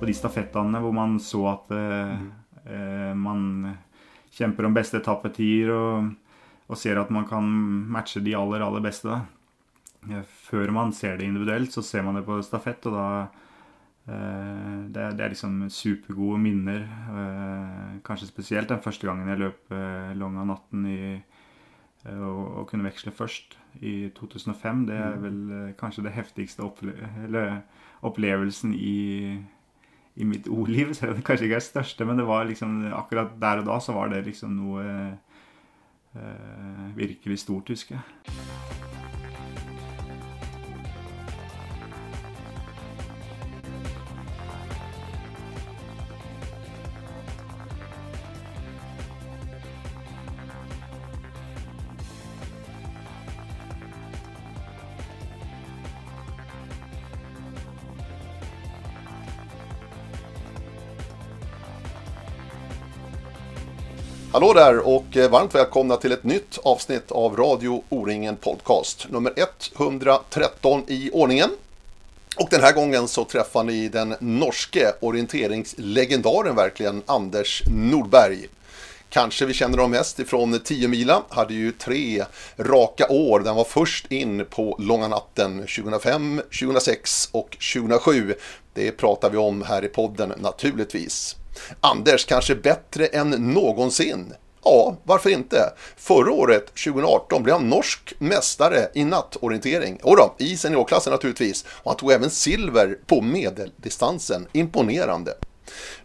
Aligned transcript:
på 0.00 0.08
de 0.08 0.16
stafettene 0.16 0.80
hvor 0.80 0.94
man 0.96 1.18
så 1.22 1.44
at 1.52 1.72
eh, 1.76 3.12
man 3.16 3.74
kjemper 4.34 4.66
om 4.66 4.74
beste 4.76 5.00
etappetider 5.00 5.72
og, 5.74 6.08
og, 6.68 6.78
ser 6.78 7.00
at 7.00 7.10
man 7.12 7.26
kan 7.28 7.46
matche 7.92 8.22
de 8.24 8.34
aller, 8.38 8.62
aller 8.64 8.82
beste. 8.84 9.10
Da. 9.10 10.22
Før 10.46 10.72
man 10.72 10.94
ser 10.96 11.18
det 11.18 11.28
individuelt, 11.28 11.72
så 11.74 11.84
ser 11.84 12.04
man 12.06 12.16
det 12.16 12.24
på 12.28 12.38
stafett, 12.44 12.86
og 12.88 12.96
da 12.96 13.08
eh, 14.08 14.78
det, 14.88 15.02
er, 15.02 15.16
det, 15.16 15.24
er 15.24 15.34
liksom 15.34 15.64
supergode 15.68 16.40
minner. 16.40 16.86
Eh, 16.86 17.98
kanskje 18.06 18.30
spesielt 18.30 18.70
den 18.70 18.82
første 18.84 19.08
gangen 19.08 19.28
jeg 19.28 19.42
løp 19.42 19.74
eh, 19.74 20.14
Longa 20.18 20.46
natten 20.48 20.88
i 20.88 21.02
å, 22.00 22.62
kunne 22.64 22.86
veksle 22.86 23.12
først 23.12 23.58
i 23.84 24.08
2005. 24.16 24.86
Det 24.88 24.96
er 24.96 25.18
mm. 25.18 25.24
vel 25.26 25.72
kanskje 25.76 26.06
det 26.06 26.14
heftigste 26.16 26.64
opple 26.64 26.94
opplevelsen 28.00 28.72
i, 28.72 29.36
i 30.16 30.26
mitt 30.26 30.48
ordliv. 30.48 30.94
Så 30.94 31.12
det 31.12 31.24
kanskje 31.26 31.48
ikke 31.48 31.60
er 31.60 31.64
det 31.64 31.68
største, 31.68 32.06
men 32.08 32.18
det 32.18 32.26
var 32.28 32.48
liksom 32.48 32.80
akkurat 32.96 33.36
der 33.40 33.62
og 33.62 33.70
da 33.70 33.78
så 33.82 33.96
var 33.96 34.12
det 34.12 34.24
liksom 34.26 34.56
noe 34.58 34.84
eh, 36.14 36.84
virkelig 36.96 37.42
stort, 37.44 37.70
husker 37.70 37.98
jeg. 37.98 39.09
Hallå 64.40 64.52
där 64.52 64.78
och 64.78 65.30
varmt 65.30 65.54
välkomna 65.54 65.96
till 65.96 66.12
ett 66.12 66.24
nytt 66.24 66.58
avsnitt 66.62 67.12
av 67.12 67.36
Radio 67.36 67.84
O-ringen 67.88 68.36
Podcast. 68.36 69.06
Nummer 69.10 69.32
113 69.78 70.84
i 70.86 71.10
ordningen. 71.12 71.50
Och 72.36 72.48
den 72.50 72.60
här 72.60 72.72
gången 72.72 73.08
så 73.08 73.24
träffar 73.24 73.64
ni 73.64 73.88
den 73.88 74.14
norske 74.20 74.92
orienteringslegendaren 75.00 76.56
verkligen, 76.56 77.02
Anders 77.06 77.62
Nordberg. 77.66 78.46
Kanske 79.08 79.46
vi 79.46 79.54
känner 79.54 79.76
dem 79.76 79.90
mest 79.90 80.18
ifrån 80.18 80.60
10 80.64 80.88
mila. 80.88 81.22
Hade 81.28 81.54
ju 81.54 81.72
tre 81.72 82.24
raka 82.56 83.08
år. 83.08 83.40
Den 83.40 83.54
var 83.54 83.64
först 83.64 84.12
in 84.12 84.46
på 84.50 84.76
långa 84.78 85.08
natten 85.08 85.58
2005, 85.58 86.42
2006 86.60 87.28
och 87.32 87.56
2007. 87.74 88.34
Det 88.74 88.92
pratar 88.92 89.30
vi 89.30 89.36
om 89.36 89.62
här 89.62 89.84
i 89.84 89.88
podden 89.88 90.32
naturligtvis. 90.36 91.36
Anders 91.80 92.24
kanske 92.24 92.54
bättre 92.54 93.06
än 93.06 93.30
någonsin. 93.30 94.34
Ja, 94.64 94.96
varför 95.02 95.30
inte? 95.30 95.72
Förra 95.96 96.32
året, 96.32 96.66
2018, 96.66 97.42
blev 97.42 97.56
han 97.56 97.68
norsk 97.68 98.14
mästare 98.18 98.88
i 98.94 99.04
nattorientering. 99.04 99.98
Och 100.02 100.16
då, 100.16 100.34
i 100.38 100.56
seniorklassen 100.56 101.12
naturligtvis. 101.12 101.64
Och 101.68 101.90
han 101.90 101.96
tog 101.96 102.12
även 102.12 102.30
silver 102.30 102.98
på 103.06 103.20
medeldistansen. 103.20 104.46
Imponerande. 104.52 105.34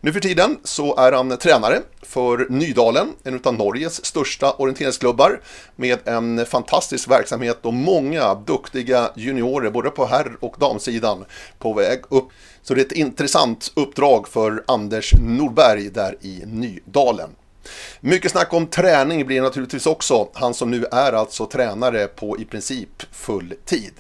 Nu 0.02 0.14
för 0.14 0.20
tiden 0.20 0.58
så 0.64 0.98
är 0.98 1.12
han 1.12 1.38
tränare 1.38 1.82
för 2.02 2.48
Nydalen, 2.50 3.14
en 3.24 3.42
av 3.44 3.54
Norges 3.54 4.06
största 4.06 4.52
orienteringsklubbar 4.52 5.42
med 5.76 6.08
en 6.08 6.46
fantastisk 6.46 7.10
verksamhet 7.10 7.60
och 7.62 7.74
många 7.74 8.36
duktiga 8.36 9.12
juniorer 9.16 9.72
både 9.72 9.90
på 9.90 10.06
herr 10.06 10.38
och 10.40 10.56
damsidan 10.60 11.26
på 11.60 11.74
väg 11.74 12.02
upp. 12.10 12.30
Så 12.68 12.74
det 12.74 12.82
är 12.82 12.86
ett 12.86 12.92
intressant 12.92 13.72
uppdrag 13.76 14.28
för 14.28 14.64
Anders 14.68 15.14
Nordberg 15.20 15.90
där 15.90 16.18
i 16.22 16.44
Nydalen. 16.46 17.30
Mycket 18.00 18.32
snack 18.32 18.54
om 18.54 18.68
träning 18.68 19.26
blir 19.26 19.42
naturligtvis 19.42 19.86
också, 19.86 20.30
han 20.34 20.54
som 20.54 20.72
nu 20.72 20.86
är 20.92 21.14
alltså 21.14 21.46
tränare 21.46 22.08
på 22.08 22.40
i 22.40 22.46
princip 22.46 23.04
full 23.12 23.54
tid. 23.66 23.92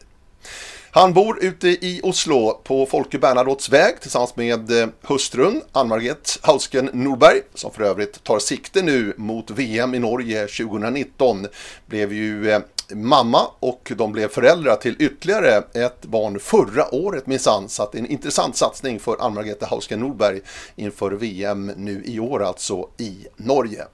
Han 0.91 1.13
bor 1.13 1.43
ute 1.43 1.67
i 1.67 1.99
Oslo 2.03 2.61
på 2.63 2.85
Folke 2.85 3.19
Bernadotts 3.19 3.69
väg 3.69 4.01
tillsammans 4.01 4.35
med 4.35 4.81
eh, 4.81 4.87
hustrun 5.01 5.61
Ann-Margret 5.71 6.39
Hausken 6.41 6.89
Norberg 6.93 7.41
som 7.53 7.71
för 7.71 7.83
övrigt 7.83 8.23
tar 8.23 8.39
sikte 8.39 8.81
nu 8.81 9.13
mot 9.17 9.51
VM 9.51 9.95
i 9.95 9.99
Norge 9.99 10.47
2019. 10.47 11.47
Blev 11.85 12.13
ju 12.13 12.51
eh, 12.51 12.59
mamma 12.93 13.47
och 13.59 13.91
de 13.95 14.11
blev 14.11 14.27
föräldrar 14.27 14.75
till 14.75 14.95
ytterligare 14.99 15.63
ett 15.73 16.05
barn 16.05 16.39
förra 16.39 16.95
året 16.95 17.27
minsann. 17.27 17.69
Så 17.69 17.83
att 17.83 17.95
en 17.95 18.05
intressant 18.05 18.55
satsning 18.55 18.99
för 18.99 19.17
Ann-Margrethe 19.19 19.65
Hausken 19.65 19.99
Norberg 19.99 20.41
inför 20.75 21.11
VM 21.11 21.65
nu 21.65 22.03
i 22.05 22.19
år 22.19 22.43
alltså 22.43 22.89
i 22.97 23.27
Norge. 23.37 23.85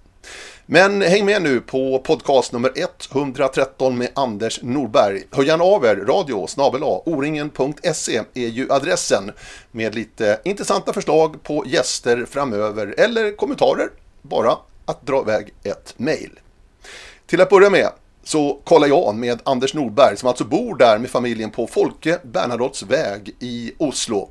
Men 0.66 1.02
häng 1.02 1.26
med 1.26 1.42
nu 1.42 1.62
på 1.62 2.00
podcast 2.00 2.52
nummer 2.52 2.72
113 2.76 3.98
med 3.98 4.10
Anders 4.16 4.60
Norberg. 4.64 5.24
Hör 5.32 5.44
gärna 5.44 5.64
av 5.64 5.86
er, 5.86 5.96
radio 5.96 6.48
snabel 6.48 6.84
oringen.se 6.84 8.22
är 8.34 8.48
ju 8.48 8.72
adressen 8.72 9.32
med 9.72 9.96
lite 9.96 10.40
intressanta 10.44 10.94
förslag 10.94 11.44
på 11.44 11.64
gäster 11.68 12.26
framöver 12.26 12.96
eller 12.98 13.36
kommentarer. 13.36 13.90
Bara 14.22 14.58
att 14.86 15.06
dra 15.06 15.22
iväg 15.22 15.54
ett 15.64 15.94
mail. 15.98 16.40
Till 17.26 17.42
att 17.42 17.50
börja 17.50 17.70
med 17.70 17.90
så 18.24 18.60
kollar 18.64 18.88
jag 18.88 19.16
med 19.16 19.42
Anders 19.46 19.74
Norberg 19.74 20.18
som 20.18 20.30
alltså 20.30 20.46
bor 20.46 20.78
där 20.78 21.00
med 21.00 21.10
familjen 21.10 21.52
på 21.52 21.68
Folke 21.68 22.20
Bernadotts 22.24 22.84
väg 22.84 23.36
i 23.40 23.72
Oslo. 23.78 24.30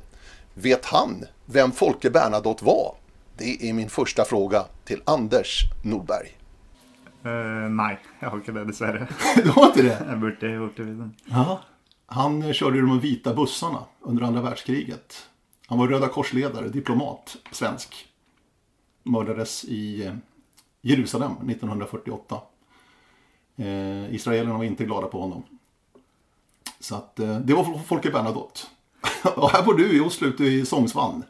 Vet 0.53 0.85
han 0.85 1.25
vem 1.45 1.71
Folke 1.71 2.09
Bernadotte 2.09 2.65
var? 2.65 2.95
Det 3.37 3.69
är 3.69 3.73
min 3.73 3.89
första 3.89 4.25
fråga 4.25 4.65
till 4.85 5.01
Anders 5.05 5.59
Nordberg. 5.83 6.37
Uh, 7.25 7.69
nei, 7.69 7.97
jeg 8.19 8.29
har 8.29 8.39
ikke 8.41 8.53
det, 8.55 8.63
dessverre. 8.65 9.07
du 9.43 9.49
har 9.49 9.65
inte 9.65 9.81
det? 9.81 9.97
Jeg 10.07 10.19
burde 10.19 10.51
gjort 10.51 10.77
det. 10.77 11.09
Ja. 11.25 11.61
Han 12.05 12.53
körde 12.53 12.81
de 12.81 12.99
vita 12.99 13.33
bussarna 13.33 13.85
under 14.01 14.23
andra 14.23 14.41
världskriget. 14.41 15.27
Han 15.67 15.79
var 15.79 15.87
Röda 15.87 16.07
korsledare, 16.07 16.69
diplomat, 16.69 17.37
svensk. 17.51 18.07
Mördades 19.03 19.63
i 19.63 20.05
eh, 20.05 20.13
Jerusalem 20.81 21.31
1948. 21.31 22.41
Eh, 23.55 24.15
israelerna 24.15 24.57
var 24.57 24.63
inte 24.63 24.85
glada 24.85 25.07
på 25.07 25.21
honom. 25.21 25.43
Så 26.79 26.95
att, 26.95 27.19
eh, 27.19 27.39
det 27.39 27.53
var 27.53 27.79
Folke 27.79 28.11
Bernadotte. 28.11 28.59
och 29.35 29.49
här 29.49 29.63
bor 29.63 29.73
du 29.73 29.97
i 29.97 29.99
Oslo, 29.99 30.27
ute 30.27 30.43
i 30.43 30.65
Sångsvann. 30.65 31.23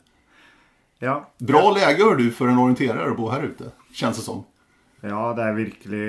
Ja. 0.99 1.29
Bra 1.37 1.61
ja. 1.61 1.71
läge 1.71 2.03
har 2.03 2.15
du 2.15 2.31
för 2.31 2.47
en 2.47 2.57
orienterare 2.57 3.11
att 3.11 3.17
bo 3.17 3.29
här 3.29 3.43
ute, 3.43 3.71
känns 3.93 4.17
det 4.17 4.23
som. 4.23 4.43
Ja, 5.01 5.33
det 5.33 5.41
er 5.41 5.55
virkelig 5.57 6.07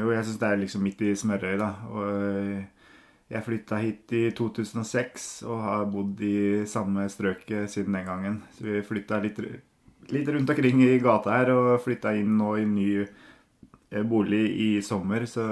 Jo, 0.00 0.08
jeg 0.10 0.24
syns 0.26 0.40
det 0.40 0.48
er 0.50 0.58
liksom 0.58 0.82
midt 0.82 1.02
i 1.06 1.12
smørøyet, 1.14 1.60
da. 1.60 1.68
Og 1.94 2.08
jeg 3.28 3.44
flytta 3.44 3.78
hit 3.78 4.14
i 4.16 4.24
2006 4.34 5.28
og 5.46 5.60
har 5.62 5.86
bodd 5.92 6.20
i 6.24 6.64
samme 6.66 7.06
strøket 7.12 7.70
siden 7.70 7.94
den 7.94 8.08
gangen. 8.08 8.40
Så 8.56 8.66
vi 8.66 8.82
flytta 8.82 9.20
litt, 9.22 9.38
litt 10.10 10.30
rundt 10.34 10.50
omkring 10.50 10.82
i 10.82 10.98
gata 11.02 11.36
her 11.36 11.52
og 11.54 11.82
flytta 11.84 12.16
inn 12.18 12.38
nå 12.40 12.54
i 12.58 12.66
ny 12.66 12.88
eh, 13.04 13.26
bolig 14.08 14.42
i 14.60 14.68
sommer. 14.84 15.24
Så 15.30 15.46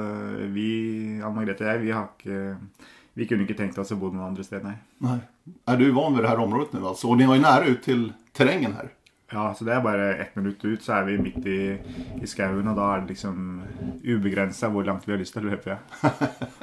vi, 0.53 0.69
Anne 1.21 1.35
Margrethe 1.37 1.65
og 1.65 1.73
jeg, 1.73 1.85
vi 1.87 1.95
har 1.97 2.13
ikke 2.13 2.85
vi 3.17 3.25
kunne 3.25 3.47
ikke 3.47 3.57
tenkt 3.57 3.79
oss 3.81 3.95
å 3.95 3.97
bo 3.97 4.11
noen 4.13 4.27
andre 4.29 4.45
sted, 4.45 4.61
nei. 4.61 4.75
nei. 5.01 5.17
Er 5.73 5.79
du 5.81 5.87
van 5.97 6.13
ved 6.13 6.27
det 6.27 6.29
her 6.29 6.43
området 6.43 6.77
nå, 6.77 6.83
altså? 6.91 7.09
Og 7.09 7.17
dere 7.17 7.31
var 7.31 7.39
jo 7.39 7.45
nære 7.47 7.71
ut 7.73 7.87
til 7.87 8.03
terrengen 8.37 8.75
her? 8.77 8.91
Ja, 9.33 9.47
så 9.57 9.65
det 9.67 9.73
er 9.73 9.81
bare 9.83 10.11
ett 10.21 10.37
minutt 10.37 10.61
ut, 10.63 10.83
så 10.85 10.99
er 10.99 11.07
vi 11.09 11.17
midt 11.19 11.49
i, 11.49 11.61
i 12.21 12.29
skauen, 12.29 12.69
og 12.69 12.77
da 12.77 12.91
er 12.93 13.03
det 13.03 13.15
liksom 13.15 13.39
ubegrensa 14.05 14.69
hvor 14.71 14.85
langt 14.87 15.09
vi 15.09 15.15
har 15.15 15.23
lyst 15.23 15.35
til 15.35 15.49
å 15.49 15.55
løpe. 15.55 15.79
Ja. 15.79 16.13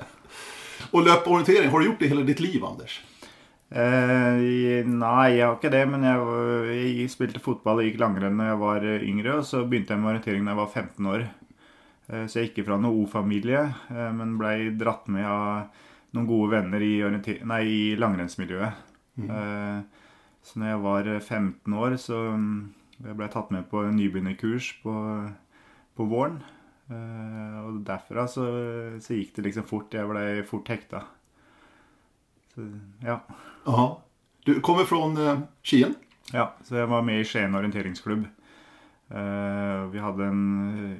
og 0.94 1.09
løpeorientering, 1.09 1.74
har 1.74 1.81
du 1.81 1.89
gjort 1.89 2.06
det 2.06 2.12
hele 2.13 2.27
ditt 2.30 2.45
liv, 2.45 2.62
Anders? 2.69 3.01
Eh, 3.74 4.86
nei, 4.86 5.27
jeg 5.33 5.47
har 5.47 5.57
ikke 5.57 5.74
det, 5.74 5.83
men 5.89 6.06
jeg, 6.06 6.21
jeg, 6.69 7.09
spilte 7.12 7.42
fotball 7.42 7.81
og 7.81 7.89
gikk 7.89 7.97
langrenn 8.03 8.38
da 8.38 8.51
jeg 8.51 8.62
var 8.62 8.86
yngre, 8.94 9.39
og 9.39 9.50
så 9.50 9.65
begynte 9.65 9.97
jeg 9.97 10.06
med 10.06 10.13
orientering 10.13 10.45
da 10.45 10.53
jeg 10.53 10.62
var 10.62 10.71
15 10.86 11.12
år. 11.15 11.25
Eh, 12.07 12.25
så 12.27 12.39
jeg 12.39 12.51
gikk 12.51 12.65
fra 12.67 12.77
noen 12.79 13.03
O-familie, 13.03 13.63
eh, 13.94 14.11
men 14.15 14.38
blei 14.39 14.73
dratt 14.79 15.07
med 15.11 15.27
av 15.27 15.83
noen 16.13 16.29
gode 16.29 16.51
venner 16.57 16.83
i, 16.83 16.97
nei, 17.50 17.61
i 17.65 17.83
langrennsmiljøet. 17.97 18.89
Mm. 19.13 19.29
Så 20.44 20.59
når 20.59 20.69
jeg 20.71 20.81
var 20.83 21.07
15 21.19 21.73
år, 21.77 21.95
så 22.01 22.19
mm, 22.33 22.53
jeg 23.00 23.17
ble 23.17 23.25
jeg 23.27 23.33
tatt 23.33 23.51
med 23.53 23.65
på 23.71 23.81
nybegynnerkurs 23.94 24.67
på, 24.83 24.94
på 25.97 26.07
våren. 26.09 26.39
Og 26.94 27.79
derfra 27.88 28.27
så, 28.29 28.45
så, 29.01 29.17
gikk 29.17 29.33
det 29.38 29.47
liksom 29.47 29.65
fort. 29.69 29.94
Jeg 29.94 30.09
ble 30.09 30.45
fort 30.49 30.69
hekta. 30.69 31.01
Så, 32.53 32.67
ja. 33.06 33.17
Aha. 33.69 33.88
Du 34.45 34.53
kommer 34.65 34.85
fra 34.89 35.01
Skien? 35.65 35.97
Ja, 36.33 36.51
så 36.61 36.77
jeg 36.83 36.94
var 36.94 37.06
med 37.06 37.21
i 37.21 37.25
Skien 37.25 37.57
orienteringsklubb. 37.57 38.27
Uh, 39.11 39.91
vi 39.94 40.01
hadde 40.01 40.29
en 40.29 40.44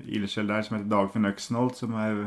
ildsjel 0.06 0.52
der 0.52 0.66
som 0.66 0.78
heter 0.78 0.92
Dagfinn 0.92 1.30
Øksnold, 1.30 1.74
som 1.80 1.96
er 1.98 2.24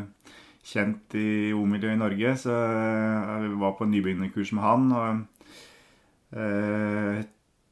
kjent 0.66 1.14
i 1.14 1.52
O-miljøet 1.54 1.94
i 1.94 2.00
Norge, 2.00 2.32
så 2.42 2.54
jeg 2.56 3.52
var 3.60 3.76
på 3.78 3.86
nybegynnerkurs 3.86 4.50
med 4.56 4.66
han. 4.66 4.92
og 4.96 5.26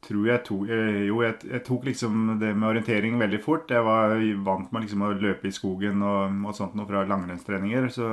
tror 0.05 0.27
jeg 0.29 0.43
tok 0.45 0.71
eh, 0.71 1.01
Jo, 1.09 1.19
jeg, 1.25 1.37
jeg, 1.49 1.63
tok 1.65 1.87
liksom 1.89 2.35
det 2.41 2.53
med 2.55 2.69
orientering 2.69 3.17
veldig 3.21 3.41
fort. 3.43 3.71
Jeg 3.71 3.85
var 3.85 4.15
vant 4.45 4.73
med 4.73 4.85
liksom 4.85 5.05
å 5.05 5.13
løpe 5.17 5.49
i 5.49 5.55
skogen 5.55 6.03
og, 6.05 6.41
og 6.45 6.57
sånt 6.57 6.75
noe 6.77 6.89
fra 6.89 7.05
langrennstreninger. 7.09 7.89
Så, 7.93 8.11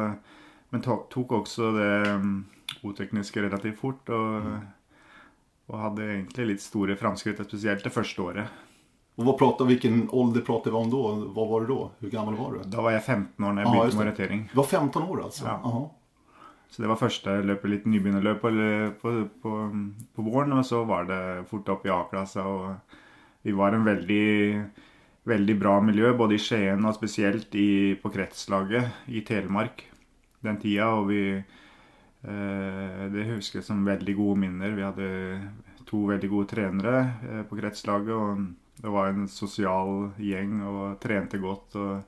men 0.73 0.85
tok, 0.85 1.09
tok 1.13 1.37
også 1.43 1.73
det 1.77 1.95
otekniske 2.89 3.45
relativt 3.45 3.81
fort. 3.81 4.13
Og, 4.15 4.53
og, 5.69 5.79
hadde 5.87 6.09
egentlig 6.17 6.53
litt 6.53 6.65
store 6.65 6.99
framskritt, 7.01 7.43
spesielt 7.49 7.85
det 7.85 7.95
første 7.95 8.29
året. 8.29 8.62
Og 9.21 9.27
hva 9.27 9.35
pratet, 9.37 9.67
Hvilken 9.69 10.07
alder 10.09 10.45
pratet 10.47 10.73
vi 10.73 10.79
om 10.79 10.93
da? 10.93 11.01
Hva 11.37 11.49
var 11.51 11.67
du 11.67 11.73
da? 11.75 11.89
Hvor 12.01 12.13
gammel 12.13 12.39
var 12.39 12.55
du? 12.55 12.63
Da 12.73 12.85
var 12.85 12.95
jeg 12.95 13.03
15 13.03 13.45
år 13.45 13.57
når 13.57 13.63
jeg 13.63 13.73
begynte 13.73 13.97
med 13.99 14.05
orientering. 14.07 14.47
Du 14.53 14.55
var 14.63 14.71
15 14.71 15.03
år, 15.03 15.19
altså? 15.27 15.45
Ja. 15.51 15.83
Så 16.73 16.81
det 16.81 16.89
var 16.89 16.97
første 16.97 17.35
løpet, 17.45 17.69
litt 17.69 17.91
nybegynnerløp 17.93 18.39
på, 18.41 18.51
på, 19.03 19.11
på, 19.43 19.51
på, 20.17 20.25
våren. 20.25 20.55
Og 20.57 20.65
så 20.65 20.81
var 20.89 21.05
det 21.11 21.21
fort 21.51 21.69
opp 21.75 21.85
i 21.85 21.93
A-klassa. 21.93 22.47
Og 22.49 23.45
vi 23.45 23.53
var 23.59 23.77
en 23.77 23.85
veldig, 23.85 24.29
veldig 25.29 25.57
bra 25.61 25.75
miljø, 25.85 26.15
både 26.17 26.39
i 26.39 26.41
Skien 26.41 26.89
og 26.89 26.97
spesielt 26.97 27.53
i, 27.61 27.93
på 28.01 28.13
kretslaget 28.15 29.13
i 29.13 29.21
Telemark 29.29 29.85
den 30.41 30.57
tida. 30.63 30.89
Og 30.97 31.11
vi 31.13 31.21
eh, 31.37 33.05
Det 33.13 33.29
husker 33.35 33.61
jeg 33.61 33.69
som 33.69 33.85
veldig 33.85 34.17
gode 34.17 34.41
minner. 34.47 34.73
Vi 34.73 34.89
hadde 34.89 35.13
to 35.85 36.07
veldig 36.09 36.33
gode 36.33 36.55
trenere 36.55 36.97
eh, 37.21 37.45
på 37.45 37.61
kretslaget. 37.61 38.17
og 38.17 38.62
det 38.83 38.91
var 38.91 39.11
en 39.13 39.29
sosial 39.31 40.11
gjeng 40.19 40.59
og 40.67 40.99
trente 41.03 41.39
godt. 41.43 41.77
og 41.79 42.03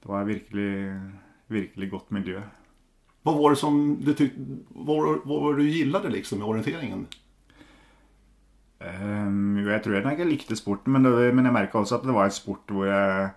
Det 0.00 0.08
var 0.08 0.28
virkelig, 0.28 0.70
virkelig 1.52 1.90
godt 1.92 2.14
miljø. 2.16 2.40
Hva 3.26 3.34
var 3.34 3.52
det 3.52 3.60
som 3.60 3.78
du 4.00 4.12
tyckte, 4.14 4.62
hva, 4.70 4.96
hva 5.26 5.38
var 5.42 5.56
det 5.56 5.66
du 5.66 5.74
gillade 5.74 6.12
liksom 6.14 6.40
med 6.40 6.48
orienteringen? 6.48 7.06
Um, 8.76 9.56
jo, 9.58 9.70
jeg 9.72 9.82
tror 9.82 9.96
jeg 9.96 10.04
ikke 10.04 10.22
jeg 10.22 10.30
likte 10.30 10.56
sporten, 10.58 10.92
men, 10.92 11.08
det, 11.08 11.32
men 11.34 11.48
jeg 11.48 11.56
merka 11.56 11.80
også 11.80 11.96
at 11.98 12.04
det 12.06 12.14
var 12.14 12.28
en 12.28 12.34
sport 12.36 12.70
hvor 12.70 12.84
jeg 12.86 13.30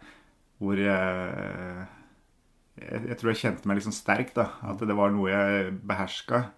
hvor 0.59 0.75
jeg, 0.75 1.85
jeg, 2.81 3.01
jeg 3.07 3.17
tror 3.17 3.31
jeg 3.31 3.39
kjente 3.41 3.69
meg 3.69 3.79
liksom 3.79 3.95
sterk. 3.95 4.33
da, 4.35 4.49
At 4.67 4.83
det 4.83 4.97
var 4.97 5.13
noe 5.15 5.31
jeg 5.31 5.71
beherska. 5.87 6.49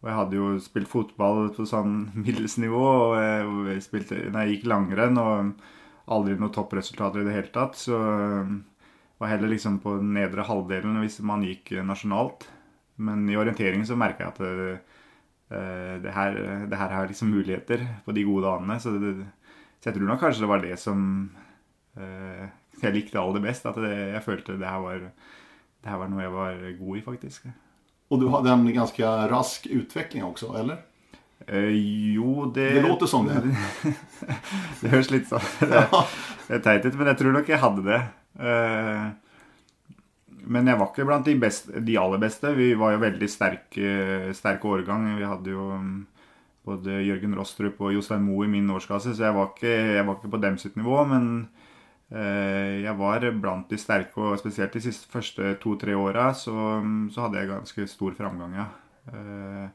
Og 0.00 0.08
jeg 0.08 0.16
hadde 0.16 0.38
jo 0.38 0.52
spilt 0.64 0.88
fotball 0.88 1.50
på 1.56 1.66
sånn 1.68 2.06
middels 2.24 2.56
nivå, 2.62 2.84
og 3.12 3.68
jeg, 3.68 3.84
spilte, 3.84 4.22
nei, 4.32 4.46
jeg 4.46 4.58
gikk 4.58 4.70
langrenn 4.72 5.20
og 5.20 5.52
aldri 6.10 6.34
noen 6.38 6.54
toppresultater 6.54 7.22
i 7.22 7.28
det 7.28 7.36
hele 7.36 7.52
tatt, 7.54 7.76
så 7.78 7.98
var 9.20 9.34
heller 9.34 9.52
liksom 9.52 9.76
på 9.84 9.98
nedre 10.00 10.46
halvdelen 10.48 10.96
hvis 11.02 11.20
man 11.28 11.44
gikk 11.44 11.74
nasjonalt. 11.84 12.48
Men 13.00 13.26
i 13.28 13.36
orienteringen 13.36 13.86
så 13.88 13.96
merka 13.98 14.26
jeg 14.26 14.32
at 14.32 14.40
det, 14.40 14.72
eh, 15.56 15.94
det, 16.04 16.14
her, 16.16 16.38
det, 16.68 16.78
her, 16.80 16.94
har 16.96 17.08
liksom 17.08 17.32
muligheter 17.32 17.84
på 18.04 18.16
de 18.16 18.24
gode 18.28 18.46
dagene. 18.48 18.78
Så, 18.80 18.94
så, 18.96 19.12
jeg 19.88 19.96
tror 19.96 20.08
nok 20.08 20.20
kanskje 20.24 20.44
det 20.44 20.50
var 20.50 20.64
det 20.64 20.76
som 20.80 21.02
uh, 21.96 22.44
jeg 22.82 22.96
likte 22.96 23.20
aller 23.20 23.44
best. 23.44 23.68
At 23.68 23.80
det, 23.80 23.92
jeg 24.16 24.24
følte 24.24 24.58
det 24.60 24.68
her, 24.68 24.84
var, 24.84 25.06
det 25.80 25.92
her 25.92 26.00
var 26.00 26.12
noe 26.12 26.24
jeg 26.24 26.34
var 26.36 26.64
god 26.80 27.00
i, 27.00 27.04
faktisk. 27.06 27.48
Og 28.10 28.20
du 28.20 28.26
hadde 28.32 28.50
en 28.52 28.66
ganske 28.74 29.10
rask 29.30 29.66
utveckling 29.70 30.24
også, 30.26 30.50
eller? 30.58 30.82
Eh, 31.46 31.70
jo, 32.14 32.50
det 32.54 32.70
Det 32.74 32.82
låter 32.82 33.06
som 33.06 33.26
det. 33.26 33.40
det 34.80 34.92
høres 34.92 35.10
litt 35.10 35.28
sånn 35.30 35.46
det, 35.62 35.86
det 36.48 36.58
er 36.58 36.64
teit 36.64 36.86
ut, 36.86 36.98
men 36.98 37.10
jeg 37.12 37.20
tror 37.22 37.36
nok 37.36 37.48
jeg 37.50 37.62
hadde 37.62 37.86
det. 37.86 38.00
Eh, 38.38 39.06
men 40.50 40.66
jeg 40.70 40.80
var 40.80 40.90
ikke 40.90 41.06
blant 41.06 41.26
de, 41.28 41.36
beste, 41.38 41.82
de, 41.86 41.96
aller 42.00 42.20
beste. 42.22 42.52
Vi 42.56 42.72
var 42.78 42.94
jo 42.96 43.02
veldig 43.04 43.28
sterk, 43.30 43.78
eh, 43.78 44.30
sterk 44.36 44.64
årgang. 44.66 45.06
Vi 45.18 45.28
hadde 45.28 45.54
jo 45.54 45.70
mm, 45.78 45.96
både 46.66 47.00
Jørgen 47.06 47.36
Rostrup 47.38 47.80
og 47.84 47.94
Jostein 47.94 48.24
Moe 48.26 48.48
i 48.48 48.52
min 48.52 48.70
årsklasse, 48.74 49.14
så 49.14 49.28
jeg 49.28 49.36
var 49.36 49.52
ikke, 49.52 49.74
jeg 49.98 50.06
var 50.08 50.18
ikke 50.18 50.32
på 50.34 50.42
dem 50.42 50.58
sitt 50.58 50.78
nivå. 50.80 50.98
Men 51.10 51.28
jeg 52.10 52.94
var 52.98 53.24
blant 53.38 53.70
de 53.70 53.78
sterke, 53.78 54.18
og 54.18 54.38
spesielt 54.40 54.74
de 54.74 54.82
siste 54.82 55.06
første 55.12 55.52
to-tre 55.62 55.94
åra 55.94 56.32
så, 56.34 56.54
så, 57.12 57.20
hadde 57.22 57.38
jeg 57.38 57.52
ganske 57.52 57.86
stor 57.86 58.16
framgang, 58.18 58.56
ja. 58.58 58.66
Eh, 59.14 59.68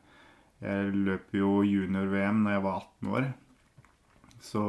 jeg 0.65 0.91
løp 1.05 1.35
jo 1.35 1.61
junior-VM 1.67 2.43
når 2.43 2.57
jeg 2.57 2.65
var 2.65 2.81
18 2.81 3.13
år. 3.15 3.29
Så 4.43 4.65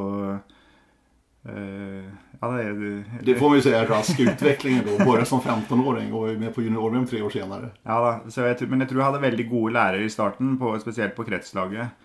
Eh, 1.47 2.03
ja, 2.41 2.47
det, 2.47 2.63
det, 2.63 3.03
det, 3.23 3.35
får 3.39 3.53
vi 3.53 3.71
er 3.71 3.85
rask 3.87 4.19
utvikling. 4.19 4.81
då. 4.85 5.05
Börja 5.05 5.25
som 5.25 5.39
15-åring 5.39 6.13
og 6.13 6.39
med 6.39 6.55
på 6.55 6.61
junior-VM 6.61 7.05
tre 7.07 7.21
år 7.21 7.29
senere. 7.29 7.69
Ja 7.87 8.19
jeg, 8.27 8.67
men 8.67 8.83
jeg 8.83 8.89
tror 8.89 8.99
jeg 8.99 9.07
hadde 9.07 9.23
veldig 9.23 9.47
gode 9.49 9.73
lærere 9.73 10.03
i 10.03 10.11
starten, 10.11 10.57
på, 10.59 10.73
spesielt 10.79 11.15
på 11.15 11.23
kretslaget. 11.23 11.95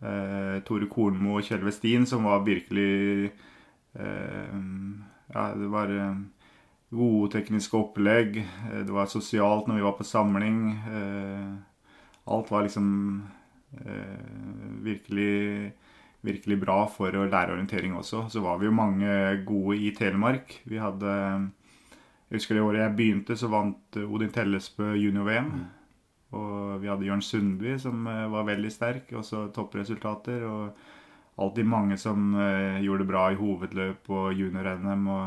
Eh, 0.00 0.56
Tore 0.64 0.88
Kornmo 0.88 1.36
og 1.36 1.44
Kjell 1.44 1.66
Westin, 1.66 2.06
som 2.06 2.24
var 2.24 2.46
virkelig 2.46 2.88
eh, 3.28 3.46
Ja, 3.98 5.54
det 5.54 5.68
var 5.68 5.90
eh, 5.92 6.14
gode 6.90 7.32
tekniske 7.36 7.76
opplegg. 7.76 8.38
Eh, 8.40 8.80
det 8.86 8.94
var 8.94 9.10
sosialt 9.10 9.68
når 9.68 9.80
vi 9.80 9.86
var 9.86 9.96
på 9.98 10.06
samling. 10.08 10.62
Eh, 10.88 11.50
alt 12.28 12.50
var 12.50 12.64
liksom 12.64 12.88
virkelig 14.80 15.72
virkelig 16.24 16.56
bra 16.62 16.78
for 16.90 17.12
å 17.14 17.26
lære 17.28 17.52
orientering 17.52 17.92
også. 17.98 18.24
Så 18.32 18.40
var 18.40 18.56
vi 18.58 18.66
jo 18.66 18.74
mange 18.74 19.10
gode 19.46 19.76
i 19.76 19.90
Telemark. 19.94 20.54
Vi 20.64 20.80
hadde 20.80 21.12
Jeg 22.28 22.40
husker 22.40 22.56
det 22.56 22.62
året 22.64 22.80
jeg 22.82 22.96
begynte, 22.96 23.36
så 23.36 23.48
vant 23.48 23.96
Odin 23.96 24.32
Tellesbø 24.32 24.94
junior-VM. 24.96 25.52
Og 26.36 26.82
vi 26.82 26.90
hadde 26.90 27.06
Jørn 27.06 27.22
Sundby, 27.24 27.78
som 27.80 28.06
eh, 28.06 28.26
var 28.28 28.48
veldig 28.48 28.72
sterk. 28.72 29.12
Også 29.16 29.46
toppresultater. 29.54 30.44
Og 30.44 30.76
alltid 31.38 31.68
mange 31.70 31.96
som 32.00 32.34
uh, 32.34 32.80
gjorde 32.82 33.04
det 33.04 33.10
bra 33.12 33.28
i 33.32 33.38
hovedløp 33.38 34.10
og 34.10 34.32
junior-NM. 34.34 35.08
Og 35.14 35.24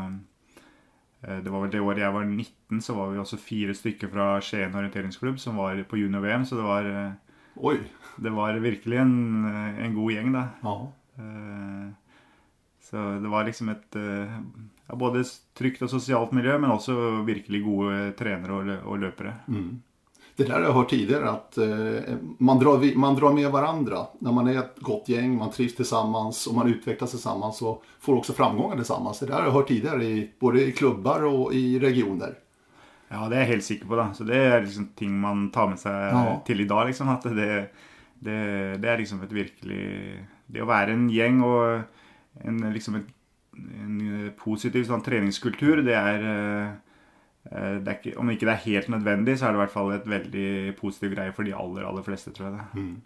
uh, 1.24 1.38
det 1.42 1.50
var 1.50 1.64
vel 1.64 1.72
det 1.72 1.82
året 1.82 2.04
jeg 2.04 2.16
var 2.16 2.28
19, 2.28 2.80
så 2.84 2.96
var 2.96 3.12
vi 3.12 3.20
også 3.22 3.40
fire 3.40 3.74
stykker 3.76 4.12
fra 4.12 4.32
Skien 4.44 4.74
orienteringsklubb 4.76 5.40
som 5.40 5.60
var 5.60 5.80
på 5.88 6.00
junior-VM. 6.02 6.44
Så 6.48 6.60
det 6.60 6.66
var 6.68 6.88
uh. 6.88 7.12
Det 8.16 8.32
var 8.32 8.56
virkelig 8.60 8.98
en, 8.98 9.44
en 9.46 9.94
god 9.94 10.12
gjeng, 10.12 10.32
da. 10.34 10.48
Eh, 11.18 11.88
så 12.80 12.96
det 12.96 13.28
var 13.28 13.44
liksom 13.44 13.68
et 13.72 13.96
eh, 13.96 14.38
både 14.98 15.24
trygt 15.56 15.84
og 15.84 15.90
sosialt 15.92 16.32
miljø, 16.36 16.58
men 16.58 16.72
også 16.72 17.22
virkelig 17.26 17.62
gode 17.64 18.12
trenere 18.18 18.80
og 18.82 19.00
løpere. 19.00 19.34
Mm. 19.48 19.82
Det 20.36 20.44
där 20.44 20.52
har 20.52 20.62
jeg 20.62 20.72
hørt 20.72 20.90
tidligere, 20.90 21.30
at 21.30 21.58
uh, 21.58 22.14
man, 22.38 22.58
drar, 22.58 22.98
man, 22.98 23.14
drar, 23.14 23.32
med 23.32 23.50
hverandre. 23.52 24.06
Når 24.24 24.32
man 24.32 24.48
er 24.48 24.62
et 24.62 24.78
godt 24.80 25.08
gäng, 25.08 25.34
man 25.36 25.50
trivs 25.52 25.76
sammen 25.88 26.32
og 26.32 26.54
man 26.56 26.70
utvikler 26.72 27.10
seg 27.10 27.20
sammen, 27.20 27.52
så 27.52 27.74
får 28.00 28.22
også 28.22 28.36
framgångar 28.38 28.82
sammen. 28.82 29.12
Det 29.20 29.26
där 29.26 29.34
har 29.34 29.44
jeg 29.44 29.52
hørt 29.52 29.68
tidligere, 29.68 30.04
i, 30.04 30.30
både 30.40 30.64
i 30.64 30.72
klubbar 30.72 31.26
og 31.28 31.54
i 31.54 31.78
regioner. 31.78 32.38
Ja, 33.12 33.26
det 33.28 33.36
er 33.36 33.44
jeg 33.44 33.52
helt 33.56 33.66
sikker 33.66 33.88
på. 33.88 33.96
da. 33.96 34.12
Så 34.14 34.24
Det 34.24 34.36
er 34.36 34.62
liksom 34.64 34.88
ting 34.96 35.20
man 35.20 35.50
tar 35.52 35.68
med 35.68 35.80
seg 35.80 35.92
ja. 35.92 36.36
til 36.46 36.60
i 36.60 36.68
dag. 36.68 36.86
liksom, 36.86 37.08
At 37.12 37.22
det, 37.24 37.68
det, 38.18 38.38
det, 38.80 38.88
er 38.88 38.98
liksom 38.98 39.22
et 39.22 39.32
virkelig 39.32 40.26
Det 40.46 40.62
å 40.62 40.68
være 40.68 40.92
en 40.96 41.10
gjeng 41.10 41.42
og 41.44 41.82
en, 42.44 42.62
liksom 42.72 42.96
et, 42.96 43.10
en 43.56 44.32
positiv 44.38 44.86
sånn 44.88 45.04
treningskultur, 45.04 45.82
det 45.84 45.94
er, 45.96 46.24
eh, 46.24 46.72
det 46.72 46.72
er 46.72 46.78
ikke, 47.50 48.12
Om 48.18 48.30
ikke 48.30 48.46
det 48.46 48.52
er 48.52 48.66
helt 48.66 48.88
nødvendig, 48.88 49.38
så 49.38 49.46
er 49.46 49.52
det 49.52 49.58
i 49.58 49.62
hvert 49.64 49.74
fall 49.74 49.92
et 49.92 50.06
veldig 50.06 50.76
positiv 50.78 51.16
greie 51.16 51.32
for 51.34 51.42
de 51.44 51.56
aller, 51.56 51.84
aller 51.88 52.04
fleste, 52.06 52.30
tror 52.30 52.48
jeg. 52.48 52.58
det. 52.58 52.82
Mm. 52.82 53.00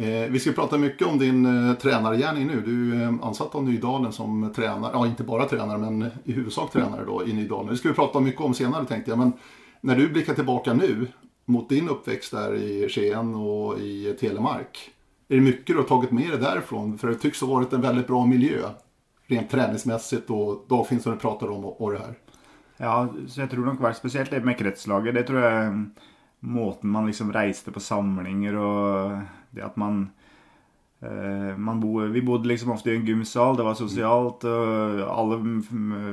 Eh, 0.00 0.30
vi 0.30 0.40
skal 0.40 0.54
prate 0.56 0.78
mye 0.78 1.04
om 1.04 1.18
din 1.18 1.46
eh, 1.46 1.74
trenergjerning 1.76 2.46
nå. 2.48 2.60
Du 2.64 2.76
er 2.96 3.02
eh, 3.04 3.16
ansatt 3.26 3.54
av 3.54 3.66
Nydalen 3.66 4.12
som 4.16 4.46
trener. 4.56 4.94
ja 4.94 5.06
ikke 5.06 5.26
bare 5.28 5.48
trener, 5.48 5.76
men 5.76 6.10
i 6.24 6.32
huvudsak 6.32 6.72
trener 6.72 7.04
då 7.04 7.26
i 7.26 7.32
Nydalen. 7.32 7.68
Det 7.68 7.76
skal 7.76 7.90
vi 7.90 7.96
prate 7.98 8.22
mye 8.24 8.46
om 8.46 8.54
senere, 8.54 8.86
tenkte 8.88 9.12
jeg. 9.12 9.18
Men 9.20 9.34
når 9.82 10.00
du 10.00 10.08
blikker 10.14 10.38
tilbake 10.38 10.72
nå, 10.74 10.88
mot 11.52 11.68
din 11.68 11.90
oppvekst 11.92 12.32
der 12.32 12.56
i 12.56 12.88
Skien 12.88 13.34
og 13.34 13.80
i 13.82 14.14
Telemark. 14.20 14.80
er 15.28 15.36
det 15.36 15.44
mye 15.44 15.60
du 15.66 15.76
har 15.76 15.84
tatt 15.84 16.12
med 16.12 16.32
deg 16.32 16.40
derfra? 16.40 16.96
For 16.96 17.10
det 17.10 17.20
tycks 17.20 17.42
ha 17.44 17.50
vært 17.50 17.76
en 17.76 17.84
veldig 17.84 18.06
bra 18.06 18.24
miljø, 18.26 18.72
Rent 19.30 19.50
träningsmässigt 19.50 20.30
og 20.34 20.64
dagfinn 20.66 21.00
som 21.00 21.12
du 21.12 21.18
prater 21.22 21.50
om 21.50 21.64
og, 21.64 21.80
og 21.80 21.92
det 21.92 21.98
här. 21.98 22.14
Ja, 22.80 22.94
så 23.28 23.42
jeg 23.42 23.50
tror 23.52 23.66
nok 23.66 23.82
vært 23.84 23.98
spesielt 23.98 24.32
det 24.32 24.40
med 24.46 24.56
kretslaget. 24.56 25.16
Det 25.18 25.26
tror 25.28 25.44
jeg 25.44 25.72
måten 26.48 26.92
man 26.92 27.10
liksom 27.10 27.32
reiste 27.34 27.72
på 27.74 27.82
samlinger 27.84 28.56
og 28.56 29.18
det 29.52 29.64
at 29.66 29.76
man, 29.80 30.06
eh, 31.02 31.56
man 31.58 31.80
bo, 31.80 31.98
Vi 32.08 32.22
bodde 32.24 32.48
liksom 32.48 32.70
ofte 32.72 32.92
i 32.92 32.96
en 32.96 33.04
gymsal, 33.04 33.56
det 33.56 33.66
var 33.66 33.74
sosialt. 33.74 34.44
og 34.44 35.02
Alle 35.04 35.38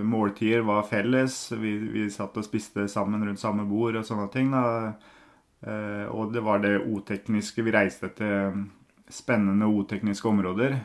måltider 0.04 0.66
var 0.68 0.84
felles. 0.84 1.52
Vi, 1.52 1.78
vi 1.78 2.10
satt 2.10 2.36
og 2.38 2.44
spiste 2.44 2.88
sammen 2.88 3.24
rundt 3.24 3.40
samme 3.40 3.64
bord 3.70 3.96
og 3.96 4.06
sånne 4.06 4.28
ting. 4.34 4.52
Eh, 4.54 6.06
og 6.12 6.34
det 6.34 6.44
var 6.44 6.60
det 6.60 6.82
o-tekniske. 6.84 7.64
Vi 7.64 7.72
reiste 7.72 8.12
til 8.18 8.66
spennende 9.10 9.72
o-tekniske 9.72 10.28
områder. 10.28 10.76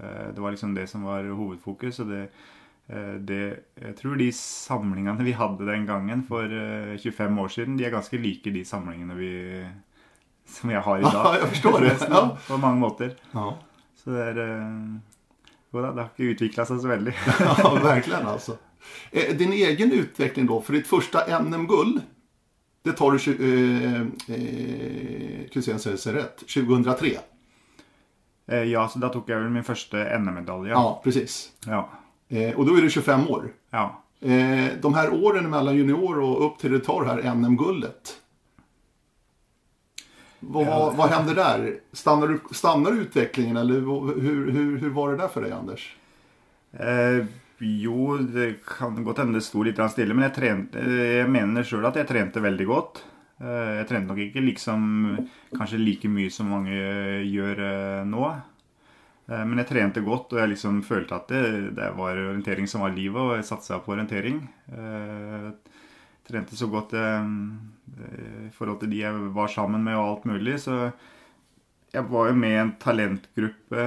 Eh, 0.00 0.32
det 0.32 0.40
var 0.40 0.56
liksom 0.56 0.74
det 0.74 0.88
som 0.88 1.04
var 1.04 1.28
hovedfokus. 1.28 2.00
og 2.00 2.08
det 2.08 2.30
det, 3.22 3.42
jeg 3.78 3.94
tror 4.00 4.16
de 4.18 4.26
samlingene 4.34 5.22
vi 5.26 5.32
hadde 5.38 5.66
den 5.68 5.84
gangen 5.86 6.24
for 6.26 6.42
25 6.98 7.38
år 7.38 7.52
siden, 7.54 7.76
de 7.78 7.84
er 7.86 7.92
ganske 7.94 8.18
like 8.18 8.50
de 8.50 8.64
samlingene 8.66 9.14
vi 9.18 9.30
som 10.50 10.70
jeg 10.72 10.82
har 10.82 10.98
i 10.98 11.02
dag. 11.06 11.34
Jeg 11.40 11.48
forstår 11.54 11.80
det. 11.84 11.92
Ja. 12.10 12.22
På 12.48 12.56
mange 12.58 12.80
måter. 12.82 13.12
Ja. 13.34 13.52
Så 14.00 14.10
det 14.14 14.24
er 14.32 14.40
eh, 14.42 14.96
Jo 15.70 15.82
da, 15.84 15.92
det 15.94 16.02
har 16.02 16.08
ikke 16.10 16.32
utvikla 16.34 16.64
seg 16.66 16.80
så 16.82 16.90
veldig. 16.90 17.14
ja, 17.46 17.70
verkligen 17.84 18.26
alltså. 18.26 18.56
Eh, 19.12 19.30
Din 19.38 19.52
egen 19.54 19.92
utvikling, 19.94 20.48
då, 20.50 20.58
for 20.64 20.74
ditt 20.74 20.88
første 20.90 21.22
NM-gull 21.38 22.00
det 22.82 22.94
tar 22.96 23.12
du, 23.12 23.18
eh, 23.44 24.00
eh, 24.34 25.48
Christian 25.52 25.78
säger 25.78 25.96
sig 25.96 26.22
2003. 26.48 27.10
Eh, 28.48 28.62
Ja, 28.72 28.86
så 28.88 28.98
da 28.98 29.10
tok 29.12 29.28
jeg 29.28 29.36
vel 29.42 29.52
min 29.52 29.66
første 29.66 30.00
NM-medalje. 30.18 30.72
Ja, 30.72 31.00
precis. 31.04 31.52
Ja. 31.68 31.84
Eh, 32.30 32.54
och 32.58 32.66
då 32.66 32.74
är 32.76 32.82
du 32.82 32.90
25 32.90 33.28
år. 33.28 33.52
ja. 33.70 34.02
Eh, 34.22 34.68
de 34.82 34.94
här 34.94 35.24
åren 35.24 35.50
mellan 35.50 35.76
junior 35.76 36.18
och 36.20 36.46
upp 36.46 36.58
till 36.58 36.70
du 36.72 36.78
tar 36.78 37.04
här 37.04 37.34
NM-guldet. 37.34 38.16
Vad, 40.40 40.66
Ja. 40.66 40.92
vad 40.96 41.10
hände 41.10 41.34
där? 41.34 41.74
Stannar, 41.92 42.26
du, 42.28 42.40
stannar 42.50 42.92
utvecklingen 42.92 43.56
eller 43.56 43.74
hur, 44.20 44.50
hur, 44.52 44.78
hur 44.78 44.90
var 44.90 45.10
det 45.10 45.16
där 45.16 45.28
för 45.28 45.42
dig 45.42 45.52
Anders? 45.52 45.96
Eh, 46.72 47.24
jo, 47.58 48.16
det 48.18 48.54
kan 48.78 49.04
godt 49.04 49.18
hende 49.18 49.38
det 49.38 49.42
sto 49.44 49.62
litt 49.62 49.80
stille, 49.90 50.14
men 50.14 50.22
jeg, 50.28 50.34
trente, 50.34 50.78
jeg 51.18 51.30
mener 51.30 51.62
sjøl 51.66 51.84
at 51.88 51.96
jeg 51.96 52.08
trente 52.08 52.40
veldig 52.40 52.66
godt. 52.66 53.02
Eh, 53.40 53.72
jeg 53.80 53.88
trente 53.88 54.08
nok 54.12 54.20
ikke 54.28 54.44
liksom 54.44 54.84
kanskje 55.56 55.80
like 55.80 56.08
mye 56.08 56.30
som 56.30 56.48
mange 56.52 56.76
gjør 57.26 57.60
eh, 57.66 58.04
nå. 58.08 58.24
Eh, 59.30 59.44
men 59.46 59.62
jeg 59.62 59.68
trente 59.70 60.02
godt, 60.04 60.32
og 60.34 60.40
jeg 60.42 60.52
liksom 60.54 60.82
følte 60.86 61.16
at 61.16 61.30
det, 61.30 61.42
det 61.78 61.90
var 61.98 62.18
orientering 62.18 62.66
som 62.70 62.82
var 62.84 62.94
livet, 62.96 63.20
og 63.22 63.36
jeg 63.38 63.46
satsa 63.48 63.78
på 63.84 63.94
orientering. 63.94 64.42
Jeg 64.74 65.54
trente 66.30 66.58
så 66.58 66.68
godt 66.70 66.92
eh, 66.98 67.30
i 68.46 68.50
forhold 68.54 68.82
til 68.82 68.92
de 68.92 69.02
jeg 69.04 69.30
var 69.34 69.50
sammen 69.50 69.82
med 69.86 69.96
og 69.98 70.06
alt 70.08 70.28
mulig, 70.30 70.58
så 70.62 70.90
jeg 71.90 72.06
var 72.06 72.28
jo 72.30 72.36
med 72.38 72.52
i 72.54 72.60
en 72.60 72.74
talentgruppe 72.78 73.86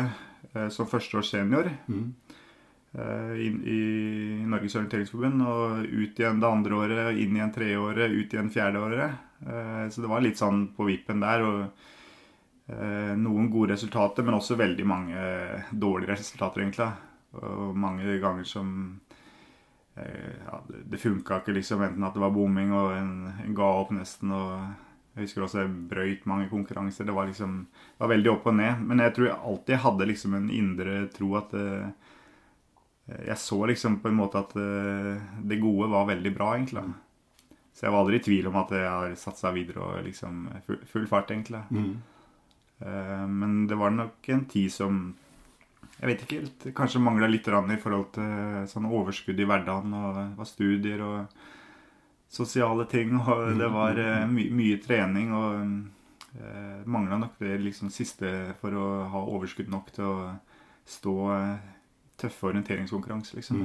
eh, 0.54 0.70
som 0.76 0.90
førsteårs 0.92 1.30
senior 1.36 1.70
eh, 1.72 3.34
inn 3.46 3.62
i 3.64 3.78
Norges 4.52 4.76
orienteringsforbund. 4.76 5.40
Og 5.48 5.86
ut 5.88 6.20
igjen 6.20 6.42
det 6.44 6.50
andre 6.50 6.76
året, 6.82 7.22
inn 7.24 7.38
igjen 7.40 7.54
tredje 7.56 7.80
året, 7.80 8.12
ut 8.12 8.36
igjen 8.36 8.52
fjerde 8.54 8.84
året. 8.84 9.16
Eh, 9.48 9.86
Så 9.90 10.04
det 10.04 10.12
var 10.12 10.24
litt 10.26 10.40
sånn 10.42 10.66
på 10.76 10.88
vippen 10.92 11.24
der. 11.24 11.48
og 11.48 11.62
eh, 11.64 11.72
Noen 12.68 13.50
gode 13.52 13.74
resultater, 13.74 14.24
men 14.24 14.38
også 14.38 14.56
veldig 14.58 14.86
mange 14.88 15.24
dårlige 15.76 16.14
resultater, 16.16 16.62
egentlig. 16.64 16.88
Og 17.42 17.76
mange 17.76 18.20
ganger 18.22 18.44
som 18.48 19.02
eh, 19.98 20.32
ja, 20.48 20.62
det- 20.70 21.00
funka 21.02 21.42
ikke, 21.42 21.54
liksom. 21.58 21.82
Enten 21.84 22.04
at 22.08 22.14
det 22.14 22.22
var 22.24 22.32
bomming, 22.32 22.72
og 22.72 22.94
en, 22.96 23.34
en 23.44 23.54
ga 23.56 23.68
opp 23.82 23.92
nesten. 23.92 24.32
og 24.32 24.62
jeg 25.16 25.28
husker 25.28 25.44
også 25.46 25.60
jeg 25.62 25.74
brøyt 25.92 26.24
mange 26.26 26.48
konkurranser. 26.50 27.06
Det 27.06 27.14
var 27.14 27.28
liksom 27.28 27.68
det 27.70 28.00
var 28.02 28.10
veldig 28.16 28.32
opp 28.32 28.48
og 28.48 28.56
ned. 28.56 28.80
Men 28.82 29.00
jeg 29.00 29.14
tror 29.14 29.28
jeg 29.28 29.38
alltid 29.52 29.76
hadde 29.84 30.08
liksom 30.10 30.34
en 30.40 30.50
indre 30.50 31.08
tro 31.14 31.36
at 31.38 31.54
eh, 31.54 31.92
jeg 33.28 33.38
så 33.38 33.60
liksom 33.68 34.00
på 34.02 34.08
en 34.10 34.16
måte 34.18 34.40
at 34.40 34.56
eh, 34.56 35.20
det 35.44 35.60
gode 35.62 35.90
var 35.92 36.08
veldig 36.08 36.34
bra, 36.34 36.54
egentlig. 36.56 36.86
Så 37.74 37.86
jeg 37.88 37.92
var 37.92 38.00
aldri 38.06 38.16
i 38.22 38.24
tvil 38.24 38.48
om 38.48 38.56
at 38.62 38.72
jeg 38.72 38.88
har 38.90 39.14
satsa 39.18 39.52
videre 39.52 39.82
og 39.84 40.04
liksom 40.06 40.48
full, 40.66 40.80
full 40.86 41.06
fart, 41.12 41.30
egentlig. 41.36 41.62
Eh, 41.74 42.13
Men 42.84 43.68
det 43.70 43.78
var 43.80 43.94
nok 43.96 44.28
en 44.34 44.42
tid 44.52 44.72
som 44.74 44.98
jeg 46.04 46.10
vet 46.10 46.24
ikke 46.26 46.38
helt, 46.42 46.64
kanskje 46.76 47.00
mangla 47.00 47.30
litt 47.30 47.48
i 47.48 47.78
forhold 47.80 48.10
til 48.18 48.66
sånn 48.68 48.90
overskudd 48.92 49.40
i 49.40 49.46
hverdagen. 49.48 49.94
og 49.94 50.16
Det 50.18 50.26
var 50.36 50.50
studier 50.50 51.04
og 51.06 51.38
sosiale 52.28 52.86
ting, 52.92 53.14
og 53.30 53.54
det 53.60 53.70
var 53.72 54.00
eh, 54.02 54.26
my 54.28 54.50
mye 54.52 54.82
trening. 54.84 55.32
og 55.32 56.42
eh, 56.42 56.82
Mangla 56.86 57.22
nok 57.22 57.38
det 57.40 57.62
liksom 57.62 57.94
siste 57.94 58.34
for 58.60 58.76
å 58.76 58.88
ha 59.14 59.24
overskudd 59.38 59.72
nok 59.72 59.94
til 59.96 60.10
å 60.10 60.18
stå 60.84 61.16
eh, 61.38 61.72
tøffe 62.20 62.52
orienteringskonkurranser, 62.52 63.40
liksom. 63.40 63.64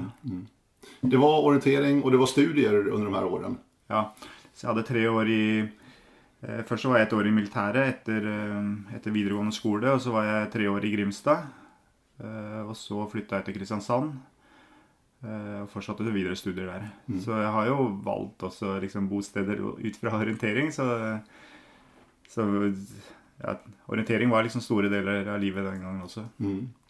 Det 1.00 1.18
var 1.18 1.42
orientering 1.42 2.04
og 2.04 2.12
det 2.14 2.20
var 2.20 2.30
studier 2.30 2.76
under 2.87 3.08
de 3.08 3.16
her 3.16 3.26
årene? 3.26 3.58
Ja, 3.90 4.06
så 4.54 4.62
jeg 4.62 4.70
hadde 4.70 4.87
tre 4.87 5.02
år 5.10 5.30
i 5.32 5.44
eh, 5.64 5.88
Først 6.40 6.85
så 6.85 6.90
var 6.92 7.00
jeg 7.00 7.09
et 7.09 7.14
år 7.18 7.26
i 7.26 7.35
militæret 7.35 7.88
etter, 7.88 8.26
eh, 8.30 8.95
etter 8.95 9.11
videregående 9.11 9.52
skole, 9.57 9.90
og 9.90 10.00
så 10.00 10.12
var 10.14 10.25
jeg 10.28 10.50
tre 10.52 10.68
år 10.71 10.85
i 10.87 10.92
Grimstad. 10.95 11.49
Eh, 12.23 12.61
og 12.62 12.76
så 12.78 13.09
flytta 13.11 13.37
jeg 13.40 13.45
til 13.49 13.57
Kristiansand. 13.59 14.12
eh, 15.25 15.62
og 15.64 15.68
fortsatte 15.73 16.04
til 16.07 16.14
videre 16.14 16.37
studier 16.38 16.66
der. 16.71 16.85
Så 17.18 17.35
jeg 17.35 17.50
har 17.50 17.66
jo 17.66 17.88
valgt 18.04 18.38
også 18.47 18.78
liksom 18.80 19.09
bosteder 19.11 19.59
ut 19.59 19.97
fra 19.99 20.12
orientering, 20.23 20.71
så, 20.73 21.18
så 22.28 22.47
ja, 23.42 23.57
orientering 23.88 24.30
var 24.30 24.42
liksom 24.47 24.62
store 24.62 24.88
deler 24.88 25.26
av 25.35 25.40
livet 25.42 25.64
den 25.66 25.83
gangen 25.83 26.02
også. 26.07 26.23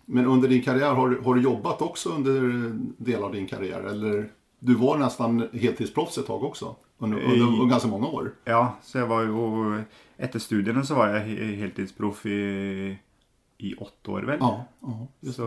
Men 0.09 0.27
under 0.27 0.49
din 0.49 0.63
karriere, 0.63 0.95
har 0.95 1.09
du, 1.09 1.23
har 1.23 1.35
du 1.35 1.41
jobbet 1.41 1.83
også 1.85 2.15
under 2.17 2.39
deler 2.99 3.25
av 3.25 3.33
din 3.33 3.47
karriere, 3.49 3.91
Eller 3.93 4.29
du 4.59 4.75
var 4.75 4.99
nästan 4.99 5.49
heltidsproffs 5.53 6.19
ett 6.19 6.27
tag 6.27 6.45
också? 6.45 6.77
Under, 6.99 7.19
under, 7.19 7.47
under 7.47 7.67
ganska 7.67 7.89
många 7.89 8.07
år. 8.07 8.35
Ja, 8.45 8.77
så 8.83 8.99
jeg 8.99 9.07
var 9.07 9.23
jo 9.23 9.77
Etter 10.19 10.43
studiene 10.43 10.83
så 10.85 10.97
var 10.99 11.13
jeg 11.15 11.57
heltidsproff 11.61 12.25
i, 12.27 12.99
i 13.59 13.75
åtte 13.75 14.11
år, 14.11 14.23
vel. 14.27 14.41
Ja, 14.41 14.65
ja. 14.81 14.97
Så 15.33 15.47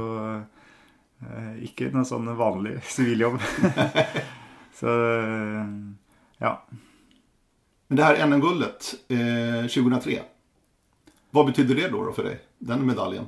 eh, 1.19 1.89
noe 1.91 2.05
sånn 2.07 2.31
vanlig 2.39 2.77
siviljobb. 2.87 3.41
så 4.79 4.95
eh, 5.17 5.73
ja. 6.39 6.53
Men 7.87 7.99
det 7.99 8.03
här 8.03 8.27
NM-guldet 8.27 8.93
eh, 9.11 9.67
2003. 9.67 10.21
Vad 11.31 11.45
betyder 11.45 11.75
det 11.75 11.87
då, 11.87 12.05
då 12.05 12.13
för 12.13 12.23
dig? 12.23 12.39
Den 12.57 12.85
medaljen? 12.87 13.25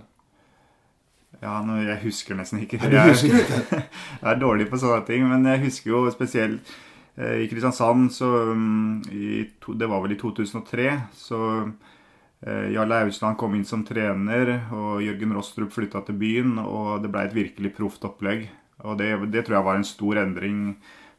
Ja, 1.44 1.58
nå, 1.66 1.76
jeg 1.84 2.00
husker 2.06 2.38
nesten 2.40 2.62
ikke. 2.64 2.80
Ja, 2.80 2.90
du 2.90 2.96
Jeg- 2.96 3.14
husker 3.14 3.36
ikke? 3.42 3.84
jeg 4.24 4.30
er 4.32 4.40
dårlig 4.42 4.70
på 4.72 4.80
sånne 4.80 5.04
ting, 5.08 5.26
men 5.28 5.44
jeg 5.50 5.64
husker 5.66 5.92
jo 5.92 6.04
spesielt 6.14 6.74
eh, 7.18 7.42
i 7.44 7.48
Kristiansand, 7.52 8.10
så 8.16 8.30
um, 8.54 9.02
i 9.12 9.44
to, 9.62 9.74
Det 9.76 9.90
var 9.92 10.02
vel 10.06 10.16
i 10.16 10.20
2003, 10.22 10.88
så 11.20 11.40
eh, 12.48 12.70
Jarle 12.74 13.02
Austland 13.04 13.38
kom 13.42 13.56
inn 13.58 13.66
som 13.68 13.84
trener, 13.88 14.54
og 14.72 15.02
Jørgen 15.04 15.36
Rostrup 15.36 15.74
flytta 15.76 16.06
til 16.08 16.16
byen, 16.22 16.56
og 16.64 17.02
det 17.04 17.12
ble 17.12 17.26
et 17.28 17.36
virkelig 17.36 17.74
proft 17.76 18.06
opplegg. 18.08 18.48
Og 18.84 18.98
det, 19.00 19.12
det 19.32 19.44
tror 19.46 19.60
jeg 19.60 19.68
var 19.68 19.76
en 19.82 19.88
stor 19.88 20.18
endring 20.24 20.64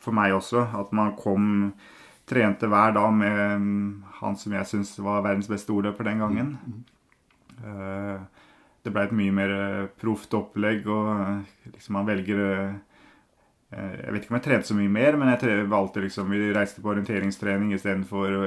for 0.04 0.12
meg 0.16 0.32
også, 0.36 0.64
at 0.80 0.90
man 0.96 1.14
kom 1.20 1.72
Trente 2.28 2.64
hver 2.72 2.94
dag 2.96 3.10
med 3.12 3.60
mm, 3.60 3.88
han 4.22 4.36
som 4.40 4.52
jeg 4.56 4.64
syns 4.70 4.94
var 5.04 5.20
verdens 5.26 5.48
beste 5.52 5.68
ordløper 5.76 6.06
den 6.08 6.22
gangen. 6.24 6.54
Eh, 7.60 8.20
det 8.84 8.92
ble 8.92 9.06
et 9.06 9.14
mye 9.16 9.32
mer 9.32 9.52
eh, 9.54 9.86
proft 10.00 10.34
opplegg, 10.36 10.84
og 10.92 11.08
eh, 11.14 11.70
liksom 11.72 11.96
man 11.98 12.08
velger 12.08 12.42
eh, 12.44 12.74
Jeg 13.74 14.12
vet 14.12 14.22
ikke 14.22 14.34
om 14.34 14.38
jeg 14.38 14.44
trente 14.44 14.68
så 14.68 14.76
mye 14.78 14.92
mer, 14.92 15.16
men 15.18 15.32
jeg 15.32 15.64
valgte 15.72 16.04
liksom 16.04 16.30
Vi 16.30 16.52
reiste 16.54 16.84
på 16.84 16.92
orienteringstrening 16.92 17.72
istedenfor 17.74 18.36
å 18.38 18.42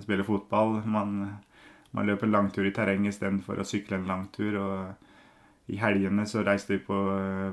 spille 0.00 0.24
fotball. 0.24 0.78
Man, 0.88 1.18
man 1.92 2.08
løper 2.08 2.30
langtur 2.30 2.64
i 2.64 2.72
terreng 2.72 3.04
istedenfor 3.10 3.60
å 3.60 3.66
sykle 3.66 3.98
en 3.98 4.08
langtur. 4.08 4.56
Og 4.62 5.74
i 5.74 5.76
helgene 5.82 6.24
så 6.26 6.46
reiste 6.46 6.76
vi 6.76 6.80
på, 6.86 6.96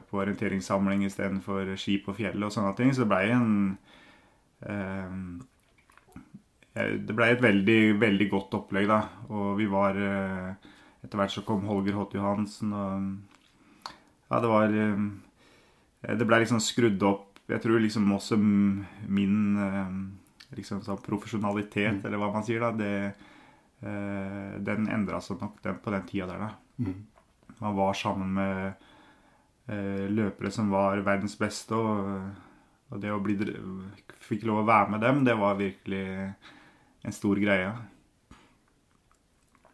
på 0.07 0.21
orienteringssamling 0.21 1.03
istedenfor 1.09 1.73
ski 1.77 1.97
på 2.05 2.15
fjellet 2.15 2.47
og 2.47 2.53
sånne 2.53 2.71
ting. 2.77 2.93
Så 2.93 3.03
det 3.03 3.11
blei 3.11 3.25
en 3.33 3.51
eh, 4.63 5.19
Det 6.77 7.17
blei 7.17 7.33
et 7.33 7.43
veldig, 7.43 7.81
veldig 7.99 8.29
godt 8.31 8.55
opplegg, 8.61 8.87
da. 8.87 9.01
Og 9.33 9.57
vi 9.59 9.67
var 9.73 9.97
eh, 9.99 10.73
Etter 11.05 11.19
hvert 11.19 11.33
så 11.33 11.43
kom 11.45 11.65
Holger 11.69 11.97
Hott 11.97 12.15
Johansen, 12.17 12.73
og 12.73 13.93
Ja, 14.27 14.41
det 14.43 14.51
var 14.51 14.73
eh, 14.73 15.03
Det 16.17 16.27
blei 16.27 16.41
liksom 16.43 16.61
skrudd 16.63 17.03
opp 17.07 17.41
Jeg 17.47 17.63
tror 17.63 17.79
liksom 17.79 18.09
også 18.15 18.37
min 18.39 19.37
eh, 19.63 19.93
liksom 20.57 20.81
sånn 20.83 20.99
profesjonalitet, 21.03 22.05
eller 22.07 22.19
hva 22.21 22.31
man 22.31 22.43
sier, 22.47 22.63
da, 22.63 22.71
det, 22.71 22.91
eh, 23.83 24.53
den 24.63 24.87
endra 24.91 25.19
seg 25.21 25.41
nok 25.43 25.61
den, 25.63 25.79
på 25.83 25.91
den 25.91 26.05
tida 26.07 26.27
der, 26.31 26.45
da. 26.47 26.51
Man 27.57 27.75
var 27.75 27.97
sammen 27.97 28.31
med 28.37 28.85
løpere 30.13 30.51
som 30.55 30.69
var 30.71 31.01
verdens 31.03 31.35
beste, 31.35 31.75
og, 31.75 32.29
og 32.87 33.01
det 33.03 33.11
å 33.11 33.19
bli 33.19 33.35
Fikk 34.23 34.45
lov 34.47 34.61
å 34.61 34.67
være 34.69 34.93
med 34.93 35.03
dem, 35.03 35.19
det 35.27 35.35
var 35.35 35.59
virkelig 35.59 36.05
en 37.03 37.15
stor 37.15 37.39
greie. 37.43 37.73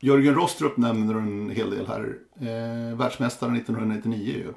Jörgen 0.03 0.36
Rostrup 0.36 0.77
nämner 0.77 1.15
en 1.15 1.50
hel 1.50 1.69
del 1.69 1.88
här. 1.88 2.17
Eh, 2.39 2.98
världsmästare 2.98 3.51
1999 3.57 4.33
ju. 4.38 4.53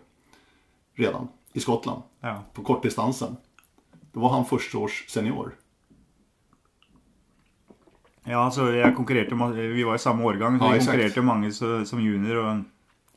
Redan. 0.95 1.29
I 1.53 1.61
Skottland. 1.61 2.03
Ja. 2.21 2.43
På 2.53 2.63
kortdistansen. 2.63 3.37
Då 4.13 4.21
var 4.21 4.29
han 4.29 4.45
första 4.45 4.79
års 4.79 5.05
senior. 5.09 5.53
Ja, 8.25 8.45
altså 8.45 8.73
jeg 8.75 8.97
konkurrerte 8.97 9.35
Vi 9.55 9.83
var 9.83 9.95
i 9.95 9.99
samme 9.99 10.25
årgang, 10.25 10.59
så 10.59 10.65
Ja, 10.65 10.75
jeg 10.75 10.87
konkurrerte 10.87 11.23
mange 11.23 11.53
så, 11.53 11.85
som 11.85 12.01
junior. 12.01 12.37
Og 12.37 12.65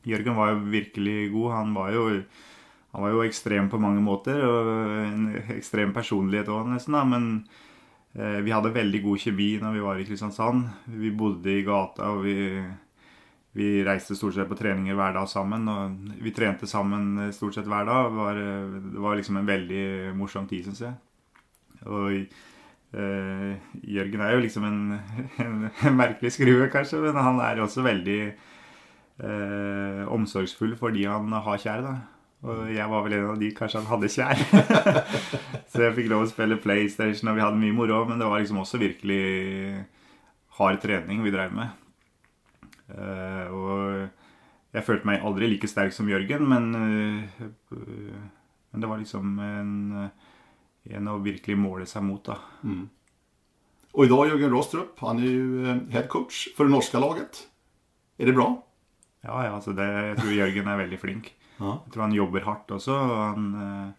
Jørgen 0.05 0.35
var 0.35 0.51
jo 0.51 0.59
virkelig 0.69 1.31
god. 1.31 1.51
Han 1.51 1.73
var 1.73 1.91
jo, 1.91 2.21
han 2.91 3.01
var 3.01 3.09
jo 3.09 3.23
ekstrem 3.23 3.69
på 3.69 3.79
mange 3.81 4.01
måter. 4.01 4.37
Og 4.45 4.69
en 5.07 5.31
ekstrem 5.57 5.93
personlighet 5.93 6.47
òg, 6.47 6.69
nesten. 6.69 6.93
da, 6.93 7.03
Men 7.03 7.47
vi 8.13 8.51
hadde 8.51 8.71
veldig 8.73 8.99
god 9.03 9.21
kjemi 9.21 9.49
når 9.61 9.75
vi 9.75 9.81
var 9.85 9.99
i 10.01 10.05
Kristiansand. 10.07 10.63
Vi 10.97 11.11
bodde 11.15 11.51
i 11.53 11.61
gata, 11.63 12.09
og 12.15 12.23
vi, 12.25 12.35
vi 13.53 13.67
reiste 13.85 14.17
stort 14.17 14.33
sett 14.35 14.49
på 14.49 14.57
treninger 14.57 14.97
hver 14.97 15.13
dag 15.15 15.27
sammen. 15.29 15.67
Og 15.69 16.15
vi 16.25 16.33
trente 16.33 16.67
sammen 16.67 17.29
stort 17.35 17.59
sett 17.59 17.69
hver 17.69 17.85
dag. 17.85 18.09
Det 18.09 18.17
var, 18.17 18.41
det 18.95 19.03
var 19.05 19.19
liksom 19.19 19.37
en 19.39 19.51
veldig 19.51 19.85
morsom 20.17 20.49
tid, 20.49 20.65
syns 20.65 20.81
jeg. 20.87 20.97
Og 21.87 22.11
eh, 22.97 23.57
Jørgen 23.95 24.23
er 24.25 24.35
jo 24.35 24.43
liksom 24.43 24.67
en, 24.67 24.79
en, 25.43 25.67
en, 25.69 25.97
merkelig 25.97 26.33
skrue, 26.35 26.69
kanskje, 26.73 27.01
men 27.05 27.19
han 27.19 27.41
er 27.43 27.61
også 27.63 27.85
veldig 27.85 28.21
eh, 28.29 30.01
omsorgsfull 30.11 30.75
for 30.79 30.95
de 30.95 31.05
han 31.07 31.31
har 31.33 31.61
kjær. 31.61 31.85
da. 31.85 31.97
Og 32.47 32.69
jeg 32.71 32.87
var 32.87 33.03
vel 33.03 33.17
en 33.17 33.31
av 33.33 33.39
de 33.39 33.49
kanskje 33.51 33.81
han 33.81 33.89
hadde 33.89 34.11
kjær. 34.13 34.43
så 35.71 35.81
jeg 35.83 35.95
fikk 35.97 36.07
lov 36.11 36.23
å 36.23 36.29
spille 36.29 36.59
PlayStation, 36.63 37.31
og 37.31 37.35
vi 37.35 37.43
hadde 37.43 37.59
mye 37.59 37.75
moro. 37.75 38.05
Men 38.07 38.21
det 38.21 38.29
var 38.31 38.39
liksom 38.39 38.61
også 38.61 38.79
virkelig 38.79 39.23
hard 40.59 40.79
trening 40.83 41.23
vi 41.25 41.33
drev 41.35 41.51
med. 41.55 41.75
Uh, 42.89 43.45
og 43.53 44.75
jeg 44.75 44.85
følte 44.85 45.09
meg 45.09 45.25
aldri 45.25 45.49
like 45.51 45.67
sterk 45.69 45.93
som 45.93 46.07
Jørgen, 46.09 46.45
men, 46.49 46.71
uh, 46.73 47.49
men 48.71 48.85
det 48.85 48.89
var 48.89 49.01
liksom 49.01 49.35
en, 49.43 49.73
en, 50.89 51.11
å 51.11 51.19
virkelig 51.25 51.59
måle 51.59 51.89
seg 51.89 52.05
mot, 52.07 52.23
da. 52.25 52.39
Mm. 52.63 52.87
Og 53.97 54.05
i 54.05 54.11
dag 54.11 54.31
Jørgen 54.31 54.53
Rostrup, 54.53 54.99
han 55.03 55.19
er 55.19 55.27
jo 55.27 55.75
headcoach 55.91 56.47
for 56.55 56.69
det 56.69 56.75
norske 56.75 57.01
laget. 57.01 57.43
Er 58.21 58.29
det 58.29 58.37
bra? 58.37 58.51
Ja, 59.25 59.35
ja 59.47 59.55
altså 59.57 59.73
det, 59.75 59.89
jeg 59.89 60.19
tror 60.21 60.35
Jørgen 60.37 60.71
er 60.71 60.81
veldig 60.85 61.01
flink. 61.01 61.31
Jeg 61.59 61.93
tror 61.93 62.05
han 62.05 62.15
jobber 62.15 62.45
hardt 62.45 62.71
også. 62.71 62.95
og 62.95 63.23
han, 63.33 63.93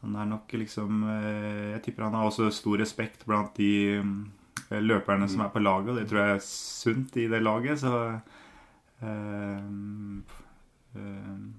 han 0.00 0.16
er 0.16 0.28
nok 0.30 0.52
liksom 0.54 1.02
Jeg 1.10 1.82
tipper 1.84 2.06
han 2.06 2.14
har 2.14 2.28
også 2.28 2.50
stor 2.54 2.78
respekt 2.80 3.26
blant 3.26 3.56
de 3.58 3.72
løperne 4.78 5.26
som 5.28 5.42
er 5.42 5.50
på 5.50 5.62
laget, 5.62 5.90
og 5.90 5.98
det 5.98 6.06
tror 6.08 6.20
jeg 6.22 6.36
er 6.36 6.44
sunt 6.46 7.16
i 7.18 7.26
det 7.30 7.42
laget. 7.42 7.80
Så 7.82 7.94
øh, 9.02 9.64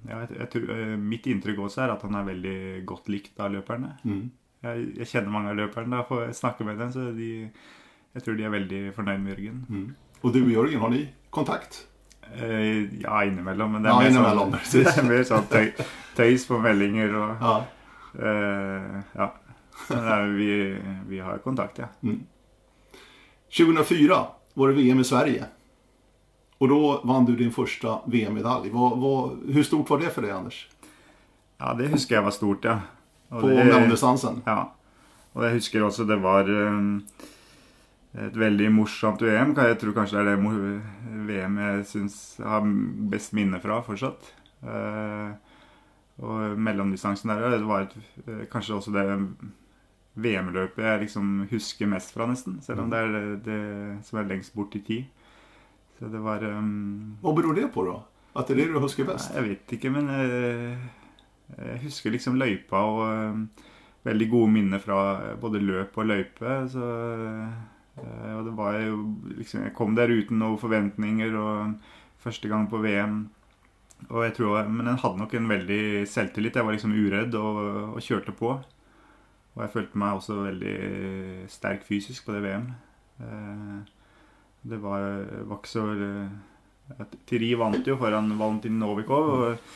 ja, 0.08 0.20
jeg, 0.20 0.30
jeg 0.38 0.50
tror, 0.54 0.96
mitt 1.02 1.28
inntrykk 1.28 1.60
også 1.66 1.86
er 1.86 1.96
at 1.96 2.06
han 2.08 2.16
er 2.16 2.30
veldig 2.30 2.58
godt 2.88 3.12
likt 3.12 3.40
av 3.40 3.52
løperne. 3.52 3.96
Mm. 4.04 4.26
Jeg, 4.62 4.88
jeg, 4.98 5.08
kjenner 5.10 5.34
mange 5.34 5.52
av 5.52 5.60
løperne 5.60 5.98
da, 5.98 6.08
får 6.08 6.26
jeg 6.28 6.40
snakke 6.40 6.68
med 6.68 6.80
dem, 6.80 6.92
så 6.94 7.10
de, 7.16 7.32
jeg 8.16 8.26
tror 8.26 8.38
de 8.38 8.48
er 8.48 8.54
veldig 8.54 8.82
fornøyd 8.96 9.24
med 9.24 9.34
Jørgen. 9.34 9.64
Mm. 9.68 9.88
Og 10.22 10.36
du 10.36 10.44
og 10.44 10.52
Jørgen, 10.54 10.84
har 10.84 10.94
de 10.94 11.06
kontakt? 11.34 11.86
Uh, 12.38 13.02
ja, 13.02 13.24
innimellom. 13.28 13.72
Men 13.76 13.84
det 13.84 13.92
er, 13.92 14.10
ja, 14.10 14.22
mer, 14.22 14.36
sånn, 14.40 14.58
det 14.72 14.96
er 14.96 15.08
mer 15.08 15.24
sånn 15.28 15.48
tøy, 15.52 15.72
tøys 16.18 16.48
på 16.50 16.60
meldinger 16.64 17.16
og 17.20 17.48
Ja. 17.48 17.56
ja. 19.16 19.32
Er, 19.92 20.28
vi, 20.36 20.52
vi, 21.08 21.20
har 21.24 21.40
kontakt, 21.44 21.80
ja. 21.80 21.88
Mm. 22.06 22.22
2004 23.52 24.20
var 24.54 24.72
det 24.72 24.76
VM 24.78 25.00
i 25.00 25.04
Sverige. 25.04 25.48
Och 26.62 26.68
då 26.68 27.02
vann 27.04 27.26
du 27.26 27.36
din 27.36 27.52
første 27.52 27.98
VM-medalj. 28.06 28.70
Hvor 28.70 29.64
stort 29.64 29.90
var 29.90 30.00
det 30.00 30.12
for 30.14 30.22
deg, 30.22 30.32
Anders? 30.32 30.68
Ja, 31.58 31.74
det 31.74 31.88
husker 31.90 32.16
jeg 32.16 32.24
var 32.24 32.36
stort, 32.36 32.66
ja. 32.66 32.76
Og 33.32 33.42
På 33.42 33.48
mellomdistansen? 33.48 34.44
Ja. 34.46 34.72
Og 35.34 35.46
jeg 35.46 35.56
husker 35.58 35.84
også 35.88 36.06
det 36.06 36.20
var 36.22 36.50
um, 36.50 37.02
et 38.12 38.36
veldig 38.36 38.68
morsomt 38.76 39.22
VM. 39.24 39.54
Jeg 39.56 39.78
tror 39.80 39.96
kanskje 39.96 40.20
det 40.20 40.34
er 40.34 40.42
det 40.42 40.74
VM 41.30 41.58
jeg 41.62 41.88
syns 41.88 42.18
har 42.44 42.68
best 43.12 43.36
minne 43.38 43.62
fra 43.64 43.80
fortsatt. 43.86 44.34
Uh, 44.62 45.32
og 46.22 46.60
mellomdistansen 46.60 47.32
der, 47.32 47.48
det 47.56 47.66
var 47.66 47.88
et, 47.88 47.96
eh, 48.28 48.44
kanskje 48.52 48.76
også 48.76 48.92
det 48.94 49.06
VM-løpet 50.22 50.84
jeg 50.84 51.00
liksom 51.06 51.48
husker 51.50 51.90
mest 51.90 52.14
fra, 52.14 52.28
nesten. 52.30 52.60
Selv 52.62 52.84
om 52.84 52.90
mm. 52.90 52.92
det 52.92 53.00
er 53.00 53.12
det, 53.16 53.24
det 53.48 54.06
som 54.06 54.20
er 54.20 54.28
lengst 54.30 54.54
bort 54.54 54.76
i 54.76 54.84
tid. 54.86 55.08
Så 55.98 56.12
det 56.12 56.22
var 56.22 56.44
um... 56.46 57.18
Hva 57.24 57.34
beror 57.34 57.58
det 57.58 57.72
på, 57.74 57.88
da? 57.88 57.98
At 58.38 58.48
det 58.48 58.58
er 58.58 58.62
det 58.62 58.76
du 58.76 58.80
husker 58.84 59.08
best? 59.08 59.34
Jeg 59.34 59.48
vet 59.48 59.74
ikke, 59.76 59.90
men 59.96 60.12
jeg, 60.14 60.78
jeg 61.58 61.82
husker 61.88 62.14
liksom 62.14 62.38
løypa 62.38 62.84
og 62.92 63.02
um, 63.08 63.44
veldig 64.06 64.30
gode 64.30 64.52
minner 64.52 64.84
fra 64.84 65.02
både 65.42 65.64
løp 65.64 65.98
og 65.98 66.10
løype. 66.12 66.58
Så 66.70 66.86
og 68.02 68.46
det 68.48 68.52
var 68.58 68.80
jo 68.82 68.96
liksom 69.38 69.66
Jeg 69.68 69.74
kom 69.78 69.94
der 69.96 70.10
uten 70.10 70.40
noen 70.42 70.58
forventninger 70.58 71.36
og 71.38 71.76
første 72.22 72.50
gang 72.50 72.68
på 72.70 72.82
VM. 72.82 73.24
Og 74.10 74.24
jeg 74.26 74.34
tror, 74.40 74.68
Men 74.68 74.88
jeg 74.88 75.02
hadde 75.04 75.18
nok 75.18 75.34
en 75.34 75.50
veldig 75.50 76.08
selvtillit. 76.10 76.56
Jeg 76.56 76.66
var 76.66 76.74
liksom 76.74 76.96
uredd 76.98 77.36
og, 77.36 77.58
og 77.96 78.02
kjørte 78.02 78.34
på. 78.34 78.56
Og 79.56 79.64
jeg 79.66 79.74
følte 79.74 80.00
meg 80.00 80.18
også 80.18 80.38
veldig 80.46 80.76
sterk 81.52 81.84
fysisk 81.84 82.26
på 82.26 82.36
det 82.36 82.44
VM. 82.46 82.70
Eh, 83.22 83.80
det 84.72 84.80
var, 84.82 85.08
var 85.50 85.60
ikke 85.60 85.72
så 85.72 85.86
eh, 85.96 87.08
Tiri 87.28 87.54
vant 87.60 87.88
jo 87.88 87.98
foran 88.00 88.32
Valentin 88.40 88.80
Novikov. 88.80 89.32
Og, 89.36 89.74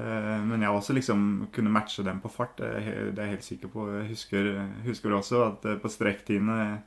eh, 0.00 0.40
men 0.48 0.64
jeg 0.64 0.72
også 0.72 0.96
liksom 0.96 1.26
kunne 1.52 1.72
matche 1.72 2.04
dem 2.06 2.22
på 2.24 2.32
fart. 2.32 2.56
Det 2.58 2.72
er 2.72 3.12
jeg 3.20 3.34
helt 3.34 3.48
sikker 3.50 3.72
på. 3.72 3.88
Jeg 3.98 4.10
husker, 4.14 4.52
husker 4.88 5.16
også 5.16 5.44
at 5.50 5.70
på 5.82 5.92
strekktidene 5.92 6.80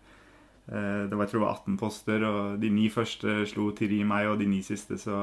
det 0.69 1.17
var 1.17 1.25
jeg 1.25 1.31
tror 1.31 1.47
18 1.49 1.77
poster, 1.81 2.23
og 2.27 2.59
de 2.61 2.69
ni 2.69 2.91
første 2.93 3.39
slo 3.49 3.71
Tiri 3.73 4.03
meg, 4.05 4.27
og 4.29 4.37
de 4.37 4.45
ni 4.45 4.59
siste 4.61 4.99
så, 5.01 5.17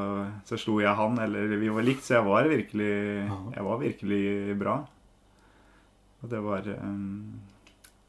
så 0.48 0.58
slo 0.58 0.80
jeg 0.82 0.98
han. 0.98 1.20
Eller 1.22 1.54
vi 1.60 1.70
var 1.70 1.86
likt, 1.86 2.02
så 2.02 2.16
jeg 2.16 2.26
var 2.26 2.48
virkelig, 2.50 2.94
jeg 3.54 3.66
var 3.68 3.82
virkelig 3.82 4.56
bra. 4.58 4.80
Og 6.22 6.32
det 6.32 6.40
var 6.42 6.66
um, 6.82 7.36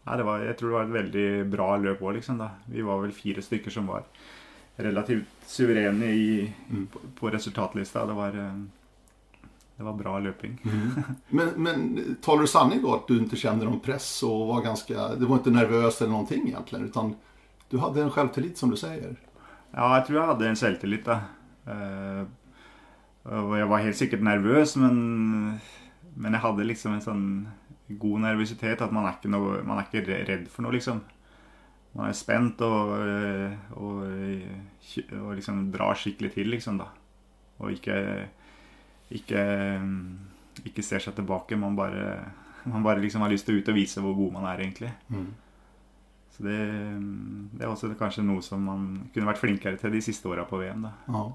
Nei, 0.08 0.16
det 0.16 0.24
var, 0.24 0.44
jeg 0.46 0.56
tror 0.56 0.70
det 0.70 0.78
var 0.78 0.86
et 0.86 0.96
veldig 0.96 1.30
bra 1.52 1.68
løp 1.84 2.02
òg, 2.02 2.14
liksom. 2.16 2.38
da. 2.40 2.54
Vi 2.72 2.86
var 2.88 3.02
vel 3.04 3.12
fire 3.12 3.44
stykker 3.44 3.74
som 3.74 3.90
var 3.92 4.06
relativt 4.80 5.50
suverene 5.50 6.12
i, 6.16 6.30
mm. 6.48 6.86
på, 6.94 7.02
på, 7.18 7.32
resultatlista. 7.34 8.06
Det 8.08 8.16
var, 8.16 8.38
det 9.78 9.86
var 9.86 9.94
bra 9.94 10.16
løping. 10.20 10.58
Mm. 10.64 11.04
Men, 11.38 11.50
men 11.62 11.82
taler 12.22 12.48
du 12.48 12.50
sanning 12.50 12.80
da, 12.82 12.96
at 12.98 13.10
du 13.10 13.20
ikke 13.20 13.38
kjente 13.38 13.68
noen 13.68 13.82
press 13.84 14.08
og 14.26 14.48
var 14.50 14.64
ganske 14.66 15.08
Du 15.20 15.28
var 15.30 15.42
ikke 15.42 15.54
nervøs 15.54 16.00
eller 16.02 16.14
noen 16.16 16.30
ting, 16.30 16.48
egentlig? 16.50 16.88
Utan 16.90 17.14
du 17.70 17.78
hadde 17.84 18.02
en 18.02 18.14
selvtillit, 18.16 18.58
som 18.58 18.72
du 18.72 18.78
sier? 18.80 19.14
Ja, 19.76 19.90
jeg 19.98 20.08
tror 20.08 20.18
jeg 20.18 20.30
hadde 20.32 20.48
en 20.50 20.58
selvtillit, 20.58 21.06
da. 21.06 21.18
Og 23.28 23.54
jeg 23.60 23.68
var 23.70 23.84
helt 23.84 24.00
sikkert 24.00 24.24
nervøs, 24.24 24.78
men, 24.80 24.98
men 26.16 26.38
jeg 26.38 26.44
hadde 26.46 26.68
liksom 26.70 26.96
en 26.96 27.04
sånn 27.04 27.26
god 28.00 28.24
nervøsitet. 28.24 28.82
At 28.82 28.96
man 28.96 29.06
er, 29.06 29.18
ikke 29.20 29.34
noe, 29.34 29.60
man 29.68 29.82
er 29.82 29.90
ikke 29.90 30.22
redd 30.32 30.48
for 30.54 30.66
noe, 30.66 30.74
liksom. 30.78 31.04
Man 31.98 32.08
er 32.08 32.16
spent 32.18 32.62
og, 32.66 32.96
og, 33.78 34.02
og 35.20 35.30
liksom 35.38 35.68
drar 35.76 36.00
skikkelig 36.00 36.34
til, 36.38 36.50
liksom, 36.56 36.80
da. 36.80 36.90
Og 37.60 37.76
ikke, 37.76 38.00
ikke, 39.14 39.42
ikke 40.68 40.86
ser 40.86 41.04
seg 41.04 41.16
tilbake. 41.18 41.58
Man 41.60 41.78
bare, 41.78 42.08
man 42.68 42.86
bare 42.86 43.04
liksom 43.04 43.24
har 43.24 43.32
lyst 43.32 43.48
til 43.48 43.58
å 43.58 43.62
ut 43.62 43.72
og 43.74 43.78
vise 43.78 44.04
hvor 44.04 44.16
god 44.18 44.38
man 44.40 44.48
er, 44.52 44.64
egentlig. 44.66 44.92
Mm. 45.14 45.30
Så 46.36 46.46
det, 46.46 46.58
det, 47.54 47.64
er 47.64 47.72
også 47.72 47.90
kanskje 47.98 48.26
noe 48.26 48.44
som 48.46 48.62
man 48.62 48.88
kunne 49.14 49.30
vært 49.30 49.42
flinkere 49.42 49.80
til 49.82 49.94
de 49.96 50.04
siste 50.06 50.30
åra 50.30 50.46
på 50.46 50.60
VM. 50.62 50.86
da. 50.86 50.94
Ja. 51.10 51.26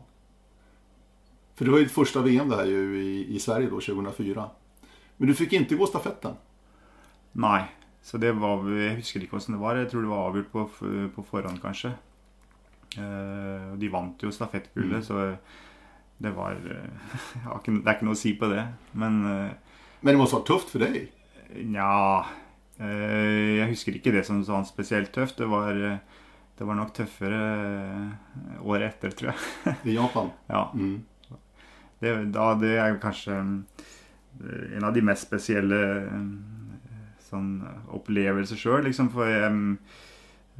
For 1.58 1.66
det 1.66 1.74
var 1.74 1.82
ditt 1.82 1.94
første 1.94 2.22
VM 2.24 2.52
der 2.52 2.68
jo 2.70 2.82
i, 3.00 3.24
i 3.34 3.40
Sverige 3.42 3.72
da, 3.72 3.80
2004. 3.82 4.48
Men 5.18 5.30
du 5.30 5.34
fikk 5.38 5.56
ikke 5.58 5.78
gå 5.80 5.88
stafetten? 5.90 6.38
Nei. 7.42 7.64
Så 8.02 8.18
det 8.18 8.32
var 8.34 8.64
Jeg 8.66 8.96
husker 8.98 9.22
ikke 9.22 9.36
hvordan 9.36 9.56
det 9.56 9.62
var. 9.62 9.78
Jeg 9.78 9.90
tror 9.90 10.02
det 10.02 10.10
var 10.10 10.24
avgjort 10.28 10.48
på, 10.52 10.64
på 11.16 11.26
forhånd, 11.28 11.60
kanskje. 11.62 11.92
Eh, 12.98 13.68
de 13.78 13.90
vant 13.92 14.22
jo 14.22 14.32
stafettgullet, 14.34 15.00
mm. 15.00 15.06
så 15.06 15.36
det 16.22 16.32
var 16.36 16.56
ikke, 17.58 17.74
Det 17.78 17.86
er 17.86 17.96
ikke 17.96 18.08
noe 18.08 18.16
å 18.18 18.22
si 18.22 18.34
på 18.38 18.50
det. 18.52 18.64
Men 18.98 19.20
eh, 19.28 19.76
Men 20.00 20.14
det 20.14 20.20
må 20.20 20.28
ha 20.28 20.36
vært 20.36 20.48
tøft 20.50 20.72
for 20.74 20.84
deg? 20.84 21.10
Nja 21.68 21.92
eh, 22.78 23.58
Jeg 23.58 23.70
husker 23.74 23.98
ikke 23.98 24.14
det 24.14 24.24
som 24.28 24.42
sånn 24.46 24.68
spesielt 24.68 25.12
tøft. 25.14 25.40
Det 25.42 25.50
var, 25.50 25.78
det 25.78 26.68
var 26.68 26.78
nok 26.78 26.94
tøffere 26.96 27.42
året 28.62 28.92
etter, 28.92 29.16
tror 29.18 29.32
jeg. 29.32 29.76
I 29.92 29.98
Japan? 29.98 30.32
ja. 30.54 30.66
Mm. 30.74 31.00
Det, 32.02 32.16
da, 32.34 32.48
det 32.58 32.76
er 32.82 32.98
kanskje 33.02 33.36
en 33.38 34.84
av 34.86 34.94
de 34.94 35.04
mest 35.06 35.28
spesielle 35.28 35.78
sånn, 37.32 37.52
opplevelser 37.96 38.60
sjøl. 38.60 38.82
Liksom, 38.86 39.10
for 39.14 39.28
jeg, 39.30 39.50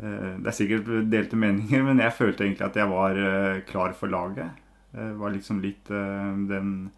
eh, 0.01 0.35
det 0.41 0.51
er 0.51 0.57
sikkert 0.57 0.91
delte 1.13 1.39
meninger, 1.39 1.85
men 1.87 2.03
jeg 2.03 2.17
følte 2.17 2.47
egentlig 2.47 2.69
at 2.69 2.81
jeg 2.81 2.93
var 2.93 3.23
eh, 3.29 3.63
klar 3.69 3.97
for 3.99 4.13
laget. 4.13 4.62
Jeg 4.93 5.17
var 5.21 5.33
liksom 5.33 5.63
litt 5.65 5.91
eh, 5.91 6.33
den 6.51 6.91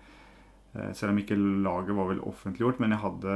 Selv 0.75 1.13
om 1.13 1.19
ikke 1.21 1.37
laget 1.39 1.95
var 1.95 2.09
vel 2.09 2.23
offentliggjort, 2.27 2.81
men 2.83 2.91
jeg 2.91 2.99
hadde 2.99 3.35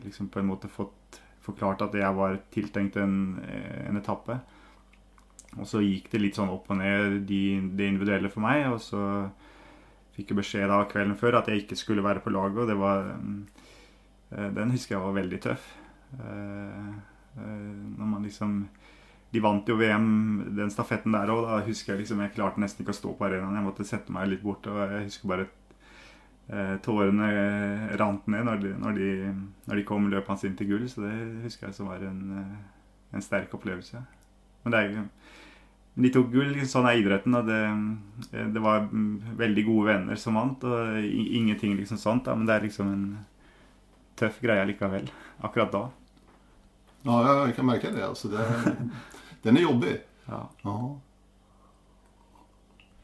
liksom 0.00 0.30
på 0.32 0.40
en 0.40 0.46
måte 0.48 0.70
fått 0.72 1.18
forklart 1.44 1.82
at 1.84 1.96
jeg 1.98 2.16
var 2.16 2.38
tiltenkt 2.54 2.96
en, 2.96 3.36
en 3.84 4.00
etappe. 4.00 4.38
Og 5.56 5.66
så 5.68 5.80
gikk 5.82 6.10
det 6.12 6.20
litt 6.20 6.38
sånn 6.38 6.52
opp 6.52 6.68
og 6.72 6.80
ned, 6.80 7.22
de, 7.28 7.42
det 7.76 7.88
individuelle 7.88 8.30
for 8.32 8.44
meg. 8.44 8.66
Og 8.72 8.80
så 8.84 9.02
fikk 10.16 10.32
jeg 10.32 10.40
beskjed 10.40 10.68
da 10.70 10.82
kvelden 10.90 11.16
før 11.18 11.40
at 11.40 11.48
jeg 11.50 11.64
ikke 11.64 11.78
skulle 11.78 12.04
være 12.04 12.22
på 12.24 12.32
laget, 12.34 12.58
og 12.64 12.70
det 12.70 12.78
var 12.78 13.12
eh, 13.14 14.50
Den 14.56 14.74
husker 14.74 14.96
jeg 14.96 15.04
var 15.04 15.16
veldig 15.16 15.40
tøff. 15.46 15.70
Eh, 16.18 16.90
eh, 17.38 17.72
når 17.96 18.12
man 18.12 18.26
liksom 18.26 18.60
de 19.30 19.40
vant 19.44 19.68
jo 19.68 19.76
VM, 19.76 20.08
den 20.56 20.70
stafetten 20.72 21.12
der 21.12 21.30
òg. 21.32 21.44
Da 21.44 21.60
husker 21.66 21.92
jeg 21.92 22.02
liksom 22.02 22.22
Jeg 22.24 22.34
klarte 22.36 22.62
nesten 22.62 22.84
ikke 22.84 22.94
å 22.94 23.00
stå 23.00 23.14
på 23.16 23.26
arenaen. 23.26 23.58
Jeg 23.58 23.66
måtte 23.66 23.88
sette 23.88 24.14
meg 24.14 24.30
litt 24.30 24.44
bort. 24.44 24.66
Og 24.70 24.78
jeg 24.80 25.08
husker 25.10 25.28
bare 25.28 25.48
eh, 26.48 26.76
tårene 26.84 27.28
rant 28.00 28.30
ned 28.32 28.48
når 28.48 28.62
de, 28.62 28.72
når 28.80 28.96
de, 28.96 29.10
når 29.68 29.80
de 29.80 29.84
kom 29.90 30.08
løpende 30.08 30.48
inn 30.48 30.56
til 30.56 30.70
gull. 30.72 30.86
Så 30.88 31.04
det 31.04 31.12
husker 31.44 31.68
jeg 31.68 31.76
som 31.76 31.90
var 31.92 32.06
en, 32.08 32.22
eh, 32.40 32.56
en 33.18 33.24
sterk 33.24 33.52
opplevelse. 33.58 34.00
Men 34.64 34.74
det 34.74 34.80
er 34.80 34.90
jo 34.96 35.04
de 35.98 36.10
tok 36.14 36.32
gull. 36.32 36.56
Sånn 36.70 36.88
er 36.88 37.02
idretten. 37.02 37.36
Og 37.36 37.48
det, 37.48 37.60
det, 38.32 38.64
var 38.64 38.88
veldig 38.88 39.66
gode 39.66 39.90
venner 39.90 40.20
som 40.20 40.38
vant. 40.40 40.64
Og 40.64 41.04
ingenting 41.04 41.76
liksom 41.76 42.00
sånt. 42.00 42.24
Da, 42.30 42.38
men 42.38 42.48
det 42.48 42.56
er 42.56 42.64
liksom 42.68 42.92
en 42.94 43.06
tøff 44.18 44.40
greie 44.40 44.64
likevel. 44.72 45.10
Akkurat 45.44 45.74
da. 45.74 45.84
Ja, 47.04 47.20
jeg 47.46 47.58
kan 47.58 47.68
merke 47.68 47.92
det. 47.94 48.02
Altså, 48.08 48.30
det 48.32 48.46
den 49.42 49.56
är 49.56 49.60
jobbig. 49.60 50.00
Ja. 50.24 50.50
Ja. 50.62 51.00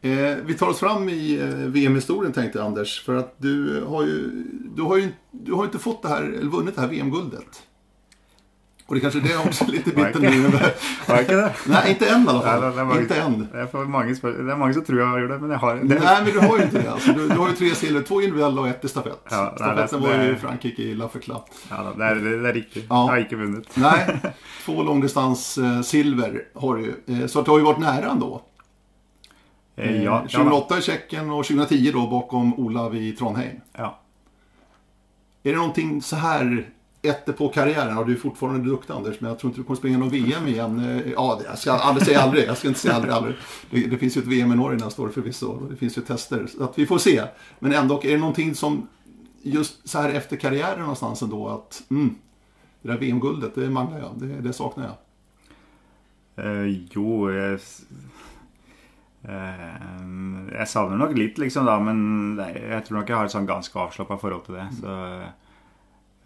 Eh, 0.01 0.37
vi 0.45 0.55
tar 0.55 0.69
oss 0.69 0.79
fram 0.79 1.09
i 1.09 1.41
eh, 1.41 1.49
VM-historien 1.49 2.33
tänkte 2.33 2.59
jag, 2.59 2.67
Anders. 2.67 3.03
För 3.05 3.15
att 3.15 3.35
du 3.39 3.85
har 3.85 4.03
ju, 4.03 4.45
du 4.77 4.83
har 4.83 4.97
ju 4.97 5.09
du 5.31 5.53
har 5.53 5.65
inte 5.65 5.79
fått 5.79 6.03
det 6.03 6.09
här, 6.09 6.23
eller 6.23 6.51
vunnit 6.51 6.75
det 6.75 6.81
här 6.81 6.89
VM-guldet. 6.89 7.63
Och 8.87 8.95
det 8.95 9.01
kanske 9.01 9.19
är 9.19 9.23
det 9.23 9.37
också 9.49 9.65
lite 9.67 9.91
bitter 9.91 10.21
nu. 10.21 10.51
Har 11.07 11.15
jeg 11.17 11.23
ikke 11.25 11.37
det? 11.37 11.53
Nej, 11.67 11.91
inte 11.91 12.09
än 12.09 12.25
i 12.25 12.29
alla 12.29 12.43
fall. 12.43 12.61
Nei, 12.61 12.71
det, 12.71 12.81
er 12.81 12.85
mange, 12.85 13.01
inte 13.03 13.17
än. 13.21 13.37
det, 13.53 13.59
er 13.61 13.87
mange, 13.89 14.15
det 14.15 14.53
er 14.53 14.57
mange 14.61 14.75
som 14.75 14.85
tror 14.85 14.99
jeg 15.01 15.07
har 15.09 15.21
gjort 15.23 15.31
det, 15.31 15.39
men 15.41 15.51
jeg 15.51 15.59
har 15.59 15.75
det. 15.77 16.01
Nej, 16.05 16.19
men 16.25 16.33
du 16.33 16.41
har 16.41 16.59
ju 16.59 16.65
inte 16.65 16.83
det. 16.83 16.91
Alltså, 16.93 17.13
du, 17.13 17.29
du 17.29 17.35
har 17.39 17.49
ju 17.49 17.55
tre 17.55 17.71
silver, 17.75 18.03
två 18.03 18.21
individuella 18.23 18.61
och 18.61 18.69
ett 18.69 18.85
i 18.85 18.89
stafett. 18.89 19.25
Ja, 19.31 19.53
Stafetten 19.57 20.03
var 20.03 20.15
ju 20.25 20.31
i 20.33 20.37
Frankrike 20.37 20.83
i 20.83 20.95
La 20.95 21.09
Fecla. 21.09 21.41
Ja, 21.71 21.77
da, 21.83 21.93
det, 21.97 22.05
er, 22.11 22.15
det, 22.15 22.37
det 22.43 22.49
er 22.49 22.53
riktig. 22.59 22.83
Ja. 22.91 23.01
Jeg 23.07 23.11
har 23.15 23.25
ikke 23.25 23.37
vunnet. 23.41 23.77
Nej, 23.87 24.17
två 24.65 24.83
långdistans 24.83 25.59
eh, 25.59 25.81
silver 25.83 26.43
har 26.55 26.77
du 26.77 26.83
ju. 26.85 27.23
Eh, 27.23 27.27
så 27.27 27.39
att 27.41 27.45
du 27.45 27.51
har 27.51 27.59
ju 27.59 27.65
varit 27.65 27.79
nära 27.81 28.11
ändå. 28.11 28.43
Eh, 29.77 29.91
Eh, 29.91 30.03
Ja, 30.05 30.23
ja, 30.29 30.39
2008 30.39 30.79
i 30.79 30.83
Tjeckien 30.83 31.31
och 31.31 31.45
2010 31.45 31.91
då 31.93 32.07
bakom 32.07 32.55
Olav 32.55 32.97
i 32.97 33.13
Trondheim. 33.13 33.61
ja. 33.79 33.99
Är 35.43 35.51
det 35.53 35.57
någonting 35.59 36.03
så 36.03 36.17
här 36.17 36.67
efter 37.05 37.33
på 37.33 37.49
karriären? 37.49 37.97
Ja, 37.97 38.05
du 38.05 38.13
är 38.13 38.17
fortfarande 38.17 38.71
duktig 38.71 38.95
Anders, 38.95 39.21
men 39.21 39.29
jag 39.29 39.39
tror 39.39 39.51
inte 39.51 39.61
du 39.61 39.65
kommer 39.65 39.77
springa 39.77 39.99
någon 39.99 40.11
VM 40.11 40.47
igen. 40.47 40.79
Eh, 40.79 41.13
Ja, 41.13 41.41
jag 41.45 41.59
ska 41.59 41.73
aldrig 41.73 42.07
säga 42.07 42.21
aldrig. 42.21 42.49
Jag 42.49 42.57
ska 42.57 42.69
inte 42.69 42.81
säga 42.81 42.95
aldrig, 42.95 43.13
aldrig. 43.15 43.35
Det, 43.71 43.87
det 43.87 43.99
finns 43.99 44.17
ju 44.17 44.21
ett 44.21 44.27
VM 44.27 44.53
i 44.53 44.57
Norge 44.57 44.79
nästa 44.85 45.03
år 45.03 45.09
förvisso. 45.09 45.47
och 45.47 45.71
Det 45.71 45.77
finns 45.77 45.99
ju 45.99 46.03
tester. 46.03 46.47
Så 46.47 46.65
att 46.65 46.79
vi 46.79 46.87
får 46.87 46.99
se. 46.99 47.25
Men 47.59 47.73
ändå, 47.73 48.01
är 48.05 48.11
det 48.11 48.19
någonting 48.19 48.55
som 48.55 48.89
just 49.43 49.89
så 49.89 49.99
här 49.99 50.11
efter 50.11 50.37
karriären 50.37 50.81
någonstans 50.81 51.23
ändå 51.23 51.49
att 51.49 51.83
mm, 51.91 52.15
det 52.83 52.89
där 52.89 52.99
VM-guldet, 52.99 53.55
det 53.55 53.71
manglar 53.71 53.99
jag. 53.99 54.13
Det, 54.15 54.41
det 54.41 54.53
saknar 54.53 54.85
jag. 54.85 54.95
Uh, 56.47 56.69
jo, 56.91 57.31
jeg 57.31 57.61
eh, 59.23 60.01
Jeg 60.51 60.69
savner 60.69 60.99
nok 60.99 61.15
litt, 61.17 61.39
liksom, 61.39 61.67
da, 61.69 61.77
men 61.79 62.41
jeg 62.43 62.85
tror 62.85 62.99
nok 62.99 63.09
jeg 63.11 63.17
har 63.17 63.29
et 63.29 63.35
sånn 63.35 63.47
ganske 63.49 63.79
avslappa 63.79 64.19
forhold 64.19 64.45
til 64.49 64.59
det. 64.59 64.67
Så 64.81 64.97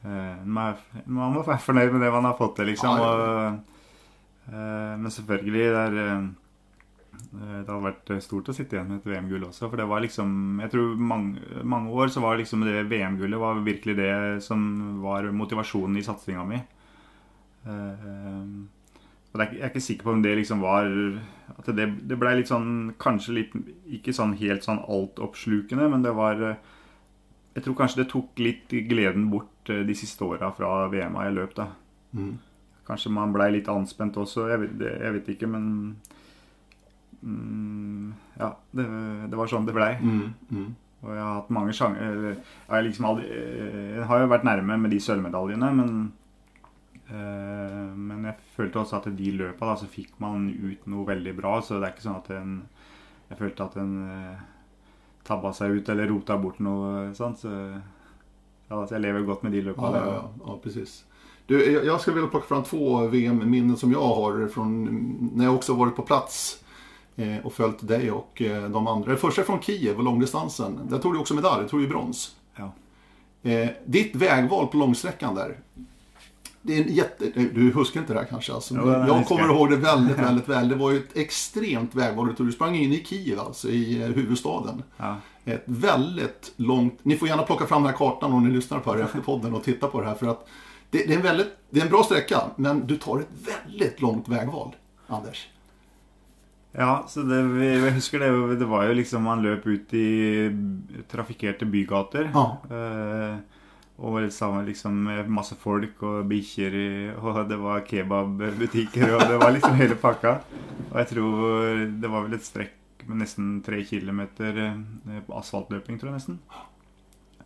man, 0.05 0.75
er- 0.75 1.07
man 1.07 1.33
må 1.35 1.43
være 1.47 1.59
fornøyd 1.65 1.93
med 1.93 2.01
det 2.07 2.13
man 2.15 2.25
har 2.29 2.37
fått 2.39 2.57
til, 2.61 2.71
liksom. 2.71 3.01
Og, 3.01 3.59
eh, 4.53 4.95
men 5.01 5.11
selvfølgelig, 5.11 5.65
det 5.75 5.83
er 5.87 5.99
eh, 6.05 6.29
det 7.29 7.67
hadde 7.67 7.83
vært 7.83 8.13
stort 8.23 8.49
å 8.49 8.55
sitte 8.55 8.77
igjen 8.77 8.89
med 8.93 9.01
et 9.03 9.09
VM-gull 9.11 9.49
også. 9.49 9.67
For 9.69 9.77
det 9.77 9.89
var 9.91 10.01
liksom 10.05 10.61
Jeg 10.63 10.71
tror 10.73 10.95
mange, 10.97 11.43
mange 11.67 11.91
år 11.91 12.09
så 12.15 12.23
var 12.23 12.39
liksom 12.39 12.63
det 12.65 12.87
VM-gullet 12.89 13.41
var 13.43 13.59
virkelig 13.67 13.97
det 13.99 14.13
som 14.47 14.63
var 15.03 15.27
motivasjonen 15.35 15.99
i 15.99 16.05
satsinga 16.07 16.45
mi. 16.47 16.61
Eh, 17.67 18.47
og 19.29 19.41
det 19.43 19.49
jeg 19.53 19.61
er 19.61 19.69
ikke 19.73 19.83
sikker 19.85 20.07
på 20.09 20.13
om 20.15 20.23
det 20.25 20.37
liksom 20.39 20.63
var 20.65 20.87
At 21.59 21.67
det, 21.77 21.85
det 22.09 22.17
blei 22.17 22.37
litt 22.39 22.49
sånn 22.49 22.95
Kanskje 23.03 23.35
litt 23.37 23.57
Ikke 23.99 24.15
sånn 24.17 24.33
helt 24.41 24.65
sånn 24.65 24.79
altoppslukende, 24.81 25.89
men 25.93 26.07
det 26.07 26.15
var 26.17 26.41
eh, 26.53 26.55
Jeg 27.59 27.65
tror 27.65 27.75
kanskje 27.81 28.05
det 28.05 28.11
tok 28.13 28.39
litt 28.39 28.75
gleden 28.87 29.25
bort 29.33 29.71
eh, 29.73 29.83
de 29.87 29.95
siste 29.99 30.23
åra 30.23 30.53
fra 30.55 30.87
VM-a 30.93 31.25
jeg 31.27 31.35
løp, 31.41 31.57
da. 31.59 31.73
Mm. 32.15 32.37
Kanskje 32.87 33.11
man 33.13 33.33
blei 33.35 33.51
litt 33.57 33.69
anspent 33.73 34.17
også. 34.21 34.47
Jeg 34.53 34.61
vet, 34.63 34.85
jeg 34.87 35.15
vet 35.17 35.31
ikke, 35.35 35.49
men 35.51 35.65
mm, 37.21 38.13
Ja, 38.39 38.53
det, 38.79 38.87
det 39.33 39.41
var 39.41 39.51
sånn 39.51 39.67
det 39.67 39.75
blei. 39.75 39.97
Mm, 39.99 40.29
mm. 40.55 40.69
Og 41.03 41.11
jeg 41.15 41.23
har 41.23 41.35
hatt 41.37 41.51
mange 41.55 41.75
sjanser 41.79 42.25
Jeg 42.33 42.85
liksom 42.89 43.05
aldri 43.07 43.27
Jeg 43.31 44.07
har 44.11 44.19
jo 44.19 44.31
vært 44.33 44.47
nærme 44.49 44.79
med 44.83 44.91
de 44.91 44.99
sølvmedaljene, 45.03 45.69
men 45.79 45.93
øh, 47.11 47.91
Men 47.95 48.29
jeg 48.31 48.39
følte 48.55 48.83
også 48.83 49.01
at 49.03 49.11
de 49.19 49.35
løpa, 49.35 49.73
da, 49.73 49.75
så 49.79 49.91
fikk 49.91 50.15
man 50.23 50.47
ut 50.51 50.87
noe 50.91 51.07
veldig 51.11 51.35
bra. 51.39 51.59
Så 51.59 51.79
det 51.79 51.91
er 51.91 51.97
ikke 51.97 52.07
sånn 52.07 52.23
at 52.23 52.31
en 52.39 52.55
Jeg 53.33 53.43
følte 53.43 53.67
at 53.67 53.77
en 53.83 53.99
eh, 54.07 54.47
tabba 55.29 55.53
seg 55.53 55.77
ut 55.77 55.89
eller 55.93 56.09
rota 56.09 56.39
bort 56.41 56.59
noe 56.65 57.13
sånt. 57.15 57.43
Så 57.45 57.51
ja, 58.69 58.81
så 58.87 58.95
jeg 58.97 59.05
lever 59.05 59.27
godt 59.29 59.45
med 59.45 59.53
de 59.53 59.63
løpa. 59.69 59.93
Ja, 59.93 60.01
ja, 60.05 60.15
ja, 60.15 60.31
ja, 60.47 60.59
precis. 60.63 61.05
Du, 61.47 61.73
jag 61.73 61.85
jag 61.85 62.01
skulle 62.01 62.15
vilja 62.15 62.31
plocka 62.31 62.47
fram 62.47 62.63
två 62.63 63.07
VM-minnen 63.07 63.77
som 63.77 63.93
jag 63.93 64.01
har 64.01 64.49
från 64.49 64.85
när 65.35 65.45
jag 65.45 65.55
också 65.55 65.75
varit 65.75 65.97
på 65.97 66.03
plats 66.03 66.65
eh, 67.17 67.39
och 67.45 67.53
följt 67.53 67.89
dig 67.89 68.11
och 68.11 68.43
eh, 68.43 68.69
de 68.69 68.87
andra. 68.87 69.11
Det 69.11 69.17
första 69.17 69.43
är 69.43 69.47
från 69.47 69.63
Kiev 69.63 69.97
och 69.97 70.05
långdistansen. 70.05 70.81
Där 70.91 70.99
tog 70.99 71.15
du 71.15 71.19
också 71.19 71.35
medalj, 71.35 71.63
du 71.63 71.69
tog 71.69 71.81
ju 71.81 71.89
brons. 71.89 72.37
Ja. 72.57 72.73
Eh, 73.51 73.69
ditt 73.85 74.17
vägval 74.17 74.67
på 74.67 74.77
långsträckan 74.77 75.35
där. 75.35 75.59
Det 76.63 76.79
är 76.79 76.83
en 76.83 76.95
jätte... 76.95 77.25
Du 77.55 77.73
huskar 77.73 78.01
inte 78.01 78.13
det 78.13 78.19
här 78.19 78.27
kanske? 78.27 78.53
Alltså, 78.53 78.75
Jo, 78.75 78.91
jag 78.91 78.99
huskar 79.15 79.37
kommer 79.37 79.55
ihåg 79.55 79.71
det 79.71 79.77
väldigt, 79.77 80.19
väldigt 80.19 80.49
väl. 80.49 80.69
Det 80.69 80.75
var 80.75 80.91
ju 80.91 80.99
ett 80.99 81.17
extremt 81.17 81.95
vägval 81.95 82.35
du 82.39 82.53
sprang 82.53 82.77
in 82.77 82.93
i 82.93 83.05
Kiev, 83.05 83.41
alltså 83.41 83.69
i 83.69 84.03
eh, 84.03 84.09
huvudstaden. 84.09 84.83
Ja. 84.97 85.17
Ett 85.45 85.63
väldigt 85.67 86.53
långt... 86.57 86.99
Ni 87.03 87.17
får 87.17 87.29
gärna 87.29 87.43
plocka 87.43 87.67
fram 87.67 87.83
den 87.83 87.91
här 87.91 87.99
kartan 87.99 88.33
om 88.33 88.49
ni 88.49 88.55
lyssnar 88.55 88.79
på 88.79 88.95
det 88.95 89.03
efter 89.03 89.21
podden 89.21 89.55
och 89.55 89.65
titta 89.65 89.87
på 89.89 90.01
det 90.01 90.07
här. 90.07 90.15
För 90.15 90.27
att 90.27 90.49
det, 90.91 90.99
det, 91.07 91.13
är 91.13 91.17
en 91.17 91.23
väldigt, 91.23 91.57
det 91.71 91.81
är 91.81 91.85
en 91.85 91.91
bra 91.91 92.03
sträcka, 92.03 92.43
men 92.57 92.87
du 92.87 92.97
tar 92.97 93.19
ett 93.21 93.29
väldigt 93.67 94.01
långt 94.01 94.29
vägval, 94.29 94.75
Anders. 95.07 95.49
Ja, 96.73 97.05
så 97.09 97.21
det, 97.21 97.43
vi- 97.43 97.85
jeg 97.85 97.93
husker 97.93 98.19
det, 98.19 98.57
det 98.57 98.65
var 98.65 98.85
jo 98.87 98.93
liksom 98.93 99.23
Man 99.23 99.43
løp 99.43 99.67
ut 99.67 99.95
i 99.95 100.51
trafikkerte 101.11 101.65
bygater. 101.65 102.31
Ja. 102.35 102.59
Eh, 102.71 103.37
og 103.99 104.29
sammen 104.31 104.67
liksom 104.69 104.95
med 105.09 105.31
masse 105.33 105.57
folk 105.59 106.03
og 106.07 106.29
bikkjer 106.31 106.77
Og 107.19 107.41
det 107.51 107.59
var 107.59 107.83
kebabbutikker, 107.87 109.15
og 109.17 109.25
det 109.27 109.39
var 109.43 109.55
liksom 109.55 109.75
hele 109.81 109.97
pakka. 109.99 110.37
Og 110.93 110.99
jeg 111.03 111.09
tror 111.15 111.87
det 111.99 112.11
var 112.13 112.27
vel 112.27 112.39
et 112.39 112.47
strekk 112.47 113.07
med 113.09 113.23
nesten 113.25 113.63
tre 113.65 113.81
kilometer 113.89 114.59
eh, 114.63 115.23
asfaltløping, 115.35 115.99
tror 115.99 116.13
jeg 116.13 116.19
nesten. 116.21 116.39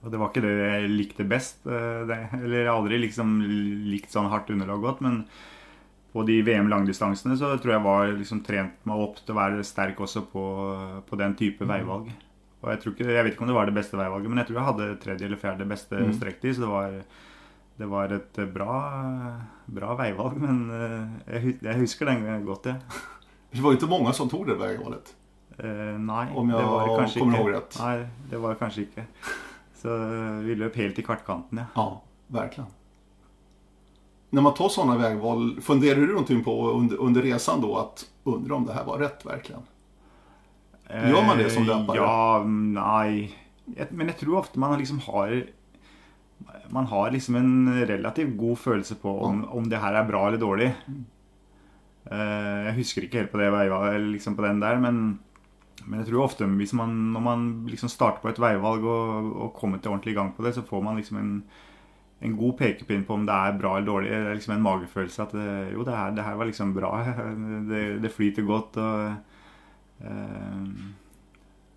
Og 0.03 0.11
det 0.11 0.19
var 0.19 0.33
ikke 0.33 0.43
det 0.45 0.53
jeg 0.59 0.91
likte 0.91 1.27
best. 1.31 1.63
eh, 1.67 2.03
Det, 2.09 2.19
eller 2.41 2.59
jeg 2.59 2.69
har 2.69 2.77
aldri 2.77 2.99
liksom 3.05 3.37
likt 3.93 4.13
sånn 4.13 4.29
hardt 4.33 4.51
underlag 4.53 4.83
godt, 4.83 5.01
men 5.07 5.23
på 6.13 6.27
de 6.29 6.43
VM 6.45 6.69
langdistansene 6.69 7.39
så 7.41 7.55
tror 7.57 7.77
jeg 7.79 7.85
var 7.87 8.11
liksom 8.19 8.43
trent 8.45 8.75
meg 8.85 9.01
opp 9.01 9.23
til 9.23 9.33
å 9.33 9.39
være 9.39 9.65
sterk 9.65 10.03
også 10.05 10.27
på, 10.29 10.43
på 11.09 11.17
den 11.17 11.33
type 11.39 11.65
veivalg. 11.65 12.11
Og 12.63 12.71
jeg, 12.71 12.81
tror 12.83 12.93
ikke, 12.95 13.07
jeg 13.11 13.25
vet 13.27 13.33
ikke 13.35 13.43
om 13.43 13.49
det 13.51 13.57
var 13.57 13.67
det 13.67 13.75
beste 13.75 13.99
veivalget, 13.99 14.31
men 14.31 14.39
jeg 14.39 14.47
tror 14.49 14.59
jeg 14.61 14.69
hadde 14.71 14.89
tredje 15.03 15.27
eller 15.27 15.41
fjerde 15.41 15.67
beste 15.69 15.99
Mm. 15.99 16.13
strektid. 16.15 16.55
Så 16.55 16.63
det 16.63 16.69
var, 16.71 16.93
det 17.79 17.89
var 17.91 18.13
et 18.15 18.39
bra, 18.55 18.77
bra 19.67 19.97
veivalg, 19.99 20.37
men 20.39 20.61
eh, 20.71 21.35
jeg, 21.35 21.57
jeg 21.63 21.81
husker 21.81 22.07
den 22.07 22.45
godt, 22.47 22.67
jeg. 22.71 22.79
Det 23.53 23.61
var 23.65 23.75
ikke 23.75 23.89
mange 23.91 24.05
många 24.07 24.13
som 24.15 24.31
tok 24.31 24.47
det 24.47 24.59
veivalget? 24.61 25.15
Eh, 25.59 25.97
nei, 26.01 26.29
Om 26.33 26.49
jeg 26.55 26.59
det 26.63 26.69
var 26.71 26.93
kanskje 26.99 27.21
kommer 27.21 27.41
ikke. 27.43 27.57
rett. 27.59 27.81
Nei, 27.83 27.97
det 28.31 28.39
var 28.41 28.55
kanskje 28.63 28.87
ikke. 28.87 29.05
Så 29.83 29.97
eh, 29.99 30.39
vi 30.47 30.55
løp 30.55 30.79
helt 30.81 30.99
i 30.99 31.03
kartkanten, 31.03 31.59
ja. 31.59 31.67
Ja, 31.77 31.89
virkelig. 32.33 32.69
Når 34.33 34.43
man 34.47 34.55
tar 34.57 34.71
sånne 34.73 34.95
veivalg, 34.97 35.59
funderer 35.61 36.07
du 36.09 36.15
noe 36.15 36.39
på 36.47 36.55
under, 36.79 36.97
under 37.05 37.23
resan 37.27 37.61
da 37.61 37.75
at 37.83 38.07
undra 38.25 38.55
om 38.57 38.65
det 38.65 38.73
her 38.79 38.87
var 38.89 39.03
rett, 39.03 39.27
verkligen? 39.29 39.67
Gjør 40.93 41.25
man 41.27 41.41
det 41.41 41.51
som 41.55 41.65
Eh, 41.65 41.71
løpere? 41.71 41.97
Ja, 41.97 42.43
nei. 42.45 43.33
Men 43.91 44.11
jeg 44.11 44.19
tror 44.21 44.43
ofte 44.43 44.61
man 44.61 44.79
liksom 44.79 45.01
har 45.07 45.47
Man 46.73 46.87
har 46.91 47.11
liksom 47.13 47.37
en 47.37 47.87
relativt 47.87 48.37
god 48.37 48.59
følelse 48.59 48.97
på 49.01 49.11
om, 49.25 49.45
om 49.49 49.69
det 49.69 49.79
her 49.79 49.95
er 49.95 50.09
bra 50.09 50.27
eller 50.27 50.41
dårlig. 50.43 50.73
Eh, 52.11 52.65
jeg 52.67 52.75
husker 52.81 53.07
ikke 53.07 53.21
helt 53.21 53.33
på 53.33 53.39
det 53.39 53.51
veivalget, 53.55 54.09
liksom 54.17 54.35
på 54.37 54.43
den 54.43 54.61
der, 54.61 54.81
men, 54.83 55.19
men 55.87 56.01
jeg 56.01 56.09
tror 56.09 56.25
ofte 56.25 56.49
hvis 56.59 56.73
man, 56.75 57.13
når 57.15 57.23
man 57.23 57.45
liksom 57.71 57.89
starter 57.93 58.25
på 58.25 58.33
et 58.33 58.41
veivalg 58.43 58.83
og, 58.85 59.29
og 59.47 59.53
kommer 59.55 59.79
til 59.79 59.93
ordentlig 59.93 60.17
i 60.17 60.19
gang 60.19 60.33
på 60.35 60.43
det, 60.43 60.55
så 60.57 60.65
får 60.67 60.83
man 60.83 60.99
liksom 60.99 61.21
en, 61.21 61.35
en 62.23 62.37
god 62.37 62.57
pekepinn 62.59 63.05
på 63.07 63.15
om 63.15 63.27
det 63.29 63.37
er 63.37 63.61
bra 63.61 63.77
eller 63.77 63.87
dårlig. 63.87 64.11
Det 64.11 64.19
er 64.33 64.41
liksom 64.41 64.57
en 64.57 64.67
magefølelse 64.67 65.23
at 65.23 65.37
det, 65.37 65.51
jo, 65.77 65.85
det 65.87 65.95
her, 65.95 66.17
det 66.17 66.27
her 66.27 66.41
var 66.41 66.51
liksom 66.51 66.75
bra. 66.75 66.93
Det, 67.71 67.85
det 68.03 68.13
flyter 68.17 68.49
godt. 68.49 68.81
og 68.83 69.13
Eh, 69.13 69.32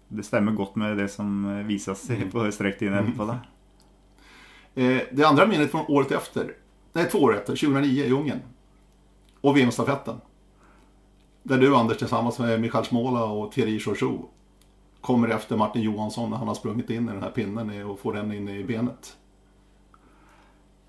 det 0.07 0.23
stemmer 0.23 0.51
godt 0.51 0.75
med 0.75 0.97
det 0.97 1.07
som 1.07 1.63
vises 1.67 2.11
på 2.31 2.51
strekktiden 2.51 2.93
etterpå. 2.93 3.25
da. 3.25 3.39
Eh, 4.75 5.01
det 5.11 5.23
andra 5.23 5.47
minnet 5.47 5.71
från 5.71 5.85
året 5.87 6.11
efter, 6.11 6.53
nej 6.93 7.09
två 7.09 7.19
år 7.19 7.35
efter, 7.35 7.55
2009 7.55 8.03
i 8.03 8.11
Ungern. 8.11 8.39
Och 9.41 9.57
VM-stafetten. 9.57 10.15
Där 11.43 11.57
du 11.57 11.75
Anders 11.75 11.97
tillsammans 11.97 12.39
med 12.39 12.61
Michael 12.61 12.85
Småla 12.85 13.25
och 13.25 13.51
Thierry 13.51 13.79
Chouchou 13.79 14.25
kommer 15.01 15.27
efter 15.27 15.57
Martin 15.57 15.81
Johansson 15.81 16.29
när 16.29 16.37
han 16.37 16.47
har 16.47 16.55
sprungit 16.55 16.89
in 16.89 17.09
i 17.09 17.11
den 17.11 17.23
här 17.23 17.31
pinnen 17.31 17.85
och 17.85 17.99
får 17.99 18.13
den 18.13 18.31
in 18.31 18.49
i 18.49 18.63
benet. 18.63 19.17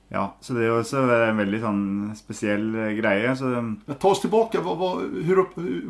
Ja, 0.08 0.36
så 0.40 0.54
det 0.54 0.66
er 0.66 0.74
også 0.76 1.00
en 1.10 1.40
veldig 1.40 1.58
sånn 1.64 1.86
spesiell 2.14 2.68
eh, 2.78 2.92
greie. 2.98 3.32
Så, 3.38 3.48
Ta 3.90 4.12
oss 4.12 4.22
tilbake. 4.22 4.60
Hva, 4.62 4.76
hva, 4.78 4.90
hur, 5.02 5.40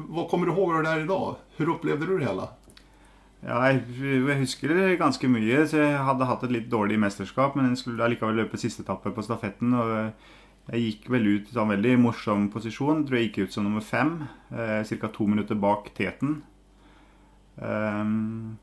hva 0.08 0.24
kommer 0.30 0.48
du 0.48 0.54
ihåg 0.54 0.72
av 0.72 0.78
det 0.80 0.92
der 0.94 1.02
i 1.04 1.10
dag? 1.10 1.42
Hvordan 1.58 1.74
opplevde 1.74 2.08
du 2.08 2.14
det 2.16 2.30
hele? 2.30 2.48
Ja, 3.44 3.60
jeg, 3.68 3.82
jeg 4.00 4.38
husker 4.40 4.72
det 4.72 4.96
ganske 5.02 5.28
mye. 5.30 5.60
så 5.68 5.82
Jeg 5.82 6.00
hadde 6.08 6.30
hatt 6.30 6.46
et 6.48 6.54
litt 6.56 6.72
dårlig 6.72 6.96
mesterskap, 7.02 7.58
men 7.58 7.70
jeg 7.70 7.82
skulle 7.82 8.08
allikevel 8.08 8.40
løpe 8.40 8.60
siste 8.60 8.86
etappe 8.86 9.12
på 9.12 9.24
stafetten. 9.26 9.76
og 9.76 10.72
Jeg 10.72 10.86
gikk 10.86 11.10
vel 11.12 11.28
ut 11.36 11.52
i 11.52 11.60
en 11.60 11.74
veldig 11.76 11.94
morsom 12.08 12.48
posisjon. 12.50 13.04
Jeg 13.04 13.10
tror 13.10 13.20
jeg 13.20 13.28
gikk 13.28 13.40
ut 13.44 13.58
som 13.58 13.68
nummer 13.68 13.84
fem. 13.84 14.16
Eh, 14.50 14.80
Ca. 14.96 15.12
to 15.12 15.28
minutter 15.28 15.60
bak 15.60 15.92
teten. 15.94 16.40
Um, 17.56 18.58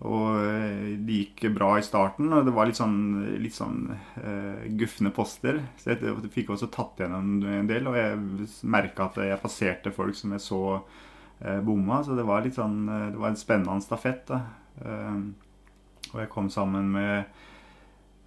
og 0.00 0.38
eh, 0.40 0.96
det 1.04 1.16
gikk 1.18 1.42
bra 1.52 1.74
i 1.76 1.84
starten, 1.84 2.30
og 2.32 2.46
det 2.46 2.54
var 2.56 2.70
litt 2.70 2.78
sånn, 2.78 3.00
litt 3.42 3.56
sånn 3.56 3.82
uh, 3.92 4.62
gufne 4.80 5.12
poster. 5.12 5.60
Så 5.76 5.92
jeg, 5.92 6.00
jeg 6.06 6.32
fikk 6.32 6.54
også 6.54 6.70
tatt 6.72 7.02
gjennom 7.02 7.42
en 7.44 7.68
del, 7.68 7.90
og 7.90 7.98
jeg 7.98 8.48
merka 8.64 9.10
at 9.10 9.20
jeg 9.28 9.42
passerte 9.42 9.92
folk 9.92 10.16
som 10.16 10.32
jeg 10.32 10.44
så 10.46 10.62
uh, 10.80 11.60
bomma. 11.66 12.00
Så 12.06 12.16
det 12.16 12.24
var 12.24 12.46
litt 12.46 12.56
sånn 12.56 12.80
Det 12.88 13.20
var 13.20 13.34
en 13.34 13.40
spennende 13.42 13.84
stafett. 13.84 14.24
da. 14.32 14.40
Uh, 14.80 15.20
og 16.14 16.18
jeg 16.24 16.32
kom 16.32 16.48
sammen 16.50 16.90
med 16.96 17.36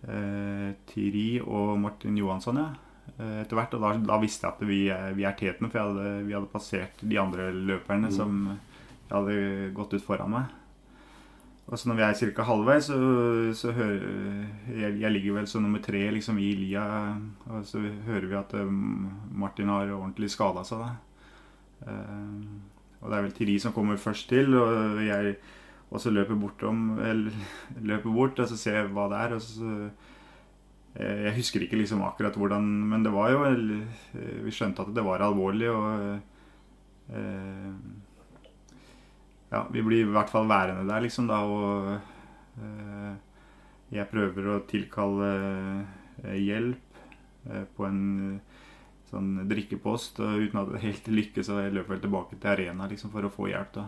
Thierry 0.03 1.39
og 1.39 1.77
Martin 1.79 2.17
Johansson, 2.19 2.57
ja. 2.59 2.71
Etter 3.39 3.55
hvert, 3.55 3.75
og 3.75 3.83
da, 3.83 3.91
da, 4.03 4.17
visste 4.19 4.45
jeg 4.47 4.51
at 4.51 4.63
vi, 4.67 4.79
vi 5.15 5.25
er 5.27 5.35
tetene, 5.39 5.69
for 5.71 5.79
hadde, 5.79 6.25
vi 6.27 6.35
hadde 6.35 6.51
passert 6.51 6.99
de 6.99 7.19
andre 7.19 7.49
løperne 7.55 8.09
mm. 8.11 8.15
som 8.15 8.41
hadde 9.07 9.69
gått 9.75 9.95
ut 9.95 10.03
foran 10.03 10.31
meg. 10.35 10.51
Og 11.63 11.79
så 11.79 11.87
når 11.87 11.95
vi 11.95 12.03
er 12.03 12.33
ca. 12.35 12.43
halvveis, 12.43 12.89
så, 12.89 12.97
så 13.55 13.71
hører 13.71 14.01
jeg, 14.75 14.97
jeg 14.99 15.11
ligger 15.13 15.37
vel 15.39 15.47
som 15.47 15.63
nummer 15.63 15.79
tre 15.83 16.01
liksom, 16.11 16.37
i 16.43 16.51
lia. 16.59 16.83
Og 17.47 17.63
så 17.65 17.79
hører 18.07 18.27
vi 18.27 18.37
at 18.37 18.53
um, 18.59 19.07
Martin 19.31 19.71
har 19.71 19.93
ordentlig 19.95 20.29
skada 20.33 20.65
seg. 20.67 20.83
Da. 20.83 21.87
Uh, 21.87 22.99
og 23.03 23.11
det 23.11 23.17
er 23.17 23.25
vel 23.25 23.35
Tiri 23.35 23.57
som 23.59 23.75
kommer 23.75 23.99
først 23.99 24.29
til, 24.31 24.53
og 24.59 24.99
jeg 25.03 25.35
også 25.93 26.11
løper 26.13 26.39
bortom 26.39 26.97
Eller 27.03 27.35
løper 27.89 28.09
bort 28.09 28.39
og 28.39 28.47
så 28.49 28.57
ser 28.57 28.79
jeg 28.79 28.93
hva 28.95 29.09
det 29.11 29.19
er. 29.19 29.35
og 29.35 29.41
så 29.43 29.71
eh, 30.95 31.25
Jeg 31.27 31.35
husker 31.35 31.65
ikke 31.65 31.77
liksom 31.77 32.01
akkurat 32.01 32.39
hvordan 32.39 32.63
Men 32.63 33.03
det 33.05 33.11
var 33.13 33.29
jo 33.29 33.43
Vi 34.15 34.55
skjønte 34.55 34.87
at 34.87 34.95
det 34.95 35.03
var 35.05 35.21
alvorlig. 35.21 35.69
og 35.69 36.19
uh, 37.13 37.75
ja, 39.53 39.67
vi 39.71 39.83
blir 39.85 40.01
i 40.01 40.09
hvert 40.09 40.31
fall 40.33 40.47
værende 40.49 40.87
der, 40.89 41.03
liksom, 41.05 41.27
da, 41.29 41.43
og 41.45 41.91
eh, 42.57 43.11
jeg 43.93 44.09
prøver 44.09 44.49
å 44.49 44.63
tilkalle 44.69 45.29
eh, 46.23 46.39
hjelp 46.41 46.97
eh, 47.51 47.67
på 47.75 47.85
en 47.85 48.01
sånn 49.11 49.43
drikkepost, 49.45 50.23
og 50.25 50.47
uten 50.47 50.63
at 50.63 50.73
det 50.73 50.81
helt 50.87 51.11
lykkes, 51.11 51.45
så 51.45 51.59
jeg 51.61 51.75
løper 51.75 51.93
vel 51.93 52.03
tilbake 52.07 52.39
til 52.39 52.53
arena 52.55 52.89
liksom, 52.89 53.13
for 53.13 53.27
å 53.27 53.33
få 53.33 53.51
hjelp, 53.51 53.77
da. 53.77 53.85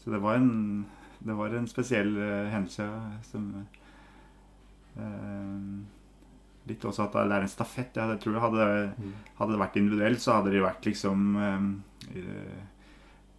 så 0.00 0.12
det 0.12 0.20
var 0.24 0.38
en, 0.38 0.84
det 1.24 1.34
var 1.36 1.56
en 1.56 1.66
spesiell 1.68 2.14
hendelse 2.52 2.84
som 3.28 3.48
litt 6.68 6.84
også 6.88 7.04
at 7.04 7.16
det 7.16 7.36
er 7.36 7.44
en 7.44 7.52
stafett. 7.52 7.96
Jeg 7.96 8.20
tror 8.22 8.38
hadde, 8.40 8.68
mm. 8.96 9.10
hadde 9.40 9.52
det 9.52 9.60
vært 9.60 9.76
individuelt, 9.80 10.22
så 10.24 10.38
hadde 10.38 10.52
det 10.52 10.64
vært 10.64 10.88
liksom 10.88 11.36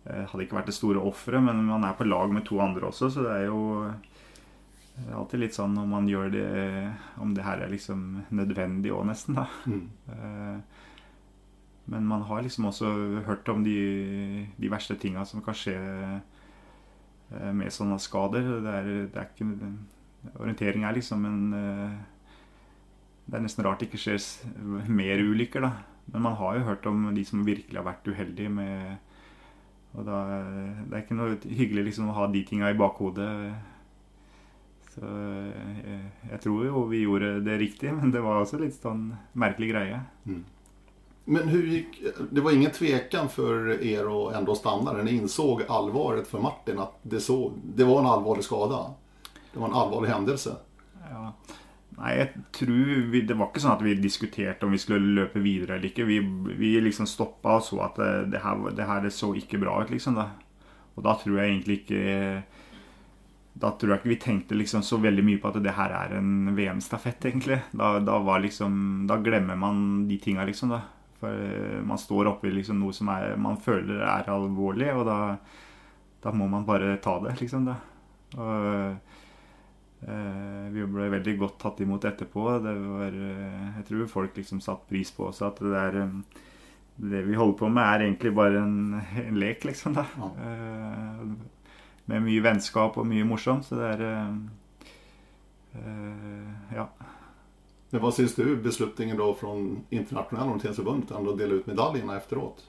hadde 0.07 0.45
ikke 0.45 0.55
vært 0.55 0.69
det 0.71 0.77
store 0.77 1.01
offeret, 1.03 1.43
men 1.43 1.65
man 1.67 1.83
er 1.83 1.97
på 1.97 2.07
lag 2.07 2.31
med 2.31 2.45
to 2.47 2.61
andre 2.63 2.87
også, 2.87 3.09
så 3.11 3.25
det 3.25 3.33
er 3.33 3.49
jo 3.49 3.61
det 4.97 5.11
er 5.11 5.17
alltid 5.19 5.41
litt 5.43 5.57
sånn 5.57 5.77
om 5.77 5.91
man 5.93 6.07
gjør 6.09 6.31
det 6.33 6.47
Om 7.21 7.35
det 7.37 7.45
her 7.45 7.61
er 7.61 7.69
liksom 7.69 8.23
nødvendig 8.33 8.93
òg, 8.95 9.05
nesten, 9.11 9.37
da. 9.37 9.45
Mm. 9.69 9.83
Eh, 10.13 10.85
men 11.87 12.07
man 12.09 12.25
har 12.27 12.41
liksom 12.43 12.65
også 12.67 12.89
hørt 13.27 13.47
om 13.47 13.61
de, 13.63 13.77
de 14.57 14.71
verste 14.71 14.97
tinga 14.99 15.23
som 15.25 15.43
kan 15.45 15.55
skje 15.55 15.75
eh, 15.77 17.51
med 17.55 17.71
sånne 17.71 17.99
skader. 18.01 18.49
Det 18.65 18.73
er, 18.73 18.89
det 19.13 19.21
er 19.21 19.29
ikke 19.29 19.71
Orientering 20.41 20.83
er 20.83 20.97
liksom 20.97 21.23
en 21.29 21.43
Det 23.23 23.37
er 23.37 23.43
nesten 23.45 23.63
rart 23.63 23.79
det 23.79 23.87
ikke 23.87 24.01
skjer 24.01 24.89
mer 24.89 25.21
ulykker, 25.21 25.63
da. 25.63 25.71
Men 26.11 26.25
man 26.25 26.35
har 26.41 26.57
jo 26.57 26.65
hørt 26.67 26.89
om 26.89 27.05
de 27.15 27.23
som 27.27 27.45
virkelig 27.47 27.79
har 27.79 27.87
vært 27.87 28.09
uheldige 28.09 28.51
med 28.51 29.06
og 29.95 30.05
da, 30.05 30.19
det 30.89 30.93
er 30.93 31.03
ikke 31.05 31.17
noe 31.17 31.37
hyggelig 31.45 31.87
liksom, 31.89 32.11
å 32.11 32.17
ha 32.17 32.27
de 32.31 32.43
tinga 32.45 32.69
i 32.71 32.77
bakhodet. 32.77 33.29
Så 34.97 35.05
jeg, 35.05 35.97
jeg, 36.31 36.39
tror 36.43 36.65
jo 36.65 36.83
vi 36.89 37.03
gjorde 37.05 37.37
det 37.45 37.57
riktig, 37.61 37.93
men 37.93 38.11
det 38.13 38.21
var 38.25 38.41
også 38.41 38.59
litt 38.61 38.77
sånn 38.77 39.11
merkelig 39.37 39.71
greie. 39.71 39.99
Mm. 40.25 40.43
Men 41.29 41.51
gikk, 41.51 41.99
det 42.31 42.41
var 42.41 42.55
ingen 42.55 42.71
tvekan 42.71 43.27
for 43.29 43.73
er 43.75 44.07
å 44.07 44.29
enda 44.31 44.53
stanna 44.55 44.93
Dere 44.95 45.11
innså 45.11 45.57
allvaret 45.67 46.29
for 46.29 46.39
Martin 46.39 46.79
At 46.79 47.01
det, 47.03 47.19
så, 47.19 47.51
det 47.51 47.83
var 47.83 47.99
en 47.99 48.07
allvarlig 48.13 48.45
skade? 48.47 48.79
Det 49.51 49.59
var 49.59 49.67
en 49.67 49.75
allvarlig 49.75 50.13
hendelse? 50.13 50.53
Ja. 51.09 51.33
Nei, 51.97 52.11
jeg 52.19 52.43
tror 52.53 52.89
vi, 53.09 53.23
Det 53.25 53.35
var 53.37 53.49
ikke 53.49 53.63
sånn 53.63 53.73
at 53.73 53.85
vi 53.85 53.95
diskuterte 53.97 54.67
om 54.67 54.75
vi 54.75 54.81
skulle 54.81 55.15
løpe 55.17 55.41
videre 55.41 55.77
eller 55.77 55.89
ikke. 55.89 56.05
Vi, 56.05 56.19
vi 56.59 56.75
liksom 56.83 57.09
stoppa 57.09 57.57
og 57.57 57.65
så 57.65 57.81
at 57.87 57.97
det, 57.97 58.11
det, 58.35 58.43
her, 58.43 58.61
det, 58.77 58.85
her, 58.85 59.09
så 59.13 59.31
ikke 59.37 59.61
bra 59.61 59.79
ut, 59.81 59.93
liksom. 59.93 60.19
Da. 60.19 60.29
Og 60.95 61.05
da 61.07 61.15
tror 61.17 61.39
jeg 61.41 61.55
egentlig 61.55 61.79
ikke 61.81 62.03
Da 63.57 63.71
tror 63.73 63.95
jeg 63.95 64.01
ikke 64.01 64.11
vi 64.13 64.19
tenkte 64.21 64.57
liksom 64.57 64.83
så 64.85 64.99
veldig 65.01 65.25
mye 65.25 65.41
på 65.41 65.49
at 65.49 65.57
det 65.65 65.73
her 65.73 65.95
er 66.03 66.19
en 66.19 66.53
VM-stafett, 66.57 67.25
egentlig. 67.31 67.63
Da, 67.73 67.95
da, 68.05 68.21
liksom, 68.43 69.07
da, 69.09 69.17
glemmer 69.17 69.57
man 69.57 70.05
de 70.09 70.19
tinga, 70.21 70.45
liksom. 70.45 70.75
da. 70.75 70.83
For 71.17 71.33
eh, 71.33 71.79
man 71.81 71.97
står 71.97 72.29
oppi 72.35 72.53
liksom 72.53 72.77
noe 72.77 72.93
som 72.93 73.09
er, 73.09 73.33
man 73.41 73.57
føler 73.57 74.05
er 74.05 74.29
alvorlig, 74.29 74.91
og 74.93 75.07
da, 75.09 75.17
da 76.21 76.33
må 76.37 76.45
man 76.51 76.67
bare 76.69 76.99
ta 77.01 77.17
det, 77.25 77.39
liksom. 77.41 77.65
da. 77.65 77.79
Og 78.37 78.53
Eh, 78.67 79.16
vi 79.99 80.83
ble 80.85 81.07
veldig 81.09 81.33
godt 81.39 81.57
tatt 81.61 81.81
imot 81.81 82.05
etterpå. 82.05 82.43
Det 82.61 82.73
var, 82.83 83.15
eh, 83.17 83.63
jeg 83.79 83.87
tror 83.89 84.11
folk 84.11 84.37
liksom 84.37 84.61
satte 84.61 84.89
pris 84.89 85.11
på 85.11 85.25
også 85.29 85.49
at 85.49 85.61
det 85.63 85.73
der 85.73 85.99
eh, 86.03 86.43
det 86.97 87.21
vi 87.27 87.37
holder 87.37 87.57
på 87.57 87.69
med, 87.69 87.83
er 87.83 88.05
egentlig 88.05 88.33
bare 88.33 88.61
en, 88.61 89.01
en 89.27 89.39
lek, 89.41 89.65
liksom. 89.65 89.97
da. 89.97 90.05
Ja. 90.17 90.29
med 92.07 92.23
mye 92.23 92.41
vennskap 92.41 92.97
og 92.97 93.05
mye 93.05 93.25
morsomt. 93.27 93.65
Så 93.67 93.75
det 93.79 93.91
er 93.97 94.31
Ja. 96.73 96.87
Men 97.91 98.01
hva 98.03 98.09
syns 98.11 98.33
du 98.35 98.43
beslutningen 98.59 99.17
da 99.19 99.27
fra 99.37 99.53
Internasjonal 99.93 100.49
Orienteringsforbund 100.49 101.11
om 101.15 101.29
å 101.31 101.35
dele 101.39 101.59
ut 101.59 101.69
medaljene 101.69 102.17
etteråt? 102.17 102.65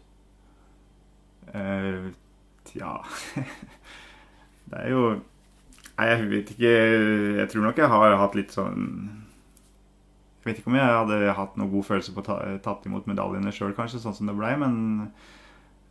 Uh, 1.48 2.10
ja 2.76 2.98
Det 4.68 4.82
er 4.82 4.90
jo 4.92 5.02
Nei, 5.98 6.06
jeg 6.12 6.28
vet 6.30 6.52
ikke 6.54 6.74
Jeg 7.40 7.48
tror 7.50 7.64
nok 7.66 7.80
jeg 7.80 7.90
har 7.90 8.12
hatt 8.20 8.36
litt 8.38 8.54
sånn 8.54 8.84
Jeg 10.38 10.46
vet 10.46 10.60
ikke 10.60 10.70
om 10.70 10.78
jeg 10.78 10.98
hadde 11.00 11.32
hatt 11.34 11.58
noen 11.58 11.72
god 11.72 11.88
følelse 11.88 12.14
på 12.14 12.22
å 12.22 12.28
ta, 12.28 12.38
tatt 12.64 12.86
imot 12.88 13.08
medaljene 13.10 13.52
sjøl, 13.52 13.74
kanskje, 13.76 14.00
sånn 14.02 14.14
som 14.16 14.30
det 14.30 14.36
blei, 14.38 14.54
men 14.60 14.76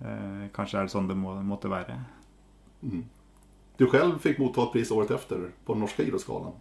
eh, 0.02 0.48
kanskje 0.56 0.80
er 0.80 0.88
det 0.88 0.94
sånn 0.96 1.10
det 1.12 1.18
må, 1.20 1.36
måtte 1.46 1.70
være. 1.70 2.00
Mm. 2.82 3.04
Du 3.78 3.86
selv 3.92 4.18
fikk 4.24 4.40
motta 4.42 4.66
et 4.66 4.74
pris 4.74 4.94
året 4.96 5.14
etter 5.14 5.52
på 5.68 5.76
den 5.76 5.86
norske 5.86 6.08
idrettsgallaen 6.08 6.56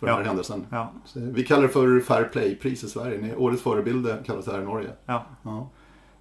for 0.00 0.10
ja. 0.10 0.16
denne 0.16 0.32
hendelsen. 0.32 0.66
Ja. 0.72 0.88
vi 1.14 1.44
kaller 1.46 1.68
det 1.68 1.74
for 1.76 2.00
Fair 2.04 2.26
Play-pris 2.32 2.82
i 2.84 2.90
Sverige. 2.90 3.36
Årets 3.36 3.62
forbilde 3.64 4.18
kalles 4.26 4.48
det 4.48 4.56
her 4.56 4.64
i 4.64 4.66
Norge. 4.66 4.96
Ja. 5.08 5.22
ja. 5.44 5.60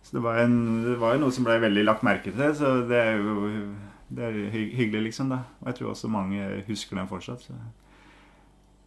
Så 0.05 0.19
det 0.19 0.23
var, 0.23 0.37
en, 0.43 0.83
det 0.85 0.99
var 1.01 1.15
jo 1.15 1.25
noe 1.25 1.33
som 1.33 1.47
ble 1.47 1.57
veldig 1.63 1.83
lagt 1.87 2.05
merke 2.05 2.31
til, 2.31 2.55
så 2.55 2.75
det 2.85 3.01
er 3.01 3.17
jo 3.17 3.49
det 4.07 4.23
er 4.23 4.49
hyggelig, 4.53 5.01
liksom. 5.09 5.29
da. 5.29 5.41
Og 5.61 5.71
jeg 5.71 5.79
tror 5.79 5.93
også 5.93 6.11
mange 6.11 6.63
husker 6.67 6.97
den 6.97 7.09
fortsatt. 7.09 7.41
Så 7.47 7.55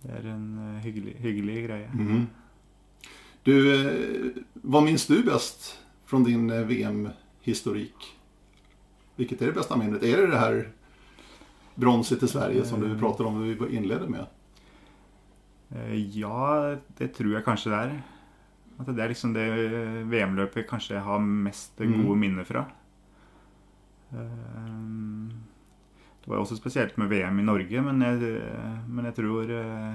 det 0.03 0.15
er 0.15 0.29
en 0.31 0.47
uh, 0.59 0.77
hyggelig, 0.85 1.17
hyggelig, 1.23 1.65
greie. 1.67 1.91
Mm 1.95 2.09
-hmm. 2.09 2.27
Du, 3.47 3.53
uh, 3.53 4.43
hva 4.63 4.81
minnes 4.81 5.07
du 5.07 5.23
best 5.23 5.79
fra 6.07 6.19
din 6.19 6.51
uh, 6.51 6.69
VM-historikk? 6.69 8.15
Hvilket 9.17 9.43
er 9.43 9.47
det 9.47 9.55
beste 9.55 9.77
minnet? 9.77 10.03
Er 10.03 10.17
det 10.17 10.31
det 10.31 10.39
her 10.39 10.65
bronset 11.81 12.19
til 12.19 12.29
Sverige 12.29 12.65
som 12.65 12.81
du 12.81 12.99
prater 12.99 13.27
om 13.27 13.43
vi 13.43 13.77
innleder 13.77 14.09
med? 14.09 14.27
Ja, 16.15 16.77
det 16.99 17.13
tror 17.13 17.35
jeg 17.35 17.45
kanskje 17.45 17.71
det 17.71 17.79
er. 17.79 18.03
At 18.79 18.87
det 18.87 19.05
er 19.05 19.09
liksom 19.09 19.35
det 19.35 19.49
VM-løpet 20.11 20.67
kanskje 20.69 20.95
jeg 20.95 21.03
har 21.03 21.19
mest 21.19 21.77
gode 21.79 22.15
mm. 22.15 22.19
minner 22.19 22.45
fra. 22.45 22.65
Eh, 24.13 25.35
det 26.25 26.31
var 26.31 26.43
også 26.43 26.59
spesielt 26.59 26.97
med 27.01 27.09
VM 27.09 27.41
i 27.41 27.47
Norge, 27.47 27.83
men 27.83 28.03
jeg, 28.05 28.41
men 28.89 29.09
jeg 29.09 29.15
tror 29.17 29.51
eh, 29.59 29.95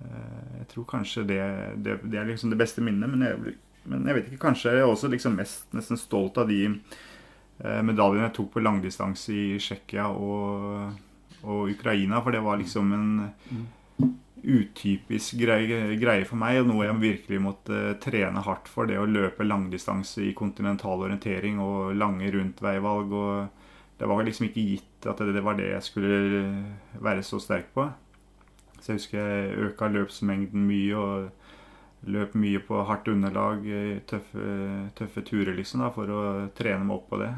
Jeg 0.00 0.66
tror 0.68 0.84
kanskje 0.88 1.24
det, 1.28 1.40
det, 1.84 1.98
det, 2.04 2.18
er 2.18 2.28
liksom 2.28 2.50
det 2.52 2.58
beste 2.60 2.80
minnet. 2.84 3.08
Men 3.10 3.22
jeg, 3.26 3.54
men 3.84 4.06
jeg 4.06 4.16
vet 4.16 4.28
ikke, 4.28 4.44
kanskje 4.48 4.70
er 4.70 4.80
jeg 4.80 4.92
også 4.92 5.10
liksom 5.12 5.36
mest 5.36 5.72
nesten 5.76 6.00
stolt 6.00 6.38
av 6.40 6.48
de 6.48 6.62
eh, 6.68 7.82
medaljene 7.84 8.28
jeg 8.28 8.36
tok 8.38 8.52
på 8.54 8.64
langdistanse 8.64 9.34
i 9.34 9.58
Tsjekkia 9.60 10.08
og, 10.12 10.96
og 11.42 11.72
Ukraina. 11.72 12.20
For 12.24 12.36
det 12.36 12.42
var 12.44 12.60
liksom 12.60 12.92
en 12.96 13.12
utypisk 14.40 15.36
greie, 15.40 15.96
greie 16.00 16.24
for 16.28 16.40
meg, 16.40 16.60
og 16.60 16.70
noe 16.70 16.86
jeg 16.86 17.00
virkelig 17.00 17.40
måtte 17.44 17.80
trene 18.02 18.42
hardt 18.44 18.70
for. 18.72 18.88
Det 18.88 18.98
å 18.98 19.08
løpe 19.08 19.46
langdistanse 19.46 20.24
i 20.24 20.34
kontinental 20.36 21.04
orientering 21.04 21.60
og 21.62 21.96
lange 21.98 22.30
rundtveivalg. 22.32 23.12
og 23.12 23.98
Det 23.98 24.08
var 24.08 24.24
liksom 24.24 24.48
ikke 24.48 24.66
gitt 24.72 25.10
at 25.10 25.20
det, 25.20 25.44
var 25.44 25.58
det 25.58 25.72
jeg 25.74 25.84
skulle 25.84 26.54
være 27.00 27.26
så 27.26 27.40
sterk 27.42 27.72
på. 27.76 27.90
Så 28.80 28.94
jeg 28.94 29.00
husker 29.00 29.20
jeg 29.20 29.68
øka 29.68 29.90
løpsmengden 29.92 30.64
mye 30.64 30.96
og 30.96 32.08
løp 32.08 32.34
mye 32.40 32.60
på 32.64 32.80
hardt 32.88 33.10
underlag, 33.12 33.66
tøffe, 34.08 34.44
tøffe 34.96 35.24
turer 35.26 35.52
liksom, 35.56 35.84
da, 35.84 35.90
for 35.92 36.08
å 36.08 36.22
trene 36.56 36.86
meg 36.86 36.96
opp 36.96 37.10
på 37.12 37.20
det. 37.20 37.32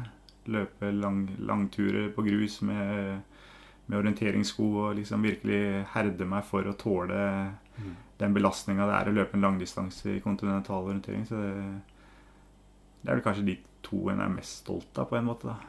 Løpe 0.53 0.91
lang, 0.95 1.25
langturer 1.43 2.09
på 2.15 2.23
grus 2.23 2.61
med, 2.63 3.19
med 3.85 3.99
orienteringssko 3.99 4.69
og 4.85 4.95
liksom 4.99 5.25
virkelig 5.25 5.83
herde 5.93 6.27
meg 6.29 6.45
for 6.47 6.67
å 6.67 6.75
tåle 6.79 7.19
mm. 7.75 7.91
den 8.21 8.35
belastninga 8.35 8.87
det 8.87 8.95
er 8.99 9.11
å 9.11 9.15
løpe 9.17 9.37
en 9.37 9.43
langdistanse 9.43 10.15
i 10.15 10.21
kontinental 10.23 10.87
orientering. 10.87 11.27
Så 11.27 11.41
det, 11.41 11.53
det 13.01 13.11
er 13.11 13.19
vel 13.19 13.25
kanskje 13.25 13.47
de 13.51 13.59
to 13.83 14.07
en 14.09 14.23
er 14.23 14.31
mest 14.31 14.63
stolt 14.63 14.97
av, 14.97 15.11
på 15.11 15.19
en 15.19 15.27
måte. 15.27 15.51
da. 15.51 15.59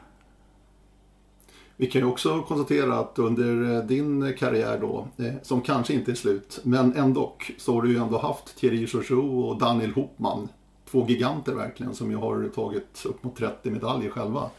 Vi 1.77 1.87
kan 1.87 2.01
ju 2.01 2.07
också 2.07 2.41
konstatera 2.41 2.99
att 2.99 3.19
under 3.19 3.83
din 3.83 4.33
karriär 4.33 4.77
då, 4.81 5.07
eh, 5.17 5.33
som 5.41 5.61
kanskje 5.61 5.93
ikke 5.93 6.11
er 6.11 6.15
slut, 6.15 6.59
men 6.63 6.93
ändå 6.95 7.33
så 7.57 7.73
har 7.73 7.81
du 7.81 7.91
ju 7.91 7.97
ändå 7.97 8.17
haft 8.17 8.55
Thierry 8.57 8.87
Chouchou 8.87 9.43
og 9.43 9.59
Daniel 9.59 9.91
Hopman. 9.91 10.47
Två 10.91 11.05
giganter 11.07 11.53
verkligen 11.53 11.95
som 11.95 12.11
ju 12.11 12.17
har 12.17 12.49
tagit 12.55 13.05
upp 13.05 13.23
mot 13.23 13.35
30 13.37 13.71
medaljer 13.71 14.09
själva. 14.09 14.49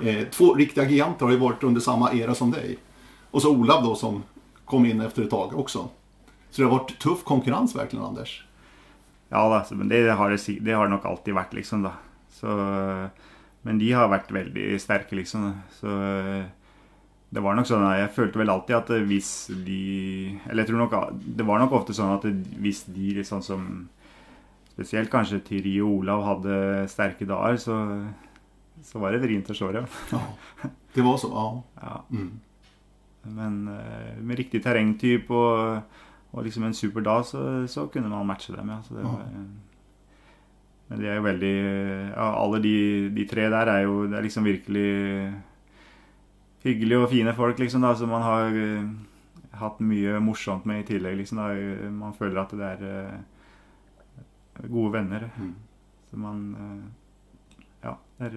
Eh, 0.00 0.28
två 0.30 0.54
riktiga 0.54 0.88
giganter 0.88 1.24
har 1.24 1.32
ju 1.32 1.38
varit 1.38 1.64
under 1.64 1.80
samme 1.80 2.10
era 2.12 2.34
som 2.34 2.50
dig. 2.50 2.78
Och 3.32 3.42
så 3.42 3.50
Olav 3.50 3.82
då 3.82 3.94
som 3.94 4.22
kom 4.64 4.86
in 4.86 5.00
efter 5.00 5.22
ett 5.22 5.30
tag 5.30 5.58
också. 5.58 5.88
Så 6.50 6.62
det 6.62 6.68
har 6.68 6.78
varit 6.78 6.98
tuff 6.98 7.24
konkurrens 7.24 7.76
verkligen 7.76 8.04
Anders. 8.04 8.44
Ja 9.28 9.56
alltså, 9.56 9.74
men 9.74 9.88
det 9.88 10.10
har 10.10 10.30
det, 10.30 10.58
det 10.60 10.72
har 10.72 10.88
nok 10.88 11.04
alltid 11.04 11.34
vært, 11.34 11.52
liksom. 11.52 11.82
da. 11.82 11.92
Så 12.30 12.48
men 13.62 13.78
de 13.78 13.92
har 13.94 14.10
vært 14.10 14.32
veldig 14.34 14.74
sterke, 14.82 15.16
liksom. 15.16 15.52
Så 15.78 15.88
det 17.32 17.40
var 17.40 17.56
nok 17.56 17.68
sånn 17.68 17.84
Jeg 17.96 18.12
følte 18.12 18.42
vel 18.42 18.52
alltid 18.52 18.76
at 18.76 18.90
hvis 19.08 19.30
de 19.64 19.82
Eller 20.50 20.66
jeg 20.66 20.68
tror 20.68 20.82
nok 20.82 20.96
Det 21.38 21.46
var 21.48 21.62
nok 21.62 21.72
ofte 21.78 21.94
sånn 21.96 22.12
at 22.18 22.26
hvis 22.60 22.82
de 22.92 23.14
liksom 23.22 23.40
som 23.44 23.68
Spesielt 24.72 25.12
kanskje 25.12 25.40
Tyri 25.46 25.74
og 25.84 26.02
Olav 26.02 26.22
hadde 26.24 26.54
sterke 26.88 27.26
dager, 27.28 27.58
så, 27.60 27.74
så 28.88 29.00
var 29.02 29.12
det 29.12 29.18
vrient 29.20 29.50
å 29.52 29.56
se 29.56 29.68
dem. 29.68 29.84
Ja, 30.08 30.20
det 30.96 31.04
var 31.04 31.18
så, 31.20 31.28
ja. 31.28 31.42
ja. 31.82 31.98
Mm. 32.08 32.30
Men 33.24 33.68
eh, 33.68 34.18
med 34.18 34.38
riktig 34.38 34.62
terrengtype 34.64 35.34
og, 35.34 35.82
og 36.32 36.46
liksom 36.46 36.64
en 36.66 36.74
super 36.74 37.04
dag, 37.06 37.24
så, 37.26 37.66
så, 37.70 37.86
kunne 37.86 38.10
man 38.10 38.26
matche 38.26 38.54
dem. 38.54 38.70
Ja. 38.72 38.80
Så 38.82 38.96
det 38.96 39.04
var, 39.06 39.22
men 40.88 41.00
de 41.00 41.08
er 41.08 41.16
jo 41.16 41.22
veldig 41.24 41.56
ja, 42.10 42.26
Alle 42.36 42.58
de, 42.60 43.08
de, 43.14 43.24
tre 43.28 43.42
der 43.48 43.66
er 43.70 43.80
jo 43.86 44.06
det 44.10 44.18
er 44.18 44.26
liksom 44.26 44.44
virkelig 44.44 45.32
hyggelige 46.62 46.98
og 46.98 47.10
fine 47.10 47.34
folk, 47.34 47.58
liksom, 47.58 47.82
da, 47.82 47.94
som 47.98 48.08
man 48.12 48.22
har 48.22 48.58
hatt 49.62 49.80
mye 49.82 50.20
morsomt 50.22 50.66
med 50.68 50.82
i 50.82 50.86
tillegg. 50.92 51.16
Liksom, 51.18 51.38
da. 51.40 51.46
Man 51.90 52.14
føler 52.14 52.42
at 52.42 52.52
det 52.54 52.68
er 52.68 52.78
gode 54.68 54.92
venner. 54.98 55.22
Mm. 55.38 55.54
Så 56.10 56.16
man 56.20 56.38
Ja, 57.82 57.92
det 58.20 58.26
er 58.30 58.36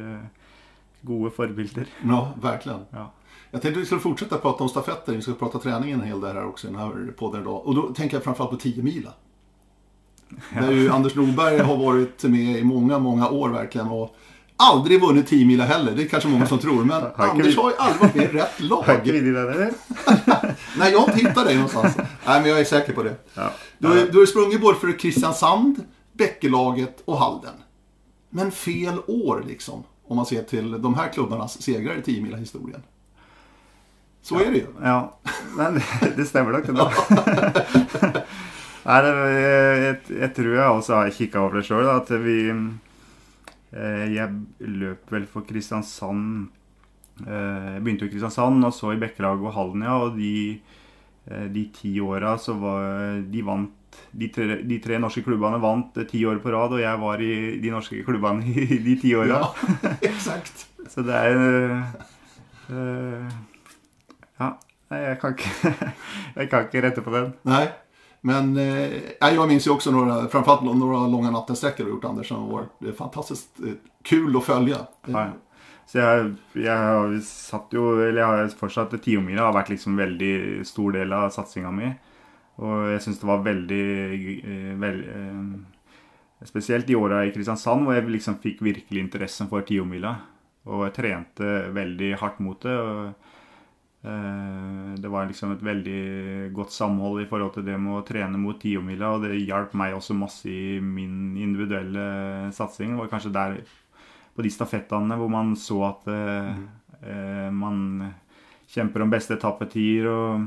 gode 1.06 1.32
forbilder. 1.32 1.86
Ja, 2.02 2.22
virkelig. 2.42 2.80
Ja. 2.94 3.06
Jag 3.52 3.62
tänkte 3.62 3.80
vi 3.80 3.86
skulle 3.86 4.02
fortsätta 4.02 4.38
prata 4.38 4.64
om 4.64 4.70
stafetter, 4.70 5.14
vi 5.14 5.22
ska 5.22 5.34
prata 5.34 5.60
träning 5.60 5.92
en 5.92 6.02
hel 6.02 6.22
del 6.22 6.36
här 6.36 6.46
också 6.46 6.68
i 6.68 6.72
den 6.72 6.80
här 6.80 7.14
podden 7.18 7.42
idag. 7.42 7.68
Och 7.68 7.76
då 7.76 7.82
tänker 7.82 8.16
jag 8.16 8.24
framförallt 8.24 8.52
på 8.52 8.58
10 8.58 8.84
mila. 8.84 9.14
Där 10.54 10.72
ju 10.72 10.90
Anders 10.90 11.16
Norberg 11.16 11.60
har 11.60 11.78
varit 11.78 12.24
med 12.24 12.58
i 12.60 12.64
många, 12.64 13.00
många 13.00 13.30
år 13.30 13.50
verkligen. 13.50 13.88
Och 13.88 14.16
aldrig 14.58 15.02
vunnit 15.02 15.28
10 15.28 15.46
mila 15.46 15.64
heller, 15.64 15.92
det 15.92 16.04
är 16.04 16.08
kanske 16.08 16.30
många 16.30 16.48
som 16.48 16.60
tror. 16.60 16.84
Men 16.84 17.04
Anders 17.16 17.58
har 17.58 17.70
ju 17.70 17.76
aldrig 17.78 18.02
varit 18.02 18.16
med 18.16 18.24
i 18.24 18.28
rätt 18.28 18.60
lag. 18.60 18.84
Nej, 20.78 20.92
jag 20.92 21.00
har 21.00 21.12
inte 21.12 21.28
hittat 21.28 21.46
dig 21.46 21.56
någonstans. 21.56 21.98
Nej, 21.98 22.42
men 22.42 22.50
jag 22.50 22.60
är 22.60 22.64
säker 22.64 22.94
på 22.94 23.04
det. 23.04 23.16
Du, 23.78 23.88
har, 23.88 23.96
du 23.96 24.20
har 24.20 24.26
sprungit 24.26 24.62
både 24.62 24.78
för 24.80 25.00
Kristiansand, 25.00 25.84
Bäckelaget 26.14 27.02
och 27.06 27.18
Halden. 27.18 27.54
Men 28.30 28.52
fel 28.52 29.00
år 29.08 29.44
liksom. 29.48 29.84
Om 30.08 30.16
man 30.16 30.26
ser 30.26 30.44
till 30.44 30.82
de 30.82 30.96
här 30.96 31.10
klubbarnas 31.10 31.62
segrar 31.62 31.98
i 31.98 32.02
10 32.02 32.22
mila 32.22 32.38
historien. 32.38 32.82
Så 34.26 34.36
ja, 34.36 34.46
är 34.46 34.52
det 34.52 34.58
ju. 34.58 34.68
Ja, 34.84 35.18
men 35.58 35.82
det 36.18 36.26
stemmer 36.26 36.52
nok. 36.52 36.70
inte. 36.70 36.82
Nei, 38.86 39.02
jeg, 39.06 40.00
jeg, 40.10 40.30
tror 40.34 40.56
jeg 40.56 40.66
også 40.66 40.98
har 40.98 41.14
kikka 41.14 41.44
over 41.44 41.60
det 41.60 41.68
sjøl. 41.68 41.86
At 41.94 42.10
vi 42.24 42.40
eh, 42.50 44.04
Jeg 44.16 44.34
løp 44.82 45.14
vel 45.14 45.30
for 45.30 45.46
Kristiansand 45.46 46.50
eh, 47.22 47.70
Jeg 47.78 47.86
begynte 47.86 48.08
jo 48.08 48.10
i 48.10 48.16
Kristiansand, 48.16 48.66
og 48.66 48.74
så 48.74 48.96
i 48.96 49.00
Bekkelaget 49.06 49.46
og 49.46 49.58
Hallen, 49.60 49.86
ja. 49.86 50.02
Og 50.02 50.18
de, 50.18 50.58
eh, 51.30 51.48
de 51.54 51.70
ti 51.78 51.94
åra 52.02 52.34
så 52.42 52.58
var 52.58 53.22
De 53.30 53.46
vant 53.46 53.82
de 54.10 54.34
tre, 54.34 54.62
de 54.66 54.82
tre, 54.82 54.98
norske 55.00 55.22
klubbene 55.24 55.62
vant 55.62 56.02
ti 56.10 56.26
år 56.26 56.42
på 56.42 56.50
rad, 56.52 56.74
og 56.74 56.82
jeg 56.82 57.06
var 57.06 57.22
i 57.22 57.34
de 57.62 57.78
norske 57.78 58.02
klubbene 58.04 58.42
i 58.74 58.82
de 58.90 58.98
ti 59.06 59.14
åra. 59.16 59.46
Ja, 59.46 59.98
exakt. 60.02 60.66
så 60.90 61.06
det 61.06 61.16
er 61.16 61.38
uh, 62.74 63.30
Ja. 64.40 64.58
Jeg 64.90 65.18
kan, 65.22 65.34
ikke, 65.34 65.74
jeg 66.40 66.50
kan 66.52 66.68
ikke 66.68 66.84
rette 66.86 67.04
på 67.06 67.14
den. 67.14 67.34
Nei. 67.48 67.66
Men 68.26 68.58
eh, 68.58 69.12
jag 69.20 69.48
minns 69.48 69.68
ju 69.68 69.72
också 69.72 69.92
några, 69.92 70.28
framförallt 70.28 70.64
några 70.64 71.08
långa 71.08 71.32
nattensträckor 71.32 71.84
du 71.84 71.90
gjort 71.90 72.06
Anders 72.06 72.28
som 72.28 72.50
var 72.50 72.92
fantastiskt 72.98 73.60
eh, 73.60 73.74
kul 74.04 74.38
att 74.38 74.44
följa. 74.44 74.78
Ja. 75.06 75.30
Så 75.86 75.98
jeg, 75.98 76.36
jeg 76.54 76.78
har 76.78 77.20
satt 77.22 77.74
jo 77.78 77.84
Eller 78.02 78.22
jeg 78.24 78.26
har 78.26 78.48
fortsatt 78.58 78.96
Tiomila 79.06 79.44
har 79.46 79.54
vært 79.54 79.70
liksom 79.70 80.00
veldig 80.00 80.66
stor 80.66 80.96
del 80.98 81.14
av 81.14 81.30
satsinga 81.30 81.70
mi. 81.72 81.92
Og 82.56 82.88
jeg 82.96 83.04
syns 83.06 83.22
det 83.22 83.30
var 83.30 83.44
veldig, 83.46 83.86
veld, 84.82 85.06
eh, 85.14 86.48
Spesielt 86.50 86.90
i 86.90 86.98
åra 86.98 87.22
i 87.26 87.34
Kristiansand 87.34 87.86
hvor 87.86 87.94
jeg 87.94 88.10
liksom 88.10 88.40
fikk 88.42 88.66
virkelig 88.66 89.06
interessen 89.06 89.50
for 89.52 89.66
tiomila. 89.66 90.16
Og 90.66 90.88
jeg 90.88 90.96
trente 90.98 91.54
veldig 91.78 92.12
hardt 92.22 92.42
mot 92.42 92.58
det. 92.66 92.74
og 92.74 93.06
Eh, 93.06 93.25
det 94.06 95.10
var 95.10 95.26
liksom 95.26 95.56
et 95.56 95.64
veldig 95.66 96.02
godt 96.54 96.74
samhold 96.76 97.24
i 97.24 97.28
forhold 97.30 97.56
til 97.56 97.66
det 97.66 97.78
med 97.82 97.98
å 97.98 98.04
trene 98.06 98.38
mot 98.38 98.60
tiomila, 98.62 99.16
og 99.16 99.26
det 99.26 99.40
hjalp 99.40 99.74
meg 99.78 99.96
også 99.98 100.18
masse 100.18 100.50
i 100.52 100.78
min 100.84 101.34
individuelle 101.42 102.52
satsing. 102.54 102.94
Det 102.94 103.02
var 103.02 103.10
kanskje 103.10 103.34
der, 103.34 103.56
på 104.36 104.46
de 104.46 104.52
stafettene, 104.54 105.18
hvor 105.18 105.32
man 105.34 105.56
så 105.58 105.80
at 105.88 106.06
mm. 106.12 106.62
eh, 107.02 107.50
man 107.56 107.80
kjemper 108.76 109.06
om 109.06 109.14
beste 109.14 109.40
etappetider 109.40 110.12
og, 110.12 110.46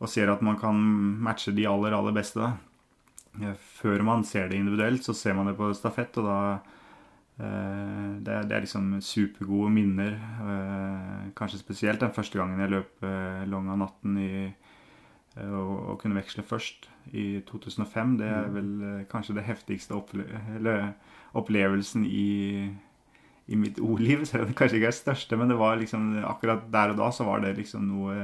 og, 0.00 0.10
ser 0.10 0.32
at 0.32 0.44
man 0.44 0.58
kan 0.60 0.76
matche 1.24 1.54
de 1.56 1.64
aller, 1.70 1.96
aller 1.96 2.16
beste. 2.16 2.42
Da. 2.42 3.54
Før 3.80 4.04
man 4.04 4.26
ser 4.28 4.50
det 4.50 4.60
individuelt, 4.60 5.06
så 5.06 5.16
ser 5.16 5.38
man 5.38 5.48
det 5.48 5.56
på 5.56 5.72
stafett, 5.78 6.20
og 6.20 6.28
da 6.28 6.40
Eh, 6.50 6.68
det 7.40 8.32
er, 8.34 8.42
det 8.48 8.56
er, 8.56 8.64
liksom 8.64 8.92
supergode 9.00 9.70
minner. 9.72 10.16
Eh, 10.44 11.30
kanskje 11.36 11.62
spesielt 11.62 12.02
den 12.02 12.12
første 12.12 12.40
gangen 12.40 12.60
jeg 12.60 12.74
løp 12.74 13.06
Longa 13.48 13.74
av 13.76 13.80
natten 13.84 14.18
i, 14.20 14.30
og, 15.46 15.72
og, 15.92 15.94
kunne 16.02 16.18
veksle 16.18 16.44
først, 16.44 16.90
i 17.16 17.40
2005. 17.48 18.18
Det 18.20 18.28
er 18.28 18.46
mm. 18.46 18.56
vel 18.58 18.72
kanskje 19.10 19.38
det 19.38 19.46
heftigste 19.48 19.96
opple 19.96 20.26
opplevelsen 21.38 22.04
i, 22.04 22.66
i 23.46 23.58
mitt 23.58 23.78
ordliv. 23.80 24.24
Så 24.28 24.42
det 24.44 24.56
kanskje 24.58 24.80
ikke 24.80 24.90
er 24.90 24.96
det 24.96 25.00
største, 25.00 25.38
men 25.40 25.52
det 25.52 25.58
var 25.60 25.78
liksom, 25.80 26.12
akkurat 26.26 26.66
der 26.72 26.94
og 26.94 27.00
da 27.00 27.10
så 27.14 27.26
var 27.28 27.44
det 27.44 27.56
liksom 27.58 27.86
noe 27.88 28.16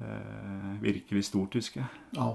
eh, 0.00 0.74
virkelig 0.82 1.28
stort, 1.30 1.54
husker 1.54 1.84
jeg. 1.84 2.02
Ja. 2.18 2.32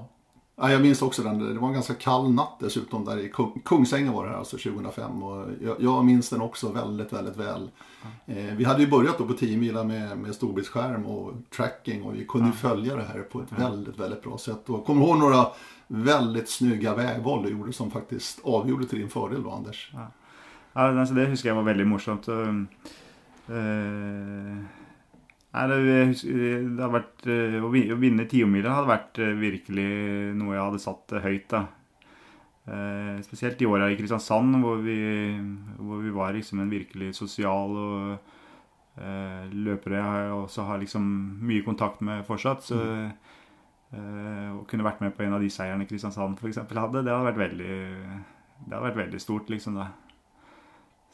Ja, 0.62 0.72
jag 0.72 0.82
minns 0.82 1.02
också 1.02 1.24
den, 1.24 1.54
det 1.54 1.60
var 1.60 1.68
en 1.68 1.74
ganska 1.74 1.94
kall 1.94 2.32
natt 2.32 2.58
dessutom 2.60 3.06
där 3.06 3.18
i 3.20 3.32
Kungsängen 3.66 4.14
var 4.14 4.26
det 4.26 4.32
här 4.32 4.38
alltså 4.38 4.58
2005 4.58 5.24
och 5.24 5.48
jag, 5.62 5.76
jag 5.80 6.06
minns 6.06 6.30
den 6.30 6.42
också 6.42 6.72
väldigt, 6.72 7.14
väldigt 7.14 7.38
väl. 7.38 7.72
Mm. 8.26 8.48
Eh, 8.48 8.56
vi 8.56 8.64
hade 8.64 8.82
ju 8.82 8.90
börjat 8.90 9.18
då 9.18 9.26
på 9.26 9.34
10 9.34 9.58
mila 9.58 9.84
med, 9.84 10.18
med 10.18 10.36
storbildsskärm 10.36 11.06
och 11.06 11.34
tracking 11.56 12.04
och 12.04 12.16
vi 12.16 12.26
kunde 12.26 12.46
mm. 12.46 12.58
följa 12.58 12.96
det 12.96 13.04
här 13.04 13.20
på 13.20 13.42
ett 13.42 13.52
mm. 13.52 13.64
väldigt, 13.64 14.00
väldigt 14.00 14.24
bra 14.24 14.38
sätt. 14.38 14.70
Och 14.70 14.86
kommer 14.86 15.06
ihåg 15.06 15.18
några 15.18 15.48
väldigt 15.88 16.50
snygga 16.50 16.96
vägval 16.96 17.44
du 17.44 17.50
gjorde 17.50 17.74
som 17.74 17.92
faktiskt 17.92 18.40
avgjorde 18.44 18.86
till 18.86 19.00
din 19.00 19.10
fördel 19.10 19.44
då 19.44 19.52
Anders. 19.52 19.92
Ja, 19.94 20.08
ja 20.74 21.00
alltså 21.00 21.16
det 21.16 21.26
husker 21.26 21.50
jag 21.50 21.56
var 21.56 21.64
väldigt 21.64 21.88
morsomt. 21.88 22.28
Och, 22.28 22.48
uh, 23.50 24.64
Nei, 25.50 25.66
det, 25.72 25.78
det 26.78 26.88
vært, 26.94 27.26
eh, 27.26 27.58
Å 27.58 27.70
vinne 27.74 28.28
tiomila 28.30 28.76
hadde 28.78 28.92
vært 28.92 29.20
eh, 29.24 29.36
virkelig 29.40 29.90
noe 30.38 30.54
jeg 30.54 30.66
hadde 30.68 30.82
satt 30.84 31.16
høyt. 31.24 31.48
da. 31.56 31.64
Eh, 32.70 33.22
spesielt 33.26 33.62
i 33.62 33.66
åra 33.66 33.88
i 33.90 33.98
Kristiansand, 33.98 34.60
hvor 34.62 34.78
vi, 34.84 35.00
hvor 35.78 36.04
vi 36.04 36.12
var 36.14 36.36
liksom 36.36 36.60
en 36.62 36.70
virkelig 36.70 37.16
sosial 37.18 37.74
og 37.74 38.12
eh, 39.00 39.48
løpere 39.50 40.04
jeg 40.04 40.36
også 40.36 40.68
har 40.68 40.82
liksom 40.84 41.08
mye 41.50 41.66
kontakt 41.66 42.04
med 42.06 42.28
fortsatt. 42.28 42.68
Så 42.68 42.78
eh, 42.86 44.52
å 44.54 44.62
kunne 44.70 44.86
vært 44.86 45.02
med 45.02 45.16
på 45.18 45.26
en 45.26 45.34
av 45.40 45.42
de 45.42 45.50
seierne 45.50 45.88
Kristiansand 45.90 46.38
f.eks. 46.38 46.62
hadde, 46.62 47.02
det 47.02 47.16
hadde 47.16 47.30
vært 47.32 47.42
veldig, 47.42 47.80
det 48.68 48.76
hadde 48.76 48.86
vært 48.86 49.02
veldig 49.02 49.24
stort, 49.24 49.50
liksom. 49.50 49.82
da. 49.82 49.90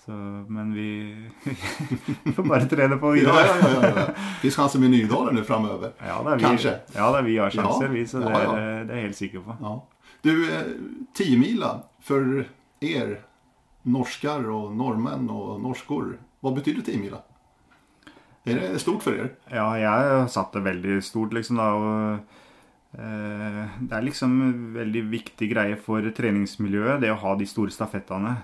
Så, 0.06 0.12
men 0.48 0.74
vi, 0.74 1.16
vi 2.24 2.32
får 2.32 2.44
bare 2.44 2.66
trene 2.70 2.98
på 3.02 3.10
videre. 3.16 3.42
ja, 3.42 3.56
ja, 3.62 3.70
ja, 3.82 3.94
ja. 3.98 4.06
Finns 4.42 4.56
chanser 4.56 4.80
med 4.80 4.92
Nydalen 4.94 5.36
nu 5.36 5.44
framöver. 5.44 5.96
Ja, 5.98 6.20
det 6.22 6.32
er 6.32 6.38
vi, 6.38 6.44
Kanskje. 6.44 6.74
Ja, 6.94 7.08
det 7.12 7.22
er 7.24 7.26
vi 7.26 7.38
har 7.38 7.56
sjanser, 7.56 7.88
vi, 7.90 8.04
så 8.08 8.22
det, 8.22 8.30
ja, 8.30 8.44
ja. 8.44 8.52
er, 8.60 8.84
det 8.86 8.94
er 8.94 9.02
jeg 9.02 9.08
helt 9.08 9.20
sikker 9.22 9.46
på. 9.48 9.58
Ja. 9.66 9.74
Du, 10.26 10.32
eh, 10.54 10.70
tiomila 11.18 11.72
for 12.06 12.46
er 12.86 13.18
norsker 13.90 14.46
og 14.54 14.78
nordmenn 14.78 15.26
og 15.34 15.58
norskor. 15.64 16.16
hva 16.46 16.54
betyr 16.54 16.86
tiomila? 16.86 17.24
Er 18.46 18.62
det 18.62 18.82
stort 18.82 19.02
for 19.02 19.18
dere? 19.18 19.34
Ja, 19.50 19.72
jeg 19.82 19.90
har 19.90 20.28
satt 20.30 20.54
det 20.54 20.68
veldig 20.68 21.00
stort, 21.02 21.34
liksom, 21.34 21.58
da. 21.58 21.70
Og 21.74 23.00
eh, 23.02 23.78
det 23.82 23.98
er 23.98 24.06
liksom 24.06 24.42
en 24.52 24.58
veldig 24.76 25.08
viktig 25.10 25.50
greie 25.50 25.78
for 25.82 26.06
treningsmiljøet, 26.14 27.02
det 27.02 27.10
å 27.10 27.22
ha 27.26 27.34
de 27.40 27.50
store 27.50 27.74
stafettene. 27.74 28.38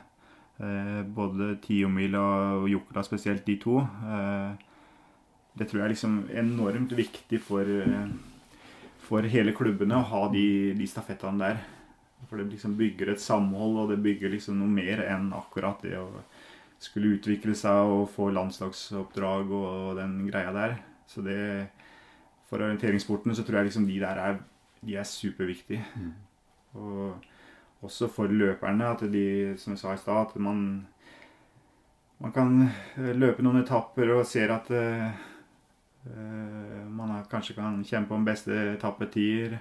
Eh, 0.62 1.02
både 1.10 1.56
tiomil 1.64 2.14
og 2.20 2.68
jokla, 2.70 3.02
spesielt 3.06 3.48
de 3.48 3.56
to. 3.62 3.80
Eh, 3.82 4.52
det 5.58 5.68
tror 5.68 5.82
jeg 5.82 5.86
er 5.88 5.94
liksom 5.96 6.18
enormt 6.30 6.94
viktig 6.94 7.40
for, 7.42 7.66
eh, 7.66 8.12
for 9.02 9.26
hele 9.26 9.56
klubbene 9.58 9.98
å 9.98 10.06
ha 10.12 10.28
de, 10.30 10.74
de 10.78 10.88
stafettene 10.88 11.42
der. 11.42 11.64
For 12.30 12.38
det 12.38 12.52
liksom 12.52 12.78
bygger 12.78 13.10
et 13.10 13.24
samhold, 13.24 13.80
og 13.82 13.90
det 13.90 14.04
bygger 14.04 14.30
liksom 14.30 14.60
noe 14.60 14.70
mer 14.70 15.02
enn 15.08 15.32
akkurat 15.34 15.82
det 15.82 15.98
å 15.98 16.22
skulle 16.82 17.16
utvikle 17.18 17.56
seg 17.58 17.90
og 17.94 18.10
få 18.14 18.30
landslagsoppdrag 18.34 19.50
og 19.54 19.98
den 19.98 20.28
greia 20.30 20.54
der. 20.54 20.78
Så 21.08 21.26
det 21.26 21.70
For 22.52 22.60
orienteringssporten 22.60 23.32
så 23.32 23.46
tror 23.48 23.62
jeg 23.62 23.70
liksom 23.70 23.86
de 23.88 23.98
der 24.02 24.18
er, 24.20 24.40
de 24.84 24.96
er 25.00 25.06
superviktige. 25.08 25.86
Og 26.76 27.24
også 27.82 28.08
for 28.14 28.28
løperne, 28.30 28.92
at 28.94 29.02
de, 29.12 29.26
som 29.58 29.74
jeg 29.74 29.80
sa 29.82 29.94
i 29.94 29.98
stad, 30.02 30.28
at 30.28 30.36
man 30.40 30.88
man 32.22 32.32
kan 32.36 32.52
eh, 32.98 33.16
løpe 33.18 33.42
noen 33.42 33.64
etapper 33.64 34.12
og 34.14 34.26
ser 34.30 34.52
at 34.54 34.68
eh, 34.78 35.08
man 36.92 37.24
kanskje 37.32 37.56
kan 37.58 37.80
kjempe 37.86 38.14
om 38.14 38.26
beste 38.26 38.54
etappetider. 38.76 39.58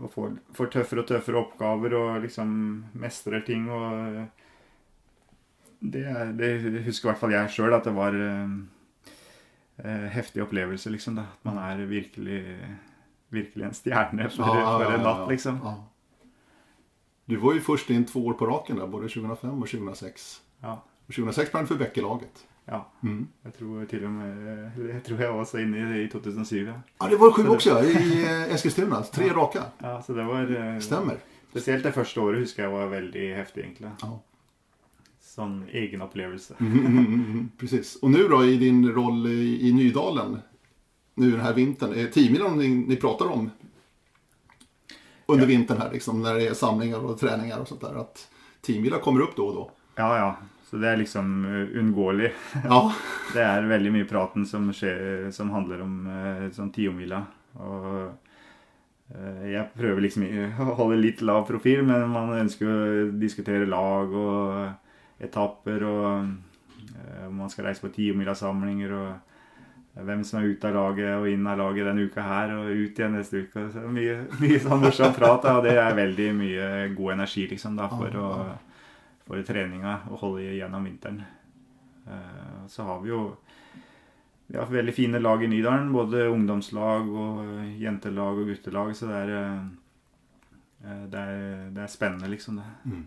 Og 0.00 0.08
får, 0.12 0.34
får 0.56 0.70
tøffere 0.72 1.00
og 1.02 1.08
tøffere 1.08 1.40
oppgaver 1.40 1.94
og 1.98 2.22
liksom 2.24 2.52
mestrer 2.96 3.40
ting. 3.44 3.66
og 3.70 4.28
det, 5.80 6.04
er- 6.08 6.32
det 6.36 6.84
husker 6.86 7.08
i 7.08 7.10
hvert 7.12 7.20
fall 7.20 7.32
jeg 7.34 7.50
sjøl, 7.56 7.74
at 7.76 7.84
det 7.88 7.94
var 7.96 8.16
eh, 8.16 10.08
heftig 10.14 10.42
opplevelse, 10.44 10.90
liksom. 10.92 11.16
da. 11.20 11.26
At 11.36 11.44
man 11.48 11.58
er 11.60 11.84
virkelig, 11.88 12.42
virkelig 13.32 13.64
en 13.68 13.76
stjerne 13.76 14.28
for, 14.30 14.44
for 14.44 14.92
en 14.96 15.04
natt, 15.08 15.24
liksom. 15.32 15.60
Ja. 15.64 15.74
Du 17.32 17.38
var 17.38 17.54
ju 17.54 17.60
först 17.60 17.90
in 17.90 18.04
två 18.04 18.26
år 18.26 18.32
på 18.32 18.46
raken 18.46 18.76
där, 18.76 18.86
både 18.86 19.08
2005 19.08 19.62
och 19.62 19.68
2006. 19.68 20.40
Ja. 20.60 20.84
Och 21.06 21.14
2006 21.14 21.48
sprang 21.48 21.62
du 21.62 21.66
för 21.66 21.74
Bäckelaget. 21.74 22.46
ja. 22.64 22.92
Mm. 23.02 23.26
Jeg 23.42 23.54
tror 23.54 23.86
till 23.86 24.04
och 24.04 24.10
med 24.10 24.72
Jeg 24.94 25.04
tror 25.04 25.20
jag 25.20 25.32
var 25.32 25.44
så 25.44 25.58
inne 25.58 25.96
i, 25.98 26.02
i 26.04 26.08
2007, 26.08 26.66
ja. 26.66 26.72
Ja, 26.98 27.08
det 27.08 27.16
var 27.16 27.30
sju 27.30 27.48
också 27.48 27.70
ja, 27.70 27.84
i 27.84 28.24
eh, 28.24 28.54
Eskilstuna. 28.54 29.02
Tre 29.02 29.28
raka. 29.28 29.62
ja. 29.78 30.02
Så 30.02 30.12
det 30.12 30.24
var 30.24 30.74
eh, 30.74 30.78
Stämmer. 30.80 31.16
Spesielt 31.50 31.84
det 31.84 31.92
første 31.92 32.20
året 32.20 32.40
husker 32.40 32.62
jeg 32.62 32.72
var 32.72 32.86
veldig 32.86 33.34
heftig, 33.36 33.64
egentlig. 33.64 33.90
Ja. 34.02 34.20
Sånn 35.20 35.64
egen 35.72 36.02
opplevelse. 36.02 36.54
Mm, 36.60 36.72
mm, 36.72 36.98
mm, 36.98 37.14
mm, 37.14 37.48
precis. 37.58 37.96
Och 37.96 38.10
nu 38.10 38.28
då 38.28 38.44
i 38.44 38.56
din 38.56 38.92
roll 38.92 39.26
i, 39.26 39.68
i 39.68 39.72
Nydalen, 39.72 40.38
nu 41.14 41.30
den 41.30 41.40
här 41.40 41.54
vintern, 41.54 41.94
är 41.94 42.06
tiomilen 42.06 42.58
ni, 42.58 42.68
ni 42.68 42.96
pratar 42.96 43.26
om 43.26 43.50
under 45.32 45.46
vintern 45.46 45.78
här, 45.78 45.92
liksom, 45.92 46.22
när 46.22 46.34
det 46.34 46.46
är 46.46 46.54
samlingar 46.54 46.98
och 46.98 47.18
träningar 47.18 47.58
och 47.58 47.68
sånt 47.68 47.80
där, 47.80 47.94
att 47.94 48.28
teambilar 48.60 48.98
kommer 48.98 49.20
upp 49.20 49.36
då 49.36 49.46
och 49.46 49.54
då? 49.54 49.70
Ja, 49.96 50.18
ja. 50.18 50.36
Så 50.70 50.78
det 50.80 50.88
er 50.88 50.96
liksom 50.96 51.44
eh, 51.44 51.76
uunngåelig. 51.76 52.30
Ja, 52.64 52.94
Det 53.34 53.42
er 53.44 53.66
veldig 53.68 53.90
mye 53.92 54.08
praten 54.08 54.46
som 54.48 54.70
skjer 54.72 55.28
som 55.34 55.50
handler 55.52 55.82
om 55.84 55.96
eh, 56.08 56.46
sånn 56.56 56.70
tiomila. 56.72 57.18
Og 57.60 57.88
eh, 59.12 59.42
jeg 59.52 59.66
prøver 59.76 60.06
liksom 60.06 60.24
å 60.64 60.78
holde 60.78 61.02
litt 61.02 61.20
lav 61.20 61.44
profil, 61.50 61.84
men 61.84 62.08
man 62.14 62.32
ønsker 62.38 62.72
å 62.72 63.10
diskutere 63.20 63.68
lag 63.68 64.16
og 64.16 65.20
etapper 65.22 65.84
og 65.84 66.08
eh, 66.24 67.26
om 67.28 67.36
man 67.44 67.52
skal 67.52 67.68
reise 67.68 67.84
på 67.84 67.92
tiomilasamlinger 67.92 68.96
og 68.96 69.10
hvem 69.94 70.22
som 70.24 70.40
er 70.40 70.48
ute 70.48 70.68
av 70.70 70.74
laget 70.76 71.10
og 71.18 71.28
inn 71.28 71.46
av 71.46 71.58
laget 71.60 71.88
denne 71.90 72.06
uka 72.08 72.24
her 72.24 72.54
og 72.56 72.70
ut 72.72 72.98
igjen 72.98 73.16
neste 73.16 73.42
uke. 73.44 73.66
Så 73.74 73.84
mye, 73.92 74.16
mye 74.42 74.60
sånn 74.62 74.80
morsom 74.80 75.12
prat, 75.16 75.42
da, 75.44 75.58
og 75.58 75.66
det 75.66 75.76
er 75.76 75.98
veldig 75.98 76.28
mye 76.38 76.68
god 76.96 77.18
energi 77.18 77.46
liksom 77.50 77.76
da 77.76 77.90
for, 77.92 78.16
å, 78.16 78.32
for 79.26 79.44
treninga 79.46 79.98
å 80.08 80.20
holde 80.22 80.48
igjennom 80.54 80.88
vinteren. 80.88 81.22
Eh, 82.08 82.62
Så 82.72 82.88
har 82.88 83.02
vi 83.04 83.12
jo 83.12 83.24
vi 84.52 84.58
har 84.58 84.66
veldig 84.66 84.92
fine 84.92 85.18
lag 85.18 85.44
i 85.44 85.48
Nydalen. 85.48 85.92
Både 85.92 86.26
ungdomslag 86.28 87.08
og 87.08 87.38
jentelag 87.80 88.40
og 88.42 88.50
guttelag. 88.50 88.90
Så 88.96 89.06
det 89.08 89.20
er, 89.22 89.30
eh, 90.84 91.04
det 91.08 91.22
er, 91.22 91.70
det 91.72 91.82
er 91.84 91.88
spennende, 91.88 92.28
liksom. 92.28 92.58
det. 92.60 92.98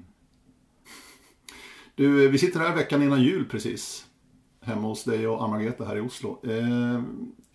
du, 1.95 2.07
vi 2.29 2.37
sitter 2.41 2.65
her 2.65 2.73
veckan 2.75 3.03
innan 3.05 3.21
jul 3.21 3.45
precis, 3.45 4.07
hemma 4.65 4.87
hos 4.87 5.03
dig 5.03 5.27
och 5.27 5.43
Anna-Greta 5.43 5.85
här 5.85 5.95
i 5.97 5.99
Oslo. 6.01 6.39
Eh, 6.43 7.01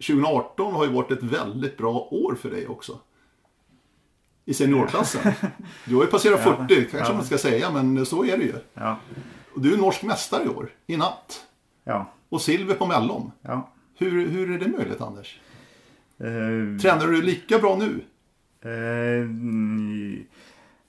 2018 0.06 0.74
har 0.74 0.84
ju 0.84 0.92
varit 0.92 1.10
ett 1.10 1.22
väldigt 1.22 1.76
bra 1.76 2.08
år 2.10 2.34
för 2.34 2.50
dig 2.50 2.66
också. 2.66 2.98
I 4.44 4.54
seniorklassen. 4.54 5.32
Du 5.84 5.94
har 5.94 6.02
ju 6.02 6.10
passerat 6.10 6.40
Ja, 6.44 6.66
40, 6.68 6.74
kanske 6.90 7.12
ja. 7.12 7.16
man 7.16 7.24
ska 7.24 7.38
säga, 7.38 7.70
men 7.70 8.06
så 8.06 8.24
är 8.24 8.38
det 8.38 8.44
ju. 8.44 8.54
Ja. 8.74 8.96
Du 9.56 9.74
är 9.74 9.78
norsk 9.78 10.02
mästare 10.02 10.44
i 10.44 10.48
år, 10.48 10.70
i 10.86 10.96
natt. 10.96 11.46
Ja. 11.84 12.12
Och 12.28 12.40
silver 12.40 12.74
på 12.74 12.86
mellom. 12.86 13.32
ja. 13.42 13.70
Hur, 13.96 14.28
hur 14.28 14.50
är 14.50 14.58
det 14.58 14.68
möjligt, 14.68 15.00
Anders? 15.00 15.40
Uh, 16.24 16.78
Tränar 16.78 17.06
du 17.06 17.22
lika 17.22 17.58
bra 17.58 17.76
nu? 17.76 18.00
mm, 18.62 20.24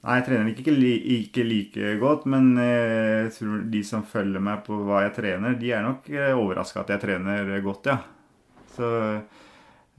Nei, 0.01 0.15
jeg 0.17 0.25
trener 0.25 0.47
ikke, 0.49 0.73
ikke 1.13 1.43
like 1.45 1.89
godt, 2.01 2.23
men 2.33 2.55
eh, 2.57 3.27
jeg 3.27 3.33
tror 3.35 3.65
de 3.69 3.81
som 3.85 4.05
følger 4.07 4.41
meg 4.41 4.63
på 4.65 4.79
hva 4.87 5.03
jeg 5.05 5.13
trener, 5.19 5.59
de 5.59 5.69
er 5.77 5.85
nok 5.85 6.09
eh, 6.09 6.33
overraska 6.33 6.81
at 6.81 6.95
jeg 6.95 7.03
trener 7.03 7.51
godt, 7.61 7.91
ja. 7.91 7.99
Så 8.73 8.89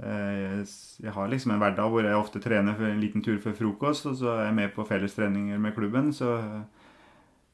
eh, 0.03 0.73
jeg 1.07 1.15
har 1.15 1.31
liksom 1.31 1.55
en 1.55 1.63
hverdag 1.63 1.95
hvor 1.95 2.09
jeg 2.09 2.19
ofte 2.19 2.43
trener 2.43 2.75
for 2.75 2.89
en 2.89 2.99
liten 2.99 3.23
tur 3.23 3.39
før 3.45 3.55
frokost, 3.61 4.09
og 4.11 4.19
så 4.19 4.33
er 4.35 4.49
jeg 4.49 4.59
med 4.59 4.75
på 4.75 4.89
fellestreninger 4.91 5.63
med 5.63 5.77
klubben, 5.77 6.11
så 6.17 6.35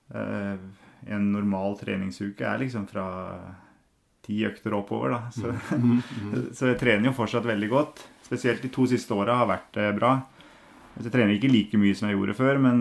en 0.08 1.24
normal 1.34 1.74
treningsuke 1.76 2.46
er 2.48 2.62
liksom 2.62 2.86
fra 2.88 3.04
ti 4.24 4.38
økter 4.48 4.72
oppover, 4.72 5.12
da. 5.12 5.20
Så, 5.36 5.52
så 6.56 6.72
jeg 6.72 6.80
trener 6.80 7.10
jo 7.10 7.16
fortsatt 7.18 7.44
veldig 7.44 7.68
godt. 7.74 8.06
Spesielt 8.24 8.64
de 8.64 8.72
to 8.72 8.88
siste 8.88 9.12
åra 9.12 9.36
har 9.42 9.52
vært 9.52 9.76
bra. 10.00 10.14
Jeg 10.98 11.12
trener 11.14 11.36
ikke 11.36 11.50
like 11.52 11.78
mye 11.78 11.94
som 11.94 12.08
jeg 12.08 12.18
gjorde 12.18 12.34
før, 12.34 12.58
men 12.62 12.80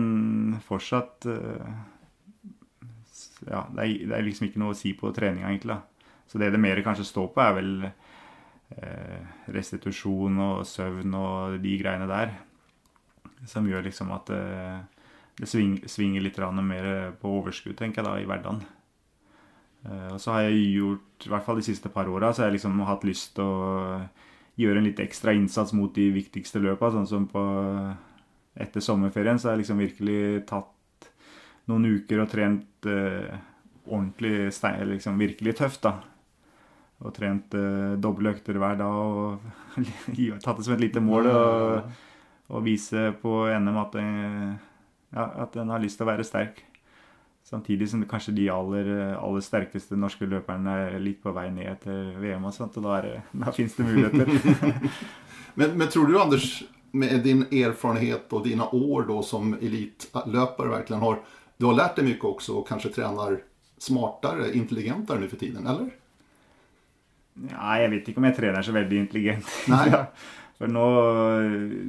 fortsatt 0.66 1.26
eh, 1.30 1.68
Ja, 3.46 3.62
det 3.70 3.84
er, 3.84 3.92
det 4.10 4.16
er 4.16 4.26
liksom 4.26 4.48
ikke 4.48 4.60
noe 4.62 4.74
å 4.74 4.78
si 4.78 4.92
på 4.98 5.12
treninga, 5.14 5.48
egentlig. 5.52 5.76
da. 5.76 6.08
Så 6.28 6.40
det 6.40 6.50
det 6.52 6.60
mer 6.60 6.80
kanskje 6.84 7.06
står 7.08 7.28
på, 7.32 7.40
er 7.44 7.54
vel 7.56 7.70
eh, 7.86 9.20
restitusjon 9.54 10.40
og 10.44 10.66
søvn 10.68 11.14
og 11.16 11.58
de 11.62 11.76
greiene 11.80 12.08
der. 12.10 12.34
Som 13.46 13.68
gjør 13.70 13.86
liksom 13.86 14.10
at 14.16 14.32
eh, 14.34 14.80
det 15.38 15.46
sving, 15.48 15.78
svinger 15.86 16.24
litt 16.26 16.40
mer 16.66 17.12
på 17.20 17.30
overskudd, 17.38 17.78
tenker 17.78 18.02
jeg 18.02 18.08
da, 18.10 18.16
i 18.18 18.26
hverdagen. 18.26 18.64
Eh, 19.86 20.08
Og 20.12 20.20
så 20.20 20.34
har 20.34 20.48
jeg 20.48 20.74
gjort, 20.80 21.26
i 21.26 21.32
hvert 21.32 21.46
fall 21.46 21.62
de 21.62 21.68
siste 21.70 21.88
par 21.94 22.10
åra, 22.10 22.32
så 22.34 22.42
har 22.42 22.50
jeg 22.50 22.58
liksom 22.58 22.82
hatt 22.90 23.06
lyst 23.06 23.36
til 23.38 23.44
å 23.46 24.02
gjøre 24.58 24.82
en 24.82 24.88
litt 24.90 25.00
ekstra 25.00 25.32
innsats 25.38 25.72
mot 25.72 25.94
de 25.94 26.10
viktigste 26.10 26.58
løpa. 26.58 26.90
Sånn 26.90 27.06
som 27.06 27.28
på 27.30 27.44
etter 28.58 28.82
sommerferien 28.82 29.38
så 29.38 29.48
har 29.48 29.56
jeg 29.56 29.64
liksom 29.64 29.80
virkelig 29.82 30.20
tatt 30.48 31.08
noen 31.68 31.88
uker 31.98 32.22
og 32.22 32.30
trent 32.32 32.88
eh, 32.88 33.34
ordentlig 33.88 34.50
liksom 34.88 35.18
virkelig 35.20 35.56
tøft, 35.60 35.82
da. 35.86 35.98
Og 37.04 37.14
trent 37.14 37.54
eh, 37.54 37.94
doble 38.00 38.34
økter 38.34 38.58
hver 38.58 38.78
dag 38.80 38.94
og 38.94 39.44
tatt 40.44 40.58
det 40.58 40.66
som 40.66 40.74
et 40.74 40.86
lite 40.88 41.04
mål. 41.04 41.30
å 42.48 42.62
vise 42.64 43.10
på 43.20 43.44
NM 43.60 43.76
at, 43.76 43.96
en, 44.00 44.54
ja, 45.12 45.26
at 45.44 45.52
den 45.52 45.68
har 45.68 45.82
lyst 45.82 46.00
til 46.00 46.06
å 46.06 46.08
være 46.08 46.24
sterk. 46.24 46.62
Samtidig 47.44 47.90
som 47.90 48.00
det 48.00 48.08
kanskje 48.08 48.32
de 48.36 48.46
aller, 48.52 48.88
aller 49.16 49.44
sterkeste 49.44 49.96
norske 49.96 50.24
løperne 50.28 50.72
er 50.86 50.96
litt 51.00 51.20
på 51.20 51.32
vei 51.36 51.46
ned 51.52 51.82
til 51.84 52.14
VM 52.20 52.48
og 52.48 52.56
sånt, 52.56 52.76
og 52.80 52.88
da, 52.88 52.96
er 52.98 53.22
da 53.32 53.52
finnes 53.56 53.76
det 53.76 53.86
muligheter. 53.88 54.32
Men, 55.58 55.72
men 55.74 55.88
tror 55.90 56.06
du 56.06 56.12
Anders 56.20 56.60
med 56.90 57.20
din 57.22 57.42
erfarenhet 57.42 58.32
och 58.32 58.46
dina 58.46 58.68
år 58.68 59.04
då 59.08 59.22
som 59.22 59.54
elitlöpare 59.54 60.68
verkligen 60.68 61.02
har, 61.02 61.18
du 61.56 61.66
har 61.66 61.74
lärt 61.74 61.96
dig 61.96 62.04
mycket 62.04 62.24
också 62.24 62.52
och 62.52 62.68
kanske 62.68 62.88
tränar 62.88 63.40
smartare, 63.78 64.52
intelligentare 64.54 65.20
nu 65.20 65.28
för 65.28 65.36
tiden, 65.36 65.66
eller? 65.66 65.90
Ja, 67.50 67.78
jeg 67.78 67.90
vet 67.90 68.08
ikke 68.10 68.18
om 68.18 68.26
jeg 68.26 68.36
trener 68.36 68.66
så 68.66 68.74
veldig 68.74 68.98
intelligent. 68.98 69.46
Nei. 69.70 70.02
For 70.58 70.70
nå 70.70 70.86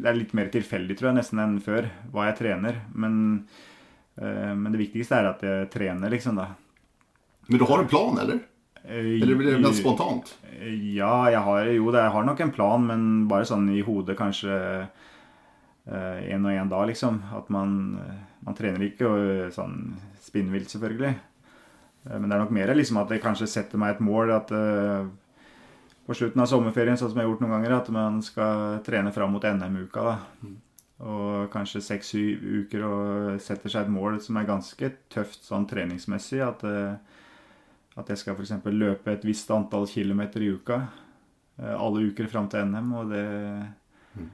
Det 0.04 0.10
er 0.12 0.18
litt 0.18 0.36
mer 0.38 0.52
tilfeldig, 0.54 0.98
tror 0.98 1.10
jeg, 1.10 1.18
nesten 1.18 1.42
enn 1.42 1.58
før, 1.64 1.90
hva 2.14 2.28
jeg 2.30 2.38
trener. 2.44 2.84
Men, 2.94 3.16
eh, 4.22 4.54
men 4.54 4.70
det 4.70 4.84
viktigste 4.84 5.18
er 5.18 5.32
at 5.32 5.42
jeg 5.46 5.72
trener, 5.74 6.14
liksom, 6.14 6.38
da. 6.38 6.52
Men 7.48 7.62
du 7.62 7.66
har 7.66 7.82
en 7.82 7.90
plan, 7.90 8.20
eller? 8.22 8.44
Eh, 8.90 9.22
Eller 9.22 9.36
blir 9.38 9.52
det 9.54 9.62
mer 9.62 9.76
spontant? 9.78 10.32
Ja, 10.60 11.30
jeg 11.30 11.40
har 11.46 11.66
jo 11.70 11.92
det. 11.94 12.02
Jeg 12.02 12.12
har 12.16 12.24
nok 12.26 12.40
en 12.42 12.52
plan, 12.56 12.86
men 12.90 13.28
bare 13.30 13.46
sånn 13.46 13.70
i 13.72 13.82
hodet 13.86 14.18
kanskje 14.18 14.88
én 15.90 16.46
og 16.46 16.52
én 16.54 16.70
dag, 16.70 16.88
liksom. 16.90 17.22
At 17.34 17.50
man, 17.50 17.98
eh, 18.02 18.16
man 18.46 18.56
trener 18.58 18.84
ikke 18.86 19.08
og, 19.10 19.52
sånn 19.56 19.96
spinnvilt, 20.22 20.70
selvfølgelig. 20.70 21.16
Eh, 22.06 22.20
Men 22.20 22.30
det 22.30 22.36
er 22.36 22.44
nok 22.44 22.52
mer 22.56 22.74
liksom 22.76 22.98
at 23.02 23.10
jeg 23.10 23.22
kanskje 23.22 23.48
setter 23.48 23.78
meg 23.78 23.96
et 23.96 24.02
mål 24.06 24.32
at 24.36 24.52
eh, 24.52 25.06
på 26.08 26.16
slutten 26.16 26.42
av 26.42 26.48
sommerferien, 26.50 26.98
sånn 26.98 27.10
som 27.12 27.18
jeg 27.20 27.26
har 27.26 27.32
gjort 27.34 27.42
noen 27.42 27.56
ganger, 27.58 27.76
at 27.78 27.90
man 27.94 28.22
skal 28.22 28.80
trene 28.86 29.12
fram 29.14 29.32
mot 29.32 29.44
NM-uka. 29.44 30.02
da. 30.04 30.18
Og 31.06 31.50
kanskje 31.54 31.82
seks 31.82 32.14
u- 32.16 32.64
uker 32.66 32.84
og 32.84 33.40
setter 33.42 33.70
seg 33.70 33.86
et 33.86 33.92
mål 33.94 34.20
som 34.22 34.36
er 34.38 34.46
ganske 34.50 34.90
tøft 35.10 35.46
sånn 35.46 35.68
treningsmessig. 35.70 36.42
At, 36.46 36.64
eh, 36.64 36.96
at 38.00 38.10
jeg 38.14 38.22
skal 38.22 38.36
f.eks. 38.38 38.54
løpe 38.72 39.12
et 39.14 39.26
visst 39.28 39.50
antall 39.52 39.88
kilometer 39.90 40.44
i 40.46 40.52
uka. 40.56 40.80
eh, 41.60 41.76
Alle 41.76 42.08
uker 42.10 42.28
fram 42.32 42.48
til 42.52 42.66
NM, 42.70 42.94
og 43.02 43.12
det 43.14 43.26
mm. 44.16 44.30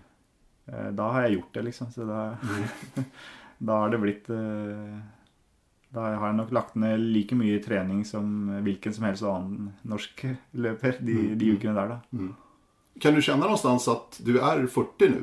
Da 0.97 1.09
har 1.13 1.25
jeg 1.27 1.35
gjort 1.39 1.53
det, 1.53 1.63
liksom. 1.67 1.91
Så 1.93 2.05
da, 2.09 2.37
da 3.69 3.81
har 3.83 3.91
det 3.93 3.99
blitt 4.01 4.29
eh, 4.33 4.95
Da 5.93 6.07
har 6.17 6.27
jeg 6.31 6.39
nok 6.39 6.51
lagt 6.57 6.75
ned 6.81 6.99
like 7.13 7.35
mye 7.37 7.59
trening 7.63 8.01
som 8.05 8.49
hvilken 8.65 8.93
som 8.93 9.05
helst 9.05 9.23
annen 9.29 9.69
norsk 9.87 10.25
løper 10.53 10.97
de, 11.05 11.35
de 11.39 11.53
ukene 11.55 11.75
der, 11.77 11.93
da. 11.95 11.99
Kan 13.01 13.15
du 13.15 13.21
kjenne 13.21 13.43
någonstans 13.45 13.87
at 13.91 14.17
du 14.23 14.37
er 14.39 14.65
40 14.71 15.09
nå, 15.13 15.21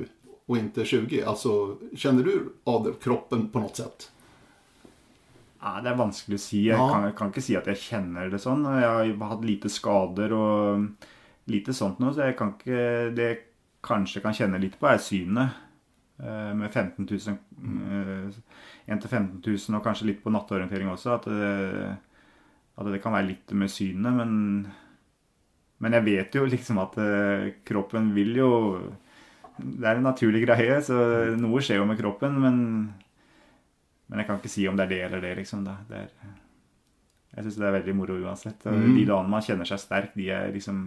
og 0.48 0.56
ikke 0.58 0.84
20? 0.84 1.22
Altså, 1.28 1.52
kjenner 1.96 2.26
du 2.26 2.52
av 2.68 2.88
kroppen 3.00 3.46
på 3.52 3.62
noe 3.62 3.74
sätt? 3.74 4.10
Ja, 5.62 5.76
det 5.80 5.92
er 5.92 5.98
vanskelig 6.00 6.38
å 6.38 6.42
si. 6.42 6.64
Jeg 6.66 6.76
Ja. 6.78 6.88
kan, 6.90 7.12
kan 7.14 7.30
ikke 7.30 7.42
si 7.44 7.54
at 7.56 7.66
jeg 7.70 7.76
kjenner 7.78 8.30
det 8.30 8.40
sånn. 8.42 8.64
Jeg 8.66 9.16
har 9.18 9.28
hatt 9.30 9.44
lite 9.46 9.70
skader 9.70 10.32
og 10.34 10.88
lite 11.46 11.72
sånt 11.74 12.00
noe, 12.02 12.12
så 12.14 12.26
jeg 12.26 12.36
kan 12.38 12.52
ikke 12.56 13.14
Det 13.14 13.28
jeg 13.28 13.38
kanskje 13.82 14.22
kan 14.22 14.34
kjenne 14.34 14.60
litt 14.62 14.78
på, 14.78 14.86
er 14.90 14.98
synet. 15.02 15.50
Eh, 16.22 16.52
Med 16.54 16.70
15 16.70 17.06
000 17.06 17.38
eh, 17.62 18.32
1 18.88 19.00
til 19.02 19.08
15 19.10 19.42
000 19.46 19.76
og 19.78 19.84
kanskje 19.84 20.06
litt 20.06 20.22
på 20.24 20.30
nattorientering 20.34 20.88
også. 20.90 21.14
At 21.14 21.24
det, 21.30 21.98
at 22.78 22.86
det 22.92 23.02
kan 23.02 23.12
være 23.12 23.28
litt 23.28 23.52
med 23.52 23.70
synet, 23.70 24.12
men 24.12 24.72
Men 25.82 25.92
jeg 25.98 26.04
vet 26.04 26.34
jo 26.34 26.44
liksom 26.46 26.78
at 26.78 26.96
eh, 26.98 27.52
kroppen 27.66 28.12
vil 28.14 28.36
jo 28.36 28.50
Det 29.58 29.84
er 29.84 29.96
en 29.96 30.04
naturlig 30.06 30.44
greie, 30.46 30.78
så 30.82 30.94
noe 31.36 31.58
skjer 31.60 31.76
jo 31.82 31.84
med 31.86 31.98
kroppen, 31.98 32.38
men 32.40 32.94
men 34.06 34.20
jeg 34.20 34.28
kan 34.28 34.40
ikke 34.40 34.52
si 34.52 34.68
om 34.68 34.78
det 34.78 34.86
er 34.86 34.92
det 34.92 35.02
eller 35.08 35.24
det, 35.24 35.34
liksom. 35.40 35.64
Da. 35.66 35.78
Det 35.88 36.00
er, 36.04 36.36
jeg 37.32 37.46
syns 37.46 37.58
det 37.62 37.68
er 37.68 37.76
veldig 37.78 37.96
moro 37.96 38.18
uansett. 38.20 38.64
Mm. 38.66 38.94
De 38.96 39.04
dagene 39.08 39.32
man 39.32 39.44
kjenner 39.44 39.68
seg 39.68 39.80
sterk, 39.80 40.14
de 40.18 40.28
er 40.34 40.52
liksom 40.52 40.84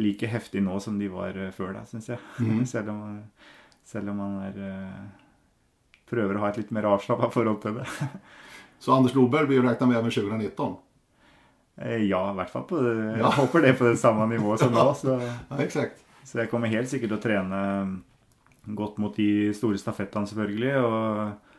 like 0.00 0.28
heftige 0.30 0.62
nå 0.64 0.78
som 0.82 0.98
de 0.98 1.08
var 1.10 1.36
eh, 1.38 1.52
før 1.54 1.74
da, 1.78 1.86
syns 1.86 2.10
jeg. 2.10 2.20
Mm. 2.42 2.64
selv, 2.72 2.92
om, 2.94 3.18
selv 3.86 4.12
om 4.12 4.22
man 4.22 4.38
er 4.48 4.60
eh, 4.66 5.00
prøver 6.10 6.36
å 6.38 6.44
ha 6.44 6.52
et 6.52 6.60
litt 6.62 6.74
mer 6.74 6.88
avslappa 6.90 7.30
forhold 7.34 7.62
til 7.64 7.80
det. 7.80 7.88
Så 8.80 8.94
Anders 8.96 9.12
Loberg 9.14 9.50
blir 9.50 9.60
jo 9.60 9.66
räkna 9.66 9.86
med 9.86 9.98
även 9.98 10.10
2019? 10.10 10.76
Eh, 11.76 12.06
ja, 12.08 12.20
i 12.30 12.36
hvert 12.36 12.50
fall 12.50 12.64
på 12.68 12.80
det. 12.80 12.94
Ja. 12.96 13.16
Jeg 13.26 13.34
håper 13.36 13.66
det 13.66 13.74
på 13.78 13.84
det 13.90 13.98
samme 14.00 14.26
nivået 14.30 14.62
som 14.62 14.72
nå. 14.72 14.86
Så, 14.96 15.18
Ja, 15.50 15.58
exakt. 15.60 16.00
så 16.24 16.40
jeg 16.40 16.50
kommer 16.50 16.72
helt 16.72 16.88
sikkert 16.88 17.12
til 17.12 17.18
å 17.18 17.22
trene 17.22 17.60
godt 18.76 18.98
mot 19.00 19.14
de 19.16 19.52
store 19.56 19.78
stafettene, 19.80 20.28
selvfølgelig. 20.28 20.74
og 20.80 21.22
eh, 21.26 21.49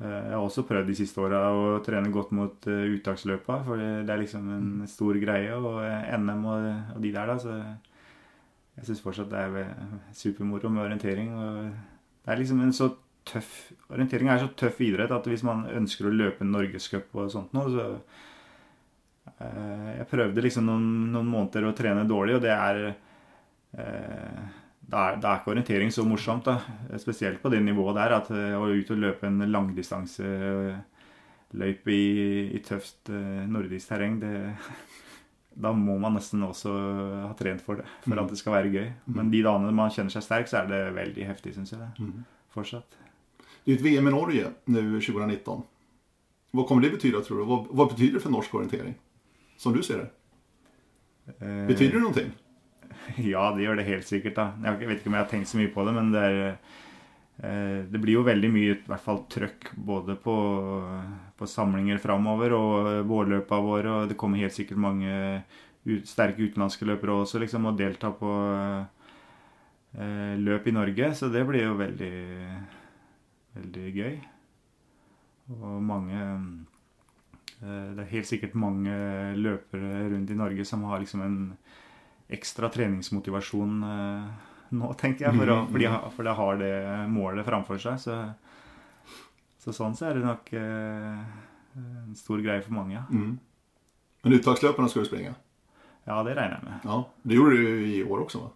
jeg 0.00 0.32
har 0.32 0.40
også 0.40 0.64
prøvd 0.64 0.86
de 0.88 0.96
siste 0.96 1.20
åra 1.20 1.42
å 1.52 1.64
trene 1.84 2.08
godt 2.12 2.30
mot 2.32 2.68
uh, 2.70 2.84
uttaksløpa, 2.94 3.58
for 3.66 3.80
det, 3.80 4.08
er 4.08 4.22
liksom 4.22 4.46
en 4.54 4.70
stor 4.88 5.18
greie. 5.20 5.52
Og 5.58 5.82
eh, 5.84 6.14
NM 6.16 6.46
og, 6.48 6.68
og 6.94 7.02
de 7.04 7.10
der, 7.12 7.28
da. 7.28 7.36
Så 7.42 7.58
jeg 8.78 8.88
syns 8.88 9.02
fortsatt 9.04 9.28
det 9.32 9.42
er 9.44 9.74
supermoro 10.16 10.72
med 10.72 10.86
orientering. 10.86 11.34
Og 11.36 11.58
det 11.68 12.32
er 12.32 12.40
liksom 12.40 12.64
en 12.64 12.72
så 12.76 12.94
tøff 13.28 13.50
Orientering 13.92 14.30
er 14.32 14.40
så 14.40 14.48
tøff 14.56 14.78
idrett 14.80 15.12
at 15.12 15.26
hvis 15.28 15.44
man 15.44 15.66
ønsker 15.68 16.08
å 16.08 16.14
løpe 16.14 16.40
en 16.42 16.54
norgescup 16.54 17.12
og 17.20 17.28
sånt 17.34 17.52
noe, 17.52 17.68
så 17.68 17.84
eh, 19.44 19.90
Jeg 19.98 20.08
prøvde 20.08 20.46
liksom 20.46 20.64
noen, 20.70 20.88
noen 21.12 21.28
måneder 21.28 21.68
å 21.68 21.74
trene 21.76 22.08
dårlig, 22.08 22.38
og 22.38 22.46
det 22.46 22.56
er 22.56 22.80
eh, 24.90 24.92
da 24.92 24.98
er, 25.08 25.12
det 25.20 25.28
er 25.28 25.36
ikke 25.40 25.52
orientering 25.54 25.90
så 25.94 26.02
morsomt, 26.06 26.44
da. 26.48 26.54
Spesielt 27.00 27.38
på 27.42 27.48
det 27.52 27.60
nivået 27.64 27.96
der. 27.98 28.10
At 28.18 28.28
eh, 28.34 28.58
å 28.58 28.60
ut 28.70 28.90
og 28.90 28.98
løpe 29.00 29.26
en 29.28 29.38
langdistanseløype 29.50 31.90
i, 31.94 32.06
i 32.56 32.58
tøft 32.66 33.02
eh, 33.12 33.42
nordisk 33.50 33.84
terreng, 33.92 34.14
det, 34.22 34.34
da 35.64 35.70
må 35.76 35.94
man 36.02 36.14
nesten 36.18 36.40
også 36.46 36.70
ha 37.28 37.34
trent 37.38 37.62
for 37.64 37.74
det 37.80 37.86
for 38.06 38.16
at 38.22 38.30
det 38.30 38.40
skal 38.40 38.56
være 38.58 38.74
gøy. 38.74 38.88
Men 39.16 39.24
de 39.32 39.40
dagene 39.46 39.76
man 39.76 39.94
kjenner 39.94 40.12
seg 40.14 40.22
sterk, 40.26 40.46
så 40.50 40.56
er 40.62 40.66
det 40.70 40.80
veldig 40.98 41.24
heftig, 41.32 41.50
syns 41.56 41.72
jeg. 41.74 41.80
det. 41.80 41.90
Fortsatt. 42.54 42.90
Det 43.64 43.70
er 43.74 43.78
et 43.78 43.84
VM 43.84 44.06
i 44.08 44.14
Norge 44.14 44.44
nå 44.72 44.80
2019. 44.98 45.58
Hva 46.50 46.62
kommer 46.66 46.82
det 46.82 46.96
betyda 46.96 47.18
tror 47.22 47.36
du? 47.38 47.44
Hva, 47.46 47.56
hva 47.68 47.84
betyder 47.92 48.14
det 48.18 48.24
for 48.24 48.34
norsk 48.34 48.50
orientering? 48.58 48.94
Som 49.60 49.72
du 49.76 49.82
ser 49.86 49.98
det. 50.02 50.08
Betyr 51.38 51.66
Betyder 51.68 51.94
det 51.94 52.00
någonting? 52.00 52.30
Ja, 53.32 53.50
det 53.54 53.64
gjør 53.64 53.80
det 53.80 53.88
helt 53.88 54.08
sikkert. 54.08 54.36
da. 54.36 54.52
Jeg 54.64 54.88
vet 54.88 55.00
ikke 55.00 55.10
om 55.10 55.18
jeg 55.18 55.24
har 55.24 55.32
tenkt 55.32 55.50
så 55.50 55.60
mye 55.60 55.72
på 55.74 55.86
det, 55.86 55.94
men 55.96 56.12
det 56.14 56.22
er 56.26 56.38
eh, 56.46 57.80
Det 57.90 58.00
blir 58.02 58.18
jo 58.18 58.26
veldig 58.26 58.50
mye 58.52 58.74
i 58.74 58.78
hvert 58.86 59.04
fall 59.04 59.24
trøkk 59.32 59.72
både 59.76 60.16
på, 60.20 60.36
på 61.36 61.48
samlinger 61.48 62.00
framover 62.02 62.54
og 62.56 62.90
vårløpa 63.08 63.60
våre, 63.64 63.94
og 63.94 64.08
det 64.10 64.18
kommer 64.20 64.42
helt 64.42 64.56
sikkert 64.56 64.80
mange 64.80 65.42
ut, 65.84 66.08
sterke 66.08 66.44
utenlandske 66.44 66.88
løpere 66.88 67.22
også, 67.22 67.40
liksom, 67.42 67.70
og 67.70 67.78
delta 67.78 68.12
på 68.12 68.32
eh, 69.96 70.34
løp 70.40 70.68
i 70.68 70.76
Norge. 70.76 71.14
Så 71.16 71.30
det 71.32 71.46
blir 71.48 71.64
jo 71.66 71.78
veldig, 71.80 72.14
veldig 73.56 73.94
gøy. 73.96 74.18
Og 75.50 75.80
mange 75.82 76.18
eh, 76.20 77.88
Det 77.96 78.04
er 78.04 78.12
helt 78.14 78.28
sikkert 78.28 78.54
mange 78.54 78.92
løpere 79.36 80.04
rundt 80.12 80.30
i 80.30 80.38
Norge 80.38 80.64
som 80.68 80.84
har 80.86 81.02
liksom 81.02 81.24
en 81.24 81.38
ekstra 82.34 82.70
treningsmotivasjon 82.72 83.82
eh, 83.86 84.48
nå, 84.78 84.92
tenker 85.00 85.26
jeg. 85.26 85.36
For, 85.40 85.52
å, 85.52 85.58
for, 85.70 85.82
de 85.82 85.90
for 86.16 86.28
de 86.28 86.34
har 86.40 86.60
det 86.60 86.72
målet 87.10 87.46
framfor 87.46 87.80
seg. 87.82 87.98
Så, 88.02 88.16
så 89.60 89.74
sånn 89.76 89.96
så 89.98 90.10
er 90.10 90.18
det 90.18 90.26
nok 90.26 90.52
eh, 90.56 91.22
en 91.80 92.16
stor 92.18 92.42
greie 92.44 92.62
for 92.64 92.76
mange, 92.78 92.96
ja. 92.98 93.04
Mm. 93.10 93.36
Men 94.20 94.36
uttaksløpene 94.36 94.90
skal 94.92 95.06
du 95.06 95.08
springe? 95.10 95.36
Ja, 96.08 96.20
det 96.26 96.34
regner 96.36 96.58
jeg 96.58 96.66
med. 96.66 96.88
Ja, 96.88 96.98
det 97.28 97.38
gjorde 97.38 97.60
du 97.60 97.86
i 97.88 98.02
år 98.04 98.24
også, 98.26 98.42
va? 98.44 98.50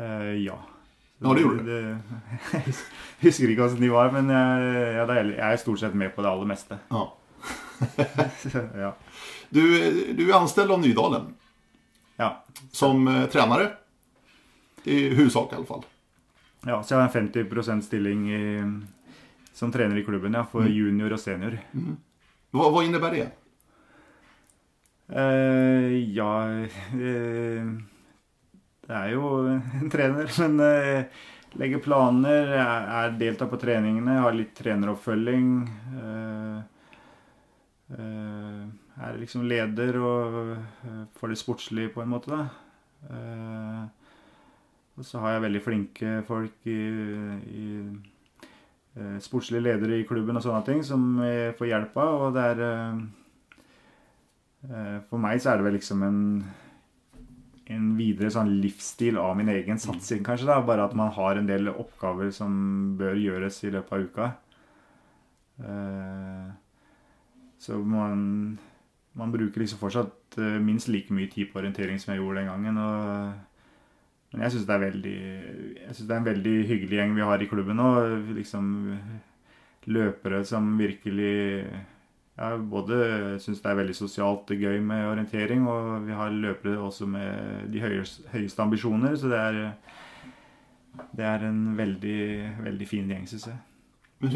Eh, 0.00 0.30
ja. 0.44 0.56
Ja, 1.22 1.32
det 1.32 1.44
gjorde 1.44 1.64
du. 1.64 1.74
Jeg 2.52 2.74
husker 3.24 3.50
ikke 3.50 3.66
hvordan 3.66 3.84
de 3.84 3.92
var, 3.92 4.10
men 4.14 4.32
jeg, 4.32 4.72
ja, 4.98 5.06
det 5.08 5.20
er, 5.20 5.30
jeg 5.36 5.46
er 5.46 5.62
stort 5.62 5.80
sett 5.80 5.94
med 5.96 6.12
på 6.16 6.24
det 6.24 6.32
aller 6.32 6.50
meste. 6.50 6.80
Ja. 6.90 7.06
Så, 8.42 8.64
ja. 8.78 8.92
Du, 9.54 9.62
du 10.16 10.22
er 10.24 10.38
anställd 10.40 10.72
av 10.74 10.82
Nydalen 10.82 11.32
Ja. 12.16 12.44
som 12.72 13.08
eh, 13.08 13.26
tränare. 13.26 13.70
I 14.84 15.08
huvudsak 15.08 15.52
i 15.52 15.56
alla 15.56 15.64
fall. 15.66 15.84
ja, 16.66 16.82
så 16.82 16.94
jeg 16.94 17.00
har 17.00 17.08
en 17.08 17.28
50% 17.28 17.80
stilling 17.80 18.32
i, 18.34 18.62
som 19.52 19.72
trener 19.72 19.96
i 19.96 20.04
klubben 20.04 20.32
ja, 20.34 20.44
for 20.44 20.66
junior 20.68 21.12
og 21.12 21.20
senior. 21.20 21.58
Vad, 22.50 22.72
vad 22.72 22.84
innebär 22.84 23.10
det? 23.10 23.30
Eh, 25.08 26.14
ja 26.14 26.48
eh, 26.48 27.66
Det 28.86 28.94
er 28.94 29.08
jo 29.12 29.28
en 29.48 29.90
trener, 29.90 30.30
men 30.48 30.60
eh, 30.60 31.04
legger 31.56 31.78
planer, 31.84 32.52
er, 32.52 32.88
er 33.00 33.18
deltar 33.20 33.48
på 33.48 33.56
treningene, 33.60 34.20
har 34.20 34.36
litt 34.36 34.54
treneroppfølging. 34.58 35.50
Eh, 36.00 36.58
eh, 37.96 38.64
er 39.02 39.18
liksom 39.18 39.46
leder 39.48 39.98
og 39.98 40.54
eh, 40.54 41.04
for 41.18 41.32
det 41.32 41.38
sportslige, 41.40 41.92
på 41.94 42.02
en 42.02 42.12
måte, 42.12 42.30
da. 42.30 42.44
Eh, 43.10 43.84
og 44.94 45.06
så 45.06 45.18
har 45.22 45.34
jeg 45.34 45.44
veldig 45.48 45.62
flinke 45.62 46.10
folk 46.28 46.68
i, 46.70 46.80
i 47.50 47.68
eh, 48.94 49.16
sportslige 49.22 49.64
ledere 49.64 49.98
i 49.98 50.06
klubben 50.06 50.38
og 50.38 50.44
sånne 50.44 50.62
ting 50.66 50.84
som 50.86 51.18
jeg 51.24 51.56
får 51.58 51.72
hjelp 51.72 51.98
av. 52.04 52.26
Og 52.28 52.36
det 52.36 52.44
er 52.52 52.58
For 55.10 55.20
meg 55.20 55.42
så 55.42 55.50
er 55.50 55.58
det 55.58 55.66
vel 55.66 55.74
liksom 55.76 56.06
en 56.06 56.20
en 57.74 57.84
videre 57.96 58.28
sånn 58.28 58.50
livsstil 58.60 59.16
av 59.16 59.38
min 59.38 59.48
egen 59.48 59.78
satsing, 59.80 60.20
kanskje. 60.24 60.46
da, 60.50 60.58
Bare 60.60 60.84
at 60.84 60.94
man 60.96 61.08
har 61.16 61.38
en 61.40 61.46
del 61.48 61.70
oppgaver 61.72 62.28
som 62.32 62.52
bør 63.00 63.16
gjøres 63.16 63.62
i 63.64 63.70
løpet 63.72 63.92
av 63.92 64.04
uka. 64.04 64.26
Så 67.64 67.78
man, 67.80 68.58
man 69.14 69.32
bruker 69.32 69.62
liksom 69.62 69.78
fortsatt 69.78 70.38
eh, 70.38 70.60
minst 70.62 70.90
like 70.90 71.14
mye 71.14 71.30
tid 71.30 71.52
på 71.52 71.60
orientering 71.62 72.00
som 72.02 72.12
jeg 72.12 72.22
gjorde 72.22 72.42
den 72.42 72.50
gangen. 72.52 72.78
og 72.78 73.34
men 74.34 74.42
jeg 74.42 74.50
syns 74.50 74.66
det, 74.66 75.02
det, 75.04 76.10
er 76.10 76.16
en 76.16 76.24
veldig 76.26 76.54
hyggelig 76.66 76.96
gjeng 76.98 77.12
vi 77.14 77.22
har 77.22 77.42
i 77.42 77.46
klubben 77.46 77.78
nå. 77.78 77.90
Liksom 78.34 78.64
løpere 79.86 80.40
som 80.44 80.72
virkelig 80.78 81.68
ja, 82.34 82.48
både 82.58 82.96
syns 83.38 83.62
det 83.62 83.70
er 83.70 83.78
veldig 83.78 83.94
sosialt 83.94 84.50
gøy 84.50 84.80
med 84.82 85.06
orientering, 85.06 85.68
og 85.70 86.08
vi 86.08 86.16
har 86.18 86.34
løpere 86.34 86.80
også 86.82 87.06
med 87.06 87.70
de 87.70 87.84
høyeste, 87.84 88.26
høyeste 88.32 88.62
ambisjoner. 88.62 89.14
Så 89.14 89.30
det 89.30 89.38
er, 89.38 89.60
det 91.14 91.28
er 91.30 91.46
en 91.46 91.62
veldig, 91.78 92.18
veldig 92.66 92.90
fin 92.90 93.14
gjeng, 93.14 93.30
syns 93.30 93.46
jeg. 93.52 93.60
Men 94.24 94.32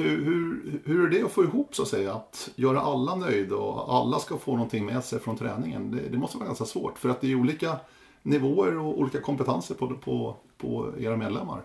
hur 0.84 1.04
er 1.06 1.12
det 1.12 1.22
å 1.24 1.30
få 1.32 1.46
ihop 1.46 1.72
så 1.76 1.86
å 1.86 1.88
si, 1.88 2.02
at 2.04 2.42
gjøre 2.60 2.82
alle 2.90 3.14
nøyde 3.22 3.56
og 3.56 3.88
alle 3.98 4.20
skal 4.20 4.40
få 4.42 4.58
noe 4.58 4.82
med 4.84 5.00
seg 5.06 5.22
fra 5.24 5.32
treningen? 5.38 5.88
Det, 5.94 6.10
det 6.12 6.20
må 6.20 6.28
være 6.28 6.50
ganske 6.50 6.68
för 6.68 6.92
for 7.00 7.14
det 7.14 7.30
er 7.30 7.40
olika 7.40 7.78
nivåer 8.28 8.76
og 8.76 9.00
olika 9.00 9.22
kompetenser 9.24 9.78
på, 9.80 9.88
på, 9.96 10.18
på 10.60 10.72
era 11.00 11.16
medlemmer. 11.16 11.64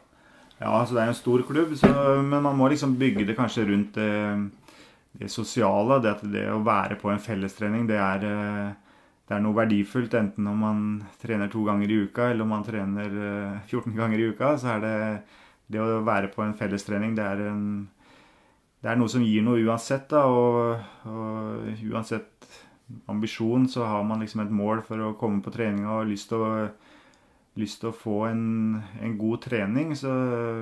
Ja, 0.59 0.71
altså 0.71 0.95
det 0.95 1.03
er 1.03 1.11
en 1.11 1.19
stor 1.19 1.43
klubb, 1.43 1.75
så, 1.75 1.89
men 2.23 2.43
man 2.45 2.55
må 2.55 2.69
liksom 2.71 2.95
bygge 2.95 3.25
det 3.27 3.35
kanskje 3.35 3.67
rundt 3.67 3.97
det 3.99 4.11
det 5.13 5.29
sosiale, 5.29 5.99
det, 6.01 6.15
det 6.33 6.47
å 6.49 6.63
være 6.65 6.95
på 6.97 7.11
en 7.11 7.21
fellestrening, 7.21 7.85
det 7.85 7.99
er, 8.01 8.23
eh, 8.25 8.71
det 9.27 9.35
är 9.35 9.43
noe 9.43 9.55
verdifullt. 9.55 10.13
Enten 10.17 10.47
om 10.47 10.57
man 10.57 11.03
trener 11.21 11.51
to 11.53 11.63
ganger 11.63 11.91
i 11.91 11.99
uka, 12.07 12.31
eller 12.31 12.43
om 12.43 12.49
man 12.49 12.65
trener 12.65 13.09
14 13.67 13.91
gånger 13.91 14.01
ganger 14.01 14.19
i 14.19 14.29
uka. 14.33 14.57
Så 14.57 14.73
er 14.73 14.81
det 14.81 14.95
det 15.67 15.79
å 15.79 16.01
være 16.05 16.31
på 16.33 16.43
en 16.43 16.57
fellestrening, 16.57 17.13
det 17.15 17.23
er, 17.23 17.45
en, 17.51 17.87
det 18.83 18.91
er 18.91 18.99
noe 18.99 19.11
som 19.11 19.23
gir 19.23 19.45
noe 19.45 19.63
uansett. 19.63 20.09
da, 20.11 20.25
og, 20.27 21.07
og 21.07 21.83
uansett 21.87 22.47
ambisjon, 23.07 23.69
så 23.71 23.87
har 23.87 24.03
man 24.03 24.19
liksom 24.19 24.43
et 24.43 24.51
mål 24.51 24.83
for 24.83 24.99
å 24.99 25.13
komme 25.19 25.39
på 25.43 25.53
treninga 25.55 26.01
og 26.01 26.09
lyst 26.11 26.29
til 26.33 26.43
å, 26.43 26.51
lyst 27.59 27.79
til 27.79 27.93
å 27.93 27.95
få 27.95 28.17
en, 28.27 28.43
en, 28.99 29.17
god 29.17 29.45
trening. 29.47 29.95
Så 29.95 30.11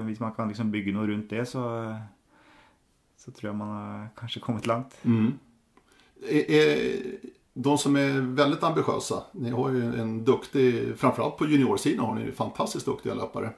hvis 0.05 0.21
man 0.21 0.35
kan 0.37 0.53
liksom 0.53 0.69
bygge 0.73 0.93
noe 0.93 1.09
rundt 1.09 1.33
det, 1.33 1.47
så 1.49 1.65
så 3.21 3.29
tror 3.29 3.51
jeg 3.51 3.57
man 3.57 3.69
har 3.69 4.05
kanskje 4.17 4.41
kommet 4.41 4.67
langt. 4.69 4.95
Mm. 5.03 5.35
de 7.53 7.73
som 7.77 7.95
er 7.97 8.19
veldig 8.37 8.57
ambitiøse 8.63 9.17
Ni 9.41 9.49
har 9.51 9.73
jo 9.73 9.87
en 9.97 10.11
duktig 10.25 10.93
Framfor 10.97 11.23
alt 11.25 11.37
på 11.39 11.47
juniorsiden 11.49 12.03
har 12.05 12.13
ni 12.15 12.31
fantastisk 12.31 12.85
dyktige 12.85 13.17
løpere. 13.17 13.55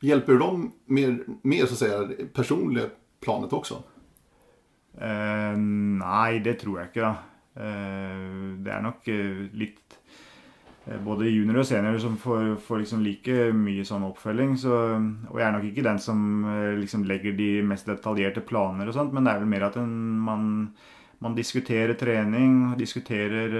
Hjelper 0.00 0.40
dem 0.40 0.70
mer, 0.88 1.18
mer 1.44 1.68
så 1.68 1.76
å 1.76 1.80
si, 1.80 2.26
personlig 2.32 2.86
planet 3.20 3.52
også? 3.56 3.80
Eh, 4.98 5.56
nei, 5.56 6.40
det 6.44 6.58
tror 6.60 6.80
jeg 6.80 6.90
ikke. 6.90 7.06
da. 7.06 7.14
Eh, 7.60 8.28
det 8.64 8.74
er 8.74 8.84
nok 8.84 9.08
eh, 9.10 9.48
litt 9.58 9.98
både 11.04 11.28
junior 11.28 11.60
og 11.60 11.66
senior 11.68 11.98
som 12.02 12.16
får, 12.18 12.54
får 12.64 12.80
liksom 12.80 13.02
like 13.04 13.50
mye 13.54 13.84
sånn 13.86 14.06
oppfølging. 14.08 14.56
Så, 14.58 14.78
og 15.30 15.36
jeg 15.38 15.46
er 15.46 15.52
nok 15.54 15.66
ikke 15.68 15.84
den 15.86 16.00
som 16.02 16.22
liksom 16.80 17.04
legger 17.06 17.36
de 17.36 17.50
mest 17.62 17.86
detaljerte 17.86 18.42
planer 18.42 18.88
og 18.88 18.96
sånt, 18.96 19.12
men 19.14 19.28
det 19.28 19.34
er 19.34 19.42
vel 19.42 19.52
mer 19.52 19.66
at 19.68 19.76
en, 19.78 19.92
man, 20.24 20.48
man, 21.22 21.36
diskuterer 21.36 21.94
trening, 22.00 22.72
diskuterer 22.80 23.54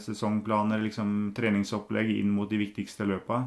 sesongplaner, 0.00 0.80
liksom 0.86 1.34
treningsopplegg 1.36 2.14
inn 2.14 2.32
mot 2.32 2.48
de 2.48 2.62
viktigste 2.62 3.10
løpa. 3.10 3.42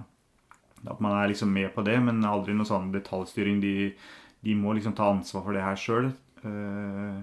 At 0.86 1.02
man 1.02 1.16
er 1.18 1.32
liksom 1.32 1.50
med 1.56 1.72
på 1.74 1.82
det, 1.88 1.98
men 2.04 2.22
aldri 2.30 2.54
noe 2.54 2.68
sånn 2.68 2.92
detaljstyring. 2.94 3.64
De, 3.64 3.96
de 4.46 4.56
må 4.58 4.76
liksom 4.78 4.96
ta 4.96 5.10
ansvar 5.12 5.44
for 5.46 5.58
det 5.58 5.66
her 5.66 5.80
sjøl. 5.80 6.12
Uh, 6.46 7.22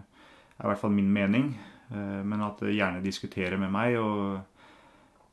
er 0.59 0.67
i 0.67 0.71
hvert 0.71 0.83
fall 0.83 0.95
min 0.95 1.11
mening. 1.15 1.53
Uh, 1.93 2.21
men 2.27 2.43
at 2.45 2.61
de 2.63 2.75
gjerne 2.75 3.05
diskuterer 3.05 3.61
med 3.63 3.73
meg. 3.73 3.99
og 4.03 4.43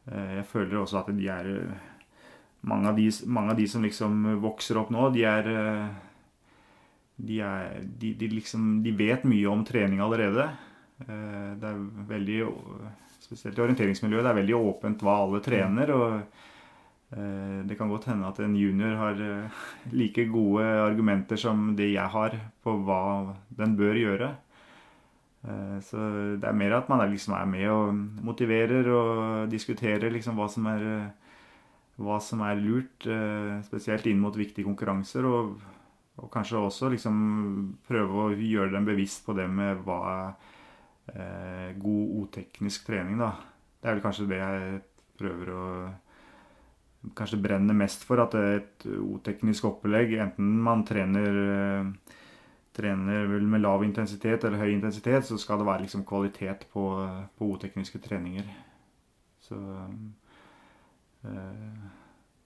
uh, 0.09 0.29
jeg 0.37 0.45
føler 0.49 0.79
også 0.79 1.01
at 1.01 1.13
de 1.17 1.29
er 1.33 1.49
mange 2.61 2.89
av 2.89 2.95
de, 2.95 3.09
mange 3.25 3.51
av 3.51 3.57
de 3.57 3.67
som 3.67 3.83
liksom 3.83 4.25
vokser 4.43 4.79
opp 4.79 4.91
nå, 4.91 5.09
de 5.15 5.23
er 5.27 5.49
eh, 5.53 5.85
de, 7.15 7.39
er, 7.43 7.77
de, 7.83 8.13
de, 8.19 8.31
liksom, 8.31 8.79
de 8.83 8.95
vet 8.95 9.25
mye 9.27 9.47
om 9.51 9.63
trening 9.67 10.01
allerede. 10.03 10.49
Eh, 11.05 11.53
det 11.59 11.71
er 11.73 11.85
veldig 12.13 12.41
Spesielt 13.29 13.59
i 13.59 13.61
orienteringsmiljøet. 13.61 14.23
Det 14.25 14.29
er 14.31 14.37
veldig 14.39 14.55
åpent 14.57 15.01
hva 15.05 15.19
alle 15.21 15.39
trener. 15.45 15.91
og 15.93 16.48
det 17.09 17.73
kan 17.73 17.89
godt 17.89 18.05
hende 18.05 18.27
at 18.29 18.37
en 18.43 18.53
junior 18.53 18.93
har 18.99 19.21
like 19.89 20.27
gode 20.29 20.61
argumenter 20.61 21.39
som 21.41 21.71
det 21.73 21.87
jeg 21.89 22.05
har 22.13 22.35
på 22.61 22.75
hva 22.85 22.99
den 23.57 23.73
bør 23.79 23.97
gjøre. 23.97 24.27
Eh, 25.47 25.79
så 25.85 25.97
det 26.39 26.47
er 26.47 26.57
mer 26.57 26.75
at 26.79 26.89
man 26.91 27.03
liksom 27.07 27.35
er 27.37 27.47
med 27.47 27.67
og 27.71 27.95
motiverer 28.27 28.89
og 28.91 29.49
diskuterer 29.51 30.11
liksom 30.11 30.39
hva 30.39 30.49
som 30.51 30.67
er, 30.71 30.85
hva 31.99 32.19
som 32.23 32.43
er 32.47 32.59
lurt. 32.59 33.07
Eh, 33.07 33.59
spesielt 33.67 34.07
inn 34.09 34.19
mot 34.21 34.35
viktige 34.35 34.67
konkurranser. 34.67 35.27
Og, 35.29 35.55
og 36.19 36.31
kanskje 36.33 36.59
også 36.59 36.91
liksom 36.91 37.19
prøve 37.87 38.25
å 38.25 38.35
gjøre 38.35 38.75
dem 38.75 38.87
bevisst 38.87 39.25
på 39.25 39.35
det 39.37 39.47
med 39.51 39.83
hva 39.85 40.01
er 41.09 41.73
god 41.81 42.09
oteknisk 42.23 42.85
trening, 42.85 43.17
da. 43.17 43.31
Det 43.79 43.87
er 43.87 43.95
vel 43.95 44.03
kanskje 44.03 44.27
det 44.29 44.37
jeg 44.37 44.81
prøver 45.17 45.49
å 45.55 45.63
kanskje 47.15 47.41
brenner 47.41 47.77
mest 47.77 48.05
for. 48.07 48.21
At 48.23 48.35
det 48.35 48.45
er 48.45 48.57
et 48.61 48.87
oteknisk 48.99 49.69
opplegg, 49.69 50.15
enten 50.19 50.55
man 50.65 50.85
trener 50.87 51.43
eh, 51.43 52.15
trener 52.79 53.27
med 53.27 53.61
lav 53.61 53.83
intensitet 53.83 54.45
eller 54.45 54.61
høy 54.61 54.71
intensitet, 54.71 55.25
så 55.27 55.37
skal 55.41 55.59
det 55.59 55.67
være 55.67 55.83
liksom 55.85 56.05
kvalitet 56.07 56.67
på, 56.71 56.85
på 57.37 57.51
O-tekniske 57.53 58.01
treninger. 58.03 58.47
Så 59.43 59.57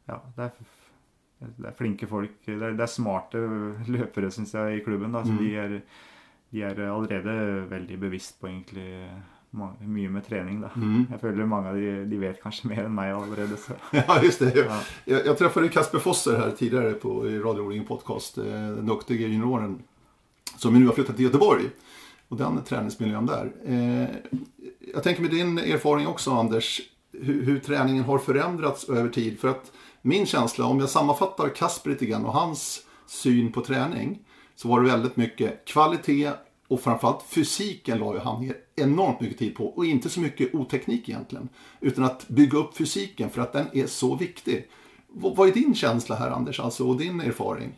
Ja, 0.04 0.18
det 0.36 0.44
er, 0.44 0.56
det 1.40 1.68
er, 1.70 1.76
flinke 1.78 2.08
folk. 2.08 2.40
Det 2.46 2.56
er, 2.58 2.74
det 2.76 2.84
er 2.84 2.92
smarte 2.92 3.44
løpere, 3.88 4.32
syns 4.34 4.56
jeg, 4.56 4.80
i 4.80 4.84
klubben. 4.84 5.14
Da. 5.14 5.22
Så 5.24 5.36
mm. 5.36 5.38
de, 5.40 5.52
er, 5.56 5.76
de, 6.52 6.64
er, 6.64 6.82
allerede 6.90 7.70
veldig 7.70 8.00
bevisst 8.02 8.40
på 8.42 8.50
egentlig 8.50 8.90
mye 9.54 10.10
med 10.10 10.26
trening. 10.26 10.62
Da. 10.64 10.70
Mm. 10.76 11.06
Jeg 11.12 11.20
føler 11.22 11.46
mange 11.50 11.70
av 11.70 11.78
de, 11.78 11.92
de, 12.10 12.20
vet 12.22 12.42
kanskje 12.42 12.70
mer 12.72 12.88
enn 12.88 12.96
meg 12.96 13.14
allerede. 13.14 13.58
Så. 13.62 13.78
Ja, 14.00 14.18
just 14.24 14.42
det. 14.42 14.54
Ja. 14.58 14.80
Jeg, 15.06 15.26
jeg 15.28 15.38
traff 15.40 15.58
Kasper 15.74 16.02
Fosser 16.02 16.40
her 16.40 16.56
tidligere 16.58 16.96
på, 17.02 17.20
i 17.30 17.38
Radio 17.40 17.68
Olingen 17.68 17.86
podkast. 17.88 18.40
Eh, 18.42 18.70
den 18.80 18.90
dyktige 18.90 19.30
junioren 19.30 19.82
som 20.58 20.74
nå 20.74 20.88
har 20.88 20.98
flyttet 20.98 21.18
til 21.18 21.30
Göteborg. 21.30 21.70
Og 22.32 22.40
den 22.40 22.58
treningsmiljøen 22.66 23.30
der. 23.30 23.52
Eh, 23.66 24.16
jeg 24.94 25.04
tenker 25.06 25.22
med 25.26 25.36
din 25.36 25.58
erfaring 25.62 26.10
også, 26.10 26.34
Anders, 26.40 26.80
hur, 27.14 27.60
treningen 27.62 28.08
har 28.08 28.24
forandret 28.26 28.88
over 28.90 29.10
tid. 29.14 29.38
For 29.42 29.54
at 29.54 29.70
min 30.02 30.26
känsla, 30.26 30.66
om 30.66 30.82
jeg 30.82 30.90
sammenfatter 30.90 31.54
Kasper 31.54 31.94
litt 31.94 32.02
og 32.02 32.26
och 32.26 32.34
hans 32.34 32.82
syn 33.08 33.52
på 33.52 33.62
trening, 33.62 34.20
så 34.56 34.68
var 34.68 34.82
det 34.82 34.92
veldig 34.92 35.12
mye 35.16 35.54
kvalitet 35.66 36.34
och 36.68 36.82
framförallt 36.82 37.24
fysiken 37.24 38.00
la 38.00 38.14
ju 38.14 38.20
han 38.20 38.42
ner 38.46 38.56
enormt 38.76 39.20
mycket 39.22 39.38
tid 39.38 39.56
på. 39.56 39.66
Och 39.66 39.86
inte 39.86 40.10
så 40.10 40.20
mycket 40.20 40.56
oteknik 40.56 41.10
egentligen. 41.10 41.50
Utan 41.80 42.04
att 42.04 42.28
bygga 42.28 42.58
upp 42.58 42.78
fysiken 42.78 43.30
för 43.30 43.42
att 43.42 43.54
den 43.54 43.66
är 43.74 43.88
så 43.88 44.16
viktig. 44.16 44.68
Vad 45.08 45.50
är 45.50 45.54
din 45.54 45.76
känsla 45.76 46.16
här 46.16 46.32
Anders, 46.32 46.60
alltså, 46.60 46.88
och 46.88 46.98
din 46.98 47.22
erfaring? 47.22 47.74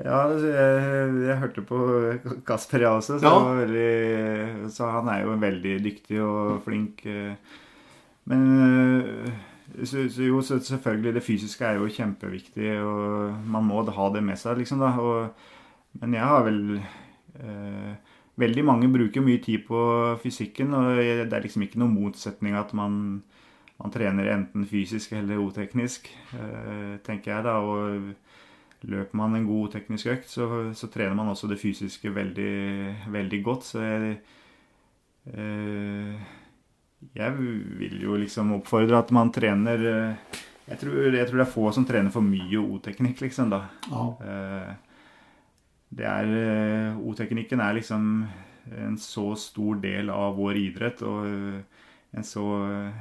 Ja, 0.00 0.22
jeg, 0.32 1.16
jeg, 1.26 1.36
hørte 1.36 1.62
på 1.68 1.78
Kasper, 2.48 2.80
jeg 2.80 2.96
også. 2.96 3.18
Så, 3.20 3.28
ja. 3.28 3.54
veldig, 3.58 4.70
så, 4.72 4.88
han 4.94 5.10
er 5.12 5.26
jo 5.26 5.34
veldig 5.40 5.74
dyktig 5.84 6.20
og 6.24 6.62
flink. 6.64 7.04
Eh. 7.06 7.34
Men 8.32 8.46
eh, 8.64 9.28
så, 9.84 10.06
så 10.08 10.24
jo, 10.24 10.40
så 10.42 10.58
selvfølgelig, 10.64 11.14
det 11.18 11.24
fysiske 11.26 11.68
er 11.68 11.80
jo 11.80 11.92
kjempeviktig, 11.92 12.72
og 12.80 13.36
man 13.52 13.68
må 13.68 13.84
ha 13.84 14.08
det 14.14 14.24
med 14.24 14.40
seg, 14.40 14.62
liksom. 14.62 14.80
da. 14.80 14.94
Og, 14.96 15.52
men 16.00 16.16
jeg 16.16 16.24
har 16.24 16.48
vel 16.48 16.62
Veldig 18.40 18.62
mange 18.64 18.88
bruker 18.88 19.20
mye 19.24 19.40
tid 19.44 19.66
på 19.66 19.78
fysikken, 20.22 20.72
og 20.72 20.96
det 20.96 21.36
er 21.36 21.44
liksom 21.44 21.66
ikke 21.66 21.80
noen 21.82 21.92
motsetning 21.98 22.56
at 22.56 22.70
man, 22.76 22.94
man 23.76 23.92
trener 23.92 24.30
enten 24.32 24.64
fysisk 24.68 25.12
eller 25.18 25.42
oteknisk, 25.42 26.08
eh, 26.38 26.94
tenker 27.04 27.34
jeg 27.34 27.44
da. 27.44 27.58
og 27.60 28.14
løper 28.82 29.14
man 29.14 29.36
en 29.38 29.44
god 29.46 29.76
teknisk 29.76 30.08
økt, 30.10 30.30
så, 30.32 30.46
så 30.74 30.88
trener 30.90 31.14
man 31.14 31.28
også 31.30 31.46
det 31.50 31.60
fysiske 31.60 32.10
veldig, 32.10 32.54
veldig 33.14 33.38
godt. 33.46 33.68
Så 33.68 33.82
jeg, 33.84 34.16
eh, 35.36 36.16
jeg 37.14 37.36
vil 37.36 38.00
jo 38.02 38.16
liksom 38.18 38.56
oppfordre 38.56 38.98
at 39.04 39.12
man 39.14 39.30
trener 39.34 39.86
eh, 39.92 40.40
jeg 40.72 40.80
tror, 40.80 40.98
jeg 41.04 41.28
tror, 41.28 41.36
det 41.36 41.44
er 41.44 41.52
få 41.52 41.68
som 41.74 41.84
trener 41.84 42.10
for 42.14 42.24
mye 42.24 42.58
O-teknikk, 42.62 43.20
liksom, 43.26 43.52
da. 43.52 43.66
Ja. 43.90 44.74
Eh, 45.92 45.96
det 45.96 46.08
er 46.08 46.32
eh, 46.38 46.98
O-teknikken 46.98 47.60
er 47.60 47.74
liksom 47.76 48.26
en 48.72 48.96
så 48.98 49.34
stor 49.36 49.80
del 49.82 50.10
av 50.10 50.36
vår 50.36 50.56
idrett, 50.56 51.02
og 51.02 51.26
en 52.12 52.24
så 52.24 52.44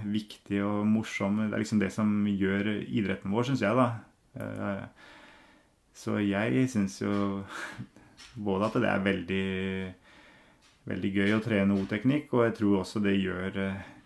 viktig 0.07 0.61
og 0.63 0.87
morsom 0.87 1.37
Det 1.37 1.53
er 1.53 1.61
liksom 1.61 1.79
det 1.79 1.91
som 1.93 2.25
gjør 2.27 2.81
idretten 2.87 3.31
vår, 3.31 3.49
syns 3.49 3.61
jeg, 3.61 3.75
da. 3.75 3.87
Eh, 4.35 4.85
så 5.93 6.19
jeg 6.23 6.67
syns 6.71 7.01
jo 7.01 7.43
både 8.47 8.67
at 8.67 8.77
det 8.81 8.89
er 8.89 9.05
veldig, 9.05 9.47
veldig 10.89 11.11
gøy 11.15 11.35
å 11.35 11.43
trene 11.43 11.77
O-teknikk, 11.77 12.33
og 12.33 12.47
jeg 12.47 12.57
tror 12.59 12.79
også 12.81 13.03
det 13.03 13.17
gjør 13.19 13.59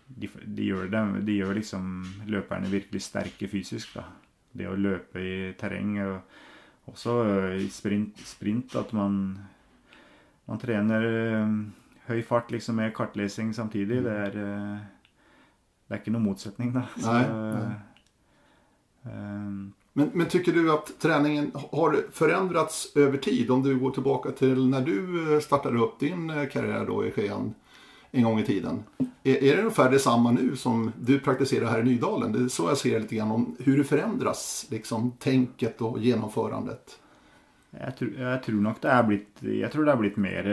de, 0.06 0.28
de, 0.28 0.64
gjør 0.66 0.90
det, 0.92 1.04
de 1.26 1.40
gjør 1.40 1.58
liksom 1.58 1.86
løperne 2.30 2.70
virkelig 2.70 3.02
sterke 3.02 3.50
fysisk. 3.50 3.96
da. 3.98 4.10
Det 4.56 4.68
å 4.70 4.78
løpe 4.78 5.20
i 5.20 5.38
terreng. 5.60 5.98
Og 6.06 6.45
også 6.92 7.16
i 7.60 7.70
sprint, 7.74 8.20
sprint 8.28 8.76
at 8.80 8.92
man, 8.96 9.38
man 10.46 10.62
trener 10.62 11.08
høy 12.06 12.22
fart 12.26 12.52
liksom 12.54 12.78
med 12.80 12.94
kartlesing 12.96 13.54
samtidig. 13.58 14.04
Det 14.06 14.14
er, 14.28 14.38
det 15.86 15.96
er 15.96 16.02
ikke 16.02 16.14
noen 16.14 16.28
motsetning, 16.30 16.76
da. 16.76 16.86
Så, 16.98 17.10
nei, 17.10 17.26
nei. 17.66 17.82
Um, 19.06 19.74
men, 19.98 20.10
men 20.14 20.28
tycker 20.28 20.54
du 20.54 20.72
at 20.74 20.90
treningen 21.02 21.52
har 21.56 21.98
förändrats 22.12 22.88
over 22.96 23.18
tid? 23.18 23.52
Om 23.52 23.64
du 23.64 23.76
går 23.80 23.92
tilbake 23.92 24.34
til 24.36 24.66
når 24.70 24.82
du 24.82 24.98
startade 25.42 25.80
opp 25.80 26.00
din 26.02 26.28
karriere 26.52 26.98
i 27.08 27.14
Skien 27.16 27.54
en 28.16 28.24
gang 28.24 28.40
i 28.40 28.46
tiden. 28.46 28.84
Är, 29.24 29.44
är 29.44 29.56
det 29.56 29.62
ungefär 29.62 29.92
detsamma 29.92 30.32
nu 30.32 30.56
som 30.56 30.92
du 31.00 31.20
praktiserer 31.20 31.66
her 31.66 31.80
i 31.80 31.84
Nydalen? 31.84 32.32
Det 32.32 32.40
är 32.40 32.48
så 32.48 32.70
jeg 32.70 32.78
ser 32.78 33.00
lite 33.00 33.16
grann 33.16 33.32
om 33.32 33.56
hur 33.60 33.78
det 33.78 33.84
förändras, 33.84 34.68
liksom 34.70 35.12
tänket 35.20 35.82
og 35.82 36.00
genomförandet. 36.00 37.00
Jeg 37.76 37.98
tror, 37.98 38.12
jeg 38.20 38.44
tror, 38.44 38.62
nok 38.64 38.78
det 38.82 38.92
er 38.92 39.04
blitt 39.04 39.42
Jeg 39.44 39.72
tror 39.72 39.84
det 39.84 39.92
er 39.92 40.00
blitt 40.00 40.18
mer 40.18 40.46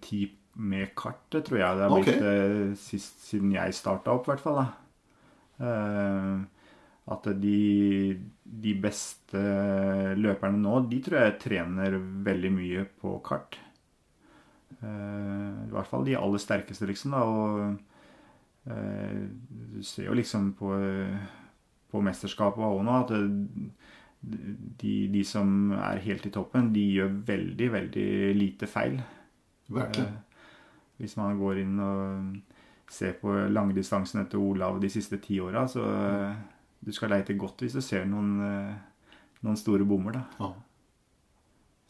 typ 0.00 0.30
tid 0.32 0.40
med 0.54 0.94
kartet, 0.96 1.44
tror 1.46 1.60
jeg. 1.60 1.76
Det 1.76 1.84
har 1.84 1.98
okay. 1.98 2.04
blitt 2.04 2.26
eh, 2.30 2.74
sist, 2.78 3.22
siden 3.28 3.54
jeg 3.54 3.76
starta 3.76 4.14
opp, 4.14 4.28
i 4.28 4.32
hvert 4.32 4.44
fall. 4.44 4.60
Uh, 5.54 6.42
at 7.14 7.26
de, 7.38 7.58
de, 8.42 8.72
beste 8.80 9.42
løperne 10.18 10.58
nå, 10.58 10.80
de 10.90 10.98
tror 11.04 11.20
jeg 11.20 11.36
trener 11.44 11.98
veldig 12.26 12.52
mye 12.54 12.86
på 13.02 13.18
kart. 13.26 13.58
Uh, 14.82 15.68
I 15.68 15.72
hvert 15.72 15.88
fall 15.90 16.06
de 16.06 16.16
aller 16.18 16.42
sterkeste, 16.42 16.86
liksom. 16.88 17.14
Da, 17.14 17.22
og 17.24 17.76
uh, 18.70 19.22
du 19.74 19.82
ser 19.86 20.08
jo 20.08 20.16
liksom 20.16 20.52
på, 20.58 20.72
på 21.90 22.02
mesterskapet 22.04 22.64
òg 22.64 22.82
nå 22.84 22.96
at 23.02 23.12
de, 24.24 24.94
de, 25.12 25.22
som 25.28 25.74
er 25.76 26.00
helt 26.06 26.26
i 26.26 26.32
toppen, 26.32 26.72
de 26.72 26.84
gjør 26.96 27.12
veldig, 27.28 27.70
veldig 27.72 28.08
lite 28.38 28.68
feil. 28.70 28.98
Virkelig. 29.68 30.08
Hvis 31.00 31.16
man 31.18 31.38
går 31.40 31.60
inn 31.60 31.78
og 31.82 32.34
ser 32.94 33.16
på 33.20 33.32
langdistansen 33.50 34.22
etter 34.22 34.40
Olav 34.40 34.78
de 34.80 34.88
siste 34.92 35.18
ti 35.20 35.40
åra, 35.42 35.66
så 35.68 35.82
du 36.84 36.92
skal 36.92 37.12
leite 37.12 37.36
godt 37.36 37.64
hvis 37.64 37.76
du 37.76 37.82
ser 37.84 38.06
noen, 38.08 38.38
noen 39.44 39.58
store 39.60 39.84
bommer, 39.88 40.16
da. 40.16 40.24
Ja. 40.38 40.52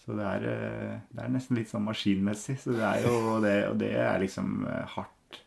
Så 0.04 0.16
det 0.18 0.26
er, 0.28 0.44
uh, 0.44 0.94
det 1.10 1.24
er, 1.24 1.32
nesten 1.32 1.58
litt 1.58 1.72
sånn 1.72 1.86
maskinmessig. 1.86 2.58
Så 2.60 2.76
det 2.76 2.84
er 2.84 3.06
jo 3.06 3.38
det, 3.44 3.56
og 3.70 3.80
det 3.80 3.94
er 3.96 4.20
liksom 4.22 4.66
hardt 4.96 5.40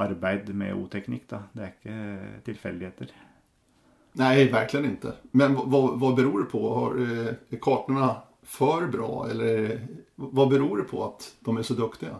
arbeid 0.00 0.52
med 0.54 0.76
O-teknikk, 0.78 1.26
da. 1.32 1.42
Det 1.52 1.66
er 1.66 1.74
ikke 1.74 2.40
tilfeldigheter. 2.46 3.12
Nei, 4.20 4.32
virkelig 4.50 4.96
ikke. 4.96 5.14
Men 5.38 5.54
hva, 5.58 6.12
beror 6.14 6.44
det 6.44 6.50
på? 6.50 6.60
Har 6.74 6.96
kartene 7.62 8.10
for 8.50 8.86
bra, 8.90 9.10
eller 9.30 9.78
hva 10.20 10.46
beror 10.50 10.82
det 10.82 10.88
på 10.90 11.02
at 11.04 11.28
de 11.46 11.54
er 11.54 11.66
så 11.66 11.76
dyktige? 11.78 12.16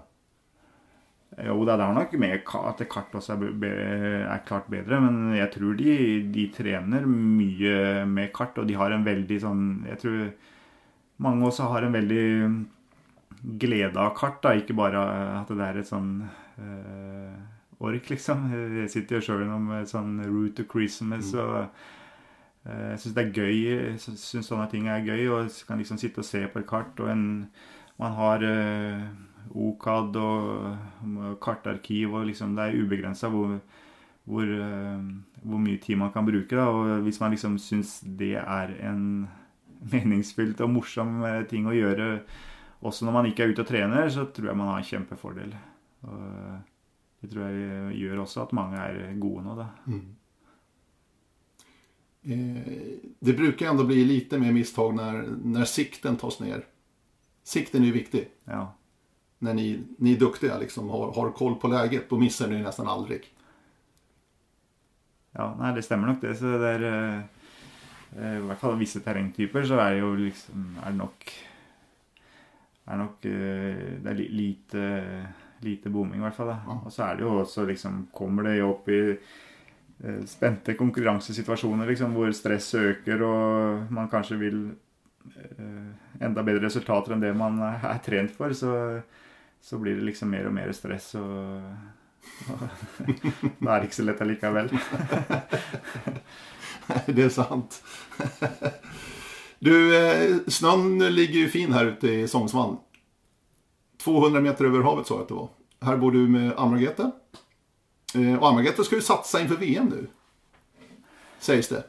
Jo, 1.46 1.60
det 1.64 1.76
er 1.76 1.92
nok 1.94 2.14
med 2.18 2.32
at 2.42 2.80
kart 2.90 3.14
også 3.14 3.36
er, 3.38 4.40
klart 4.46 4.66
bedre, 4.72 4.98
men 5.00 5.36
jeg 5.38 5.50
tror 5.54 5.76
de, 5.78 5.92
de, 6.34 6.46
trener 6.52 7.06
mye 7.06 8.04
med 8.10 8.32
kart, 8.34 8.58
og 8.58 8.66
de 8.66 8.76
har 8.76 8.92
en 8.92 9.06
veldig 9.06 9.38
sånn 9.40 9.62
Jeg 9.86 10.00
tror 10.02 10.18
mange 11.20 11.46
også 11.48 11.68
har 11.70 11.86
en 11.86 11.96
veldig 11.96 12.26
glede 13.60 14.00
av 14.00 14.12
kart, 14.16 14.40
da, 14.44 14.54
ikke 14.56 14.76
bare 14.76 15.04
at 15.40 15.52
det 15.52 15.64
er 15.64 15.80
et 15.80 15.88
sånn 15.88 16.10
uh, 16.24 17.38
ork, 17.80 18.10
liksom. 18.12 18.50
Jeg 18.82 18.92
sitter 18.92 19.18
jo 19.18 19.24
sjøl 19.24 19.46
innom 19.46 19.70
et 19.78 19.90
sånn 19.90 20.18
Route 20.26 20.60
to 20.60 20.68
Christmas 20.68 21.32
mm. 21.32 21.40
og 21.40 21.56
uh, 22.68 22.84
jeg 22.92 23.00
syns 23.02 23.16
det 23.16 23.24
er 23.24 23.32
gøy. 23.32 23.56
Jeg 23.70 23.98
syns 24.04 24.48
sånne 24.48 24.68
ting 24.72 24.90
er 24.92 25.06
gøy, 25.06 25.24
og 25.32 25.60
kan 25.68 25.80
liksom 25.80 26.00
sitte 26.00 26.24
og 26.24 26.28
se 26.28 26.44
på 26.52 26.60
et 26.60 26.68
kart, 26.68 27.00
og 27.00 27.12
en, 27.12 27.26
man 28.00 28.16
har 28.16 28.44
uh, 28.44 29.08
OCAD 29.50 30.16
og 30.20 31.38
kartarkiv 31.42 32.14
og 32.14 32.26
liksom 32.28 32.54
Det 32.56 32.64
er 32.64 32.82
ubegrensa 32.82 33.28
hvor, 33.28 33.58
hvor, 34.24 34.42
eh, 34.42 35.00
hvor, 35.42 35.58
mye 35.58 35.78
tid 35.78 35.96
man 35.96 36.12
kan 36.12 36.26
bruke. 36.26 36.56
Da. 36.56 36.68
Og 36.68 37.02
hvis 37.02 37.20
man 37.20 37.30
liksom 37.30 37.58
syns 37.58 38.00
det 38.00 38.36
er 38.36 38.74
en 38.86 39.28
meningsfylt 39.92 40.60
og 40.64 40.72
morsom 40.74 41.20
eh, 41.24 41.42
ting 41.50 41.68
å 41.68 41.76
gjøre 41.76 42.12
også 42.80 43.04
når 43.04 43.12
man 43.12 43.28
ikke 43.28 43.44
er 43.44 43.52
ute 43.52 43.64
og 43.64 43.68
trener, 43.68 44.08
så 44.12 44.24
tror 44.32 44.50
jeg 44.50 44.56
man 44.56 44.70
har 44.72 44.80
en 44.80 44.88
kjempefordel. 44.88 45.50
Og 46.08 46.22
det 47.20 47.28
tror 47.28 47.50
jeg 47.50 47.98
gjør 48.00 48.22
også 48.22 48.46
at 48.46 48.54
mange 48.56 48.80
er 48.80 49.18
gode 49.20 49.44
nå, 49.44 49.56
da. 49.58 49.66
Mm. 49.84 50.06
Eh, 52.22 53.00
det 53.20 53.32
bruker 53.36 53.68
ändå 53.68 53.84
bli 53.84 54.04
lite 54.04 54.38
mer 54.40 54.52
misstag 54.52 54.94
når, 54.96 55.22
når 55.44 55.68
sikten 55.68 56.16
tas 56.20 56.40
ned. 56.40 56.64
Sikten 57.44 57.84
er 57.84 57.92
jo 57.92 57.96
viktig. 57.96 58.28
Ja 58.44 58.74
Når 59.40 59.54
ni, 59.54 59.84
ni 59.98 60.12
är 60.12 60.18
duktiga, 60.20 60.58
liksom, 60.58 60.88
har, 60.90 61.12
har 61.12 61.30
koll 61.32 61.54
på 61.56 61.68
läget, 61.68 62.10
da 62.10 62.16
mister 62.16 62.48
ni 62.48 62.58
nesten 62.60 62.88
aldri. 62.88 63.22
Ja, 65.32 65.54
nei, 65.56 65.70
det 65.72 65.84
stemmer 65.86 66.10
nok 66.10 66.20
det. 66.20 66.34
Så 66.36 66.58
det 66.60 66.72
er 66.74 66.84
eh, 66.84 67.39
I 68.16 68.40
hvert 68.42 68.58
fall 68.58 68.78
visse 68.80 69.02
terrengtyper 69.04 69.62
så 69.68 69.78
er 69.78 69.94
det 69.94 70.00
jo 70.02 70.14
liksom 70.18 70.64
Er 70.82 70.90
det 70.90 70.98
nok 70.98 71.30
er 72.90 72.98
nok 72.98 73.28
eh, 73.30 73.84
Det 74.02 74.10
er 74.10 74.22
lite, 74.34 74.84
lite 75.62 75.92
booming, 75.92 76.18
i 76.18 76.24
hvert 76.24 76.34
fall. 76.34 76.50
Da. 76.50 76.76
Og 76.80 76.90
så 76.90 77.04
er 77.06 77.20
det 77.20 77.26
jo 77.26 77.36
også 77.38 77.66
liksom 77.68 78.08
Kommer 78.14 78.48
det 78.48 78.56
jo 78.58 78.72
opp 78.72 78.90
i 78.90 79.00
eh, 79.14 80.20
spente 80.26 80.74
konkurransesituasjoner 80.74 81.86
liksom, 81.92 82.16
hvor 82.16 82.32
stress 82.34 82.72
øker, 82.74 83.22
og 83.22 83.92
man 83.94 84.10
kanskje 84.10 84.40
vil 84.40 84.62
enda 86.20 86.42
bedre 86.42 86.64
resultater 86.64 87.12
enn 87.12 87.20
det 87.22 87.34
man 87.36 87.58
er 87.60 87.98
trent 88.02 88.32
for, 88.32 88.54
så 88.56 89.02
så 89.60 89.78
blir 89.78 89.98
det 89.98 90.06
liksom 90.08 90.30
mer 90.32 90.46
og 90.48 90.54
mer 90.56 90.72
stress, 90.72 91.14
og 91.20 91.60
da 93.60 93.74
er 93.74 93.82
det 93.82 93.90
ikke 93.90 93.98
så 93.98 94.06
lett 94.06 94.22
allikevel. 94.24 94.72
det 97.16 97.28
er 97.28 97.34
sant. 97.34 97.82
Du, 99.62 99.96
eh, 99.96 100.36
snön 100.48 100.98
ligger 101.14 101.40
jo 101.40 101.48
fin 101.52 101.72
her 101.76 101.90
ute 101.92 102.08
i 102.08 102.28
Sognsvann. 102.28 102.78
200 104.00 104.40
meter 104.40 104.70
over 104.70 104.86
havet 104.86 105.04
sa 105.06 105.18
jeg 105.18 105.26
at 105.26 105.28
det 105.28 105.36
var. 105.36 105.50
Her 105.84 105.98
bor 106.00 106.14
du 106.16 106.22
med 106.32 106.54
Ann-Margrethe. 106.56 107.10
Eh, 108.14 108.38
og 108.38 108.46
Ann-Margrethe 108.48 108.86
skal 108.88 109.02
jo 109.02 109.04
satse 109.04 109.42
inför 109.42 109.60
VM 109.60 109.92
nu. 109.92 110.06
Sägs 111.44 111.68
det. 111.68 111.82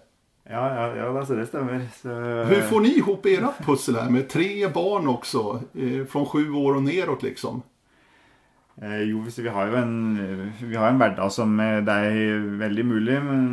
Ja, 0.49 0.65
ja, 0.75 0.95
ja 0.95 1.19
alltså 1.19 1.35
det 1.35 1.47
stemmer. 1.47 1.87
Så... 2.01 2.09
Hur 2.51 2.61
får 2.61 2.81
ni 2.81 2.97
ihop 2.97 3.25
era 3.25 3.53
pussel 3.65 3.95
här 3.95 4.09
med 4.09 4.29
tre 4.29 4.67
barn 4.67 5.07
også? 5.07 5.61
fra 5.73 6.05
från 6.05 6.25
sju 6.25 6.51
år 6.51 6.75
og 6.75 6.83
neråt 6.83 7.23
liksom? 7.23 7.61
Eh, 8.81 9.03
jo, 9.11 9.21
vi 9.37 9.49
har 9.53 9.69
jo 9.69 9.77
en, 9.77 9.91
vi 10.57 10.73
har 10.75 10.89
en 10.89 10.97
hverdag 10.97 11.29
som 11.29 11.53
det 11.85 11.93
er 11.93 12.45
veldig 12.57 12.85
mulig. 12.89 13.17
Men 13.21 13.43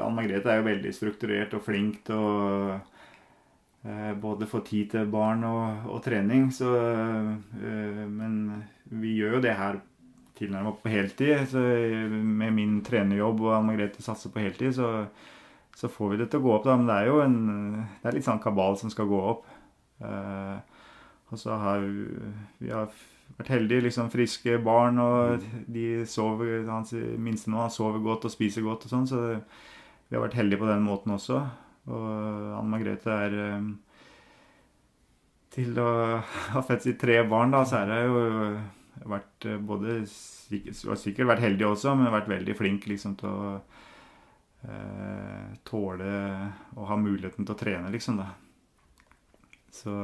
Ann 0.00 0.16
Margrethe 0.16 0.48
er 0.48 0.62
jo 0.62 0.68
veldig 0.70 0.92
strukturert 0.96 1.52
og 1.56 1.66
flink 1.66 2.00
til 2.08 2.16
å 2.16 2.78
eh, 3.84 4.12
både 4.20 4.48
få 4.48 4.62
tid 4.64 4.94
til 4.94 5.10
barn 5.12 5.44
og, 5.44 5.90
og 5.92 6.00
trening. 6.06 6.48
Så, 6.54 6.70
eh, 6.80 8.04
men 8.08 8.64
vi 8.88 9.18
gjør 9.18 9.36
jo 9.36 9.44
det 9.44 9.56
her 9.58 9.82
tilnærmet 10.40 10.80
på 10.80 10.92
heltid. 10.94 11.44
Så 11.52 11.60
med 11.60 12.56
min 12.56 12.80
trenerjobb 12.86 13.44
og 13.44 13.56
Ann 13.58 13.68
Margrethe 13.68 14.04
satser 14.04 14.32
på 14.32 14.44
heltid, 14.46 14.76
så 14.80 15.06
så 15.74 15.88
får 15.90 16.12
vi 16.12 16.16
det 16.20 16.26
til 16.30 16.38
å 16.38 16.44
gå 16.44 16.50
opp. 16.54 16.66
da, 16.68 16.76
Men 16.78 16.86
det 16.86 16.96
er 17.02 17.08
jo 17.08 17.16
en, 17.18 17.38
det 17.98 18.06
er 18.06 18.14
litt 18.14 18.26
sånn 18.28 18.38
kabal 18.38 18.76
som 18.78 18.92
skal 18.94 19.08
gå 19.10 19.18
opp. 19.18 19.48
Og 20.06 21.40
så 21.40 21.56
har 21.58 21.82
vi 21.82 22.70
har 22.70 22.92
vært 23.38 23.52
heldige. 23.54 23.86
liksom 23.88 24.10
Friske 24.12 24.58
barn, 24.64 25.00
og 25.02 25.44
de 25.70 26.04
sover, 26.08 26.64
hans 26.68 26.94
minste 27.18 27.52
nå 27.52 27.68
sover 27.72 28.02
godt 28.04 28.28
og 28.28 28.34
spiser 28.34 28.66
godt 28.66 28.86
og 28.86 28.94
sånn. 28.94 29.08
Så 29.10 29.22
vi 30.08 30.16
har 30.16 30.24
vært 30.24 30.38
heldige 30.38 30.62
på 30.62 30.70
den 30.70 30.86
måten 30.86 31.16
også. 31.16 31.40
Og 31.90 32.06
Anne 32.58 32.70
Margrethe 32.72 33.12
er 33.26 33.34
um, 33.58 33.74
Til 35.52 35.76
å 35.78 35.90
ha 36.54 36.62
født 36.64 36.86
sitt 36.86 36.98
tre 37.02 37.20
barn, 37.28 37.52
da, 37.54 37.60
så 37.68 37.82
er 37.82 37.92
hun 37.92 38.08
jo 38.08 39.10
vært 39.10 39.46
både 39.66 40.00
sikkert 40.06 41.28
vært 41.28 41.44
heldig 41.44 41.66
også, 41.68 41.94
men 41.98 42.12
vært 42.14 42.30
veldig 42.30 42.56
flink 42.58 42.86
liksom 42.88 43.16
til 43.20 43.30
å 43.30 43.52
eh, 44.68 45.52
tåle 45.66 46.14
å 46.78 46.88
ha 46.88 46.98
muligheten 47.00 47.46
til 47.46 47.54
å 47.54 47.58
trene, 47.58 47.92
liksom. 47.94 48.20
da. 48.22 48.30
Så, 49.74 49.94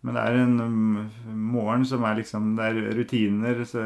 men 0.00 0.16
det 0.16 0.24
er 0.24 0.38
en 0.40 0.60
um, 0.60 1.10
morgen 1.52 1.84
som 1.84 2.04
er 2.08 2.16
liksom 2.20 2.54
Det 2.56 2.70
er 2.70 2.96
rutiner. 2.96 3.64
Så, 3.64 3.84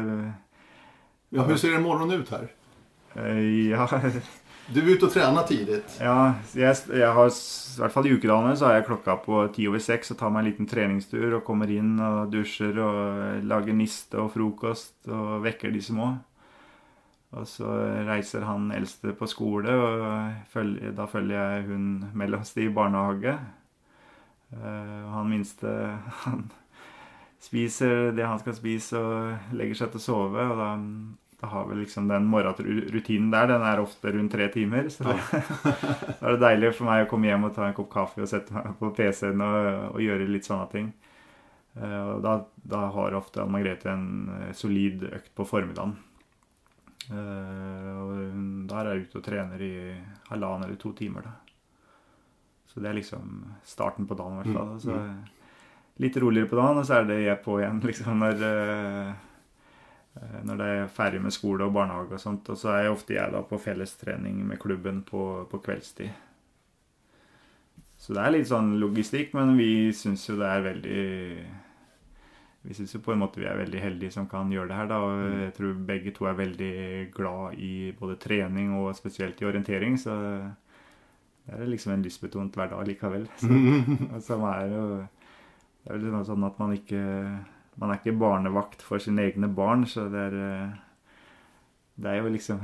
Ja, 1.31 1.41
Hvordan 1.41 1.57
ser 1.59 1.75
en 1.75 1.83
morgen 1.83 2.11
ut 2.11 2.29
her? 2.29 2.47
Eh, 3.15 3.69
ja, 3.71 3.87
Du 4.73 4.79
er 4.81 4.95
ute 4.95 5.05
og 5.05 5.11
trener 5.13 5.45
tidlig? 5.45 5.81
ja 6.01 6.33
jeg, 6.57 6.77
jeg 6.89 7.09
har, 7.13 7.27
i 7.29 7.81
hvert 7.81 7.93
fall 7.93 8.07
i 8.09 8.13
ukedagene 8.15 8.55
så 8.57 8.65
har 8.65 8.79
jeg 8.79 8.87
klokka 8.87 9.17
på 9.21 9.41
ti 9.53 9.67
over 9.69 9.83
seks 9.83 10.09
og 10.11 10.17
tar 10.17 10.31
meg 10.33 10.41
en 10.41 10.49
liten 10.49 10.69
treningstur 10.69 11.35
og 11.37 11.43
kommer 11.45 11.69
inn 11.69 11.99
og 12.01 12.31
dusjer 12.33 12.79
og 12.81 13.43
lager 13.45 13.77
niste 13.77 14.17
og 14.17 14.31
frokost 14.33 15.05
og 15.11 15.43
vekker 15.45 15.75
de 15.75 15.83
små. 15.85 16.15
Og 17.35 17.45
så 17.49 17.67
reiser 18.07 18.45
han 18.47 18.71
eldste 18.71 19.11
på 19.17 19.27
skole, 19.27 19.73
og 19.75 20.49
følger, 20.53 20.93
da 20.95 21.05
følger 21.09 21.35
jeg 21.35 21.65
hun 21.67 21.87
mellomste 22.15 22.63
i 22.63 22.71
barnehage. 22.71 23.35
Eh, 24.63 25.09
han 25.09 25.29
minste 25.29 25.67
han 26.23 26.49
spiser 27.39 28.11
det 28.15 28.25
han 28.25 28.39
skal 28.41 28.57
spise 28.57 28.99
og 28.99 29.53
legger 29.55 29.81
seg 29.81 29.93
til 29.93 30.01
å 30.01 30.05
sove. 30.05 30.47
Og 30.51 30.59
da, 30.61 30.69
da 31.43 31.51
har 31.51 31.67
vi 31.69 31.79
liksom 31.81 32.09
den 32.09 32.27
morgenrutinen 32.31 33.31
der. 33.33 33.49
Den 33.51 33.67
er 33.67 33.83
ofte 33.83 34.13
rundt 34.15 34.33
tre 34.33 34.49
timer. 34.53 34.89
Så 34.93 35.07
det, 35.07 35.17
da 36.19 36.21
er 36.21 36.37
det 36.37 36.41
deilig 36.45 36.73
for 36.77 36.89
meg 36.89 37.05
å 37.05 37.11
komme 37.11 37.29
hjem 37.29 37.49
og 37.49 37.55
ta 37.57 37.67
en 37.67 37.77
kopp 37.77 37.91
kaffe 37.93 38.23
og 38.23 38.31
sette 38.31 38.55
meg 38.55 38.73
på 38.79 38.93
PC-en 38.97 39.45
og, 39.45 39.69
og 39.93 40.03
gjøre 40.05 40.31
litt 40.31 40.47
sånne 40.47 40.67
ting. 40.73 40.91
Eh, 41.75 42.01
og 42.15 42.25
da, 42.25 42.39
da 42.75 42.87
har 42.95 43.19
ofte 43.19 43.43
Anne 43.43 43.57
Margrethe 43.57 43.91
en 43.93 44.09
eh, 44.39 44.51
solid 44.57 45.07
økt 45.11 45.33
på 45.37 45.47
formiddagen. 45.47 45.97
Og 47.05 48.13
da 48.65 48.79
er 48.79 48.87
jeg 48.89 49.03
ute 49.03 49.19
og 49.19 49.25
trener 49.27 49.61
i 49.61 49.75
halvannen 50.31 50.65
eller 50.65 50.79
to 50.81 50.89
timer, 50.97 51.27
da. 51.27 51.44
Så 52.75 52.83
det 52.83 52.89
er 52.91 52.97
liksom 52.97 53.45
starten 53.63 54.03
på 54.07 54.17
dagen, 54.19 54.35
i 54.35 54.43
hvert 54.43 54.57
fall. 54.57 54.73
Mm, 54.75 54.79
Så 54.83 56.03
litt 56.03 56.17
roligere 56.19 56.49
på 56.51 56.57
dagen, 56.59 56.81
og 56.81 56.85
så 56.85 56.97
er 56.97 57.05
det 57.07 57.21
jeg 57.23 57.39
på 57.45 57.55
igjen 57.61 57.79
liksom 57.89 58.19
når 58.19 58.41
eh, 58.43 59.13
eh, 60.19 60.41
når 60.43 60.59
det 60.59 60.67
er 60.73 60.91
ferdig 60.91 61.21
med 61.23 61.31
skole 61.31 61.63
og 61.63 61.71
barnehage 61.77 62.17
og 62.19 62.19
sånt. 62.19 62.51
Og 62.51 62.59
så 62.59 62.73
er 62.73 62.81
jeg 62.83 62.97
ofte 62.97 63.15
jeg 63.15 63.31
da 63.31 63.45
på 63.47 63.61
fellestrening 63.63 64.43
med 64.49 64.59
klubben 64.59 65.05
på, 65.07 65.45
på 65.47 65.61
kveldstid. 65.63 66.11
Så 67.95 68.11
det 68.11 68.25
er 68.25 68.35
litt 68.35 68.51
sånn 68.51 68.75
logistikk, 68.81 69.31
men 69.37 69.55
vi 69.55 69.93
syns 69.95 70.27
jo 70.27 70.35
det 70.35 70.49
er 70.51 70.65
veldig 70.65 71.05
Vi 72.65 72.73
syns 72.75 72.91
jo 72.91 72.99
på 73.05 73.13
en 73.13 73.21
måte 73.21 73.39
vi 73.39 73.47
er 73.47 73.55
veldig 73.61 73.79
heldige 73.79 74.11
som 74.17 74.27
kan 74.27 74.51
gjøre 74.51 74.67
det 74.73 74.77
her, 74.81 74.91
da. 74.91 74.99
Og 74.99 75.41
jeg 75.45 75.55
tror 75.55 75.73
begge 75.87 76.11
to 76.11 76.27
er 76.27 76.37
veldig 76.43 76.75
glad 77.15 77.55
i 77.61 77.93
både 77.95 78.19
trening 78.19 78.75
og 78.81 78.95
spesielt 78.97 79.39
i 79.39 79.47
orientering, 79.47 79.95
så 80.01 80.15
det 81.45 81.59
er 81.61 81.67
liksom 81.69 81.91
en 81.93 82.01
lystbetont 82.05 82.55
hverdag 82.57 82.87
likevel. 82.87 83.27
Så, 83.41 83.47
som 84.25 84.43
er 84.49 84.71
jo 84.71 84.85
Det 85.85 85.91
er 85.93 85.99
jo 85.99 86.01
litt 86.01 86.27
sånn 86.27 86.47
at 86.47 86.57
man 86.59 86.73
ikke 86.73 87.01
Man 87.77 87.91
er 87.91 87.99
ikke 87.99 88.15
barnevakt 88.17 88.81
for 88.81 88.97
sine 89.03 89.27
egne 89.27 89.49
barn, 89.51 89.83
så 89.85 90.07
det 90.09 90.21
er 90.31 90.37
eh, 90.39 90.75
Det 91.99 92.09
er 92.11 92.21
jo 92.23 92.31
liksom 92.31 92.61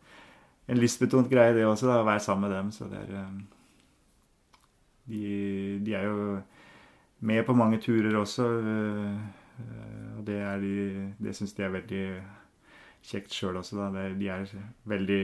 en 0.70 0.78
lystbetont 0.78 1.30
greie, 1.30 1.54
det 1.54 1.64
også, 1.66 1.86
da, 1.88 2.00
å 2.02 2.06
være 2.06 2.20
sammen 2.22 2.48
med 2.48 2.56
dem. 2.56 2.70
Så 2.74 2.88
det 2.90 2.98
er 2.98 3.14
eh, 3.22 3.40
de, 5.10 5.22
de 5.86 5.94
er 5.94 6.04
jo 6.06 6.40
med 7.20 7.44
på 7.46 7.54
mange 7.54 7.80
turer 7.82 8.16
også. 8.18 8.46
øh, 8.46 9.16
Og 10.18 10.26
det 10.26 10.38
er 10.40 10.60
de 10.60 10.74
Det 11.18 11.36
syns 11.36 11.52
de 11.52 11.62
er 11.62 11.74
veldig 11.74 12.04
kjekt 13.02 13.32
sjøl 13.34 13.56
også, 13.56 13.76
da. 13.80 14.08
De 14.18 14.28
er 14.28 14.46
veldig 14.84 15.22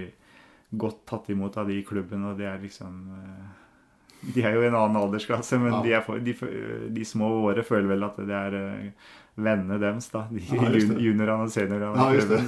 godt 0.72 1.04
tatt 1.06 1.28
imot 1.30 1.56
av 1.56 1.66
de 1.68 1.78
i 1.80 1.84
klubben, 1.86 2.24
og 2.24 2.36
det 2.38 2.46
er 2.46 2.58
liksom 2.62 2.96
øh, 3.14 4.32
De 4.34 4.42
er 4.42 4.54
jo 4.56 4.62
i 4.62 4.66
en 4.66 4.74
annen 4.74 4.96
aldersklasse, 4.96 5.58
men 5.60 5.72
Ja. 5.72 5.82
de, 5.82 6.02
for- 6.02 6.18
de, 6.18 6.34
de 6.90 7.04
små 7.04 7.28
våre 7.44 7.62
føler 7.62 7.86
vel 7.88 8.02
at 8.04 8.16
det 8.16 8.30
er 8.34 8.54
øh, 8.54 8.90
vennene 9.36 9.78
deres, 9.80 10.08
da. 10.10 10.24
De 10.32 10.40
Ja, 10.40 10.70
juniorene 10.98 11.42
og 11.44 11.50
seniorene 11.50 11.96
Ja, 11.96 12.10
i 12.10 12.16
det. 12.26 12.40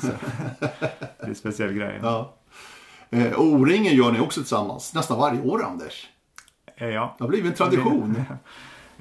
er 1.23 1.29
en 1.29 1.35
spesiell 1.35 1.75
greie. 1.77 2.01
Ja. 2.03 2.16
Og 2.19 3.39
och 3.39 3.45
O-ringen 3.61 3.95
gjør 3.97 4.12
dere 4.12 4.23
også 4.27 4.45
sammen, 4.45 4.77
nesten 4.77 5.16
hvert 5.16 5.45
år, 5.45 5.62
Anders. 5.71 6.09
Eh, 6.79 6.91
Ja. 6.93 7.07
Det 7.19 7.25
har 7.25 7.29
blitt 7.29 7.47
en 7.47 7.55
tradisjon 7.55 8.16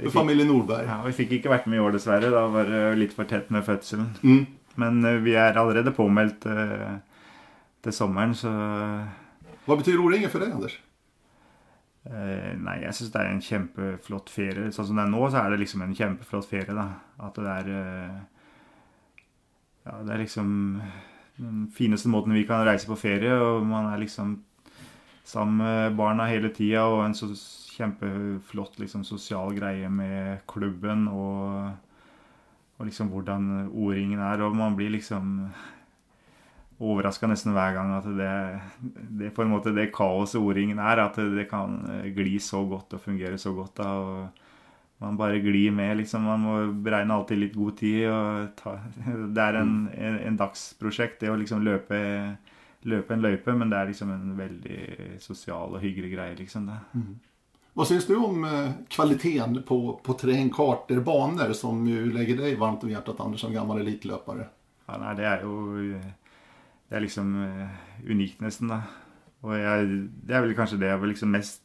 for 0.04 0.12
familie 0.20 0.46
Nordberg. 0.46 0.86
Ja, 0.86 1.02
Vi 1.06 1.12
fikk 1.12 1.32
ikke 1.40 1.50
vært 1.50 1.68
med 1.68 1.78
i 1.80 1.82
år, 1.82 1.92
dessverre. 1.92 2.30
Da 2.32 2.48
var 2.48 2.64
det 2.66 2.98
litt 3.00 3.14
for 3.14 3.24
tett 3.26 3.50
med 3.50 3.66
fødselen. 3.66 4.14
Mm. 4.24 4.46
Men 4.78 5.06
eh, 5.06 5.18
vi 5.24 5.34
er 5.36 5.58
allerede 5.58 5.92
påmeldt 5.92 6.46
eh, 6.46 7.00
til 7.88 7.96
sommeren, 7.96 8.36
så 8.38 8.52
Hva 9.68 9.76
betyr 9.80 10.00
O-ringen 10.04 10.32
for 10.32 10.44
deg, 10.44 10.54
Anders? 10.56 10.78
eh, 12.08 12.54
Nei, 12.60 12.78
jeg 12.86 12.96
syns 12.96 13.12
det 13.14 13.22
er 13.22 13.34
en 13.34 13.44
kjempeflott 13.44 14.32
ferie. 14.32 14.70
Sånn 14.76 14.90
som 14.92 15.00
det 15.00 15.06
er 15.08 15.12
nå, 15.12 15.26
så 15.32 15.42
er 15.44 15.54
det 15.56 15.62
liksom 15.64 15.84
en 15.84 15.96
kjempeflott 15.98 16.48
ferie, 16.50 16.76
da. 16.76 16.88
At 17.28 17.40
det 17.40 17.54
er 17.60 17.72
eh, 17.76 18.18
Ja, 19.88 20.02
det 20.04 20.14
er 20.18 20.24
liksom 20.26 20.82
den 21.38 21.68
fineste 21.72 22.10
måten 22.10 22.34
vi 22.34 22.46
kan 22.50 22.64
reise 22.66 22.88
på 22.90 22.98
ferie, 22.98 23.36
og 23.38 23.66
man 23.70 23.86
er 23.92 24.00
liksom 24.02 24.40
sammen 25.28 25.60
med 25.62 25.98
barna 26.00 26.26
hele 26.32 26.50
tida, 26.56 26.86
og 26.90 27.04
en 27.06 27.14
så 27.16 27.28
kjempeflott 27.78 28.80
liksom, 28.82 29.04
sosial 29.06 29.54
greie 29.56 29.90
med 29.92 30.42
klubben 30.50 31.06
og, 31.12 31.76
og 32.80 32.88
liksom 32.90 33.12
hvordan 33.14 33.68
O-ringen 33.70 34.24
er, 34.24 34.42
og 34.48 34.56
man 34.58 34.76
blir 34.80 34.90
liksom 34.96 35.36
overraska 36.78 37.30
nesten 37.30 37.56
hver 37.56 37.74
gang 37.74 37.94
at 37.98 38.10
det, 38.18 38.34
det 39.20 39.32
på 39.34 39.44
en 39.44 39.54
måte 39.56 39.74
det 39.74 39.90
kaoset 39.96 40.42
O-ringen 40.42 40.82
er, 40.82 41.02
at 41.02 41.18
det 41.18 41.48
kan 41.50 41.80
eh, 41.90 42.12
gli 42.14 42.38
så 42.44 42.62
godt 42.70 42.94
og 42.98 43.02
fungere 43.02 43.40
så 43.42 43.54
godt. 43.58 43.80
da, 43.80 43.94
og 43.98 44.44
man 44.98 45.18
bare 45.18 45.40
glir 45.40 45.72
med, 45.72 45.98
liksom. 45.98 46.26
Man 46.26 46.42
må 46.42 46.58
beregne 46.86 47.14
alltid 47.14 47.38
litt 47.38 47.56
god 47.56 47.78
tid. 47.78 48.10
og 48.10 48.48
ta, 48.58 48.78
Det 49.36 49.44
er 49.44 49.62
en, 49.62 49.74
en, 49.94 50.20
en 50.30 50.38
dagsprosjekt, 50.40 51.20
det 51.22 51.32
å 51.34 51.38
liksom 51.38 51.66
løpe, 51.66 52.00
løpe 52.90 53.14
en 53.14 53.26
løype, 53.26 53.54
men 53.58 53.74
det 53.74 53.80
er 53.80 53.92
liksom 53.92 54.14
en 54.14 54.36
veldig 54.38 54.82
sosial 55.22 55.78
og 55.78 55.84
hyggelig 55.84 56.14
greie, 56.16 56.38
liksom. 56.40 56.70
det. 56.70 57.02
Hva 57.78 57.86
syns 57.86 58.08
du 58.10 58.16
om 58.18 58.42
eh, 58.46 58.72
kvaliteten 58.90 59.60
på, 59.66 60.00
på 60.04 60.14
terrängkartor, 60.18 61.02
baner, 61.06 61.54
som 61.54 61.84
jo 61.86 62.08
legger 62.10 62.40
deg 62.42 62.58
varmt 62.58 62.86
om 62.86 62.90
hjertet, 62.90 63.20
Anders, 63.22 63.44
som 63.46 63.54
gammel 63.54 63.84
eliteløper? 63.84 64.48
Ja, 64.88 64.98
nei, 64.98 65.14
det 65.20 65.28
er 65.30 65.46
jo 65.46 66.00
Det 66.88 66.98
er 66.98 67.04
liksom 67.04 67.34
eh, 67.44 67.80
unikt, 68.08 68.42
nesten, 68.44 68.72
da. 68.72 68.82
Og 69.46 69.54
jeg, 69.60 69.88
det 70.28 70.36
er 70.36 70.44
vel 70.44 70.56
kanskje 70.58 70.80
det 70.82 70.92
jeg 70.92 71.02
var 71.02 71.12
liksom 71.12 71.34
mest 71.36 71.64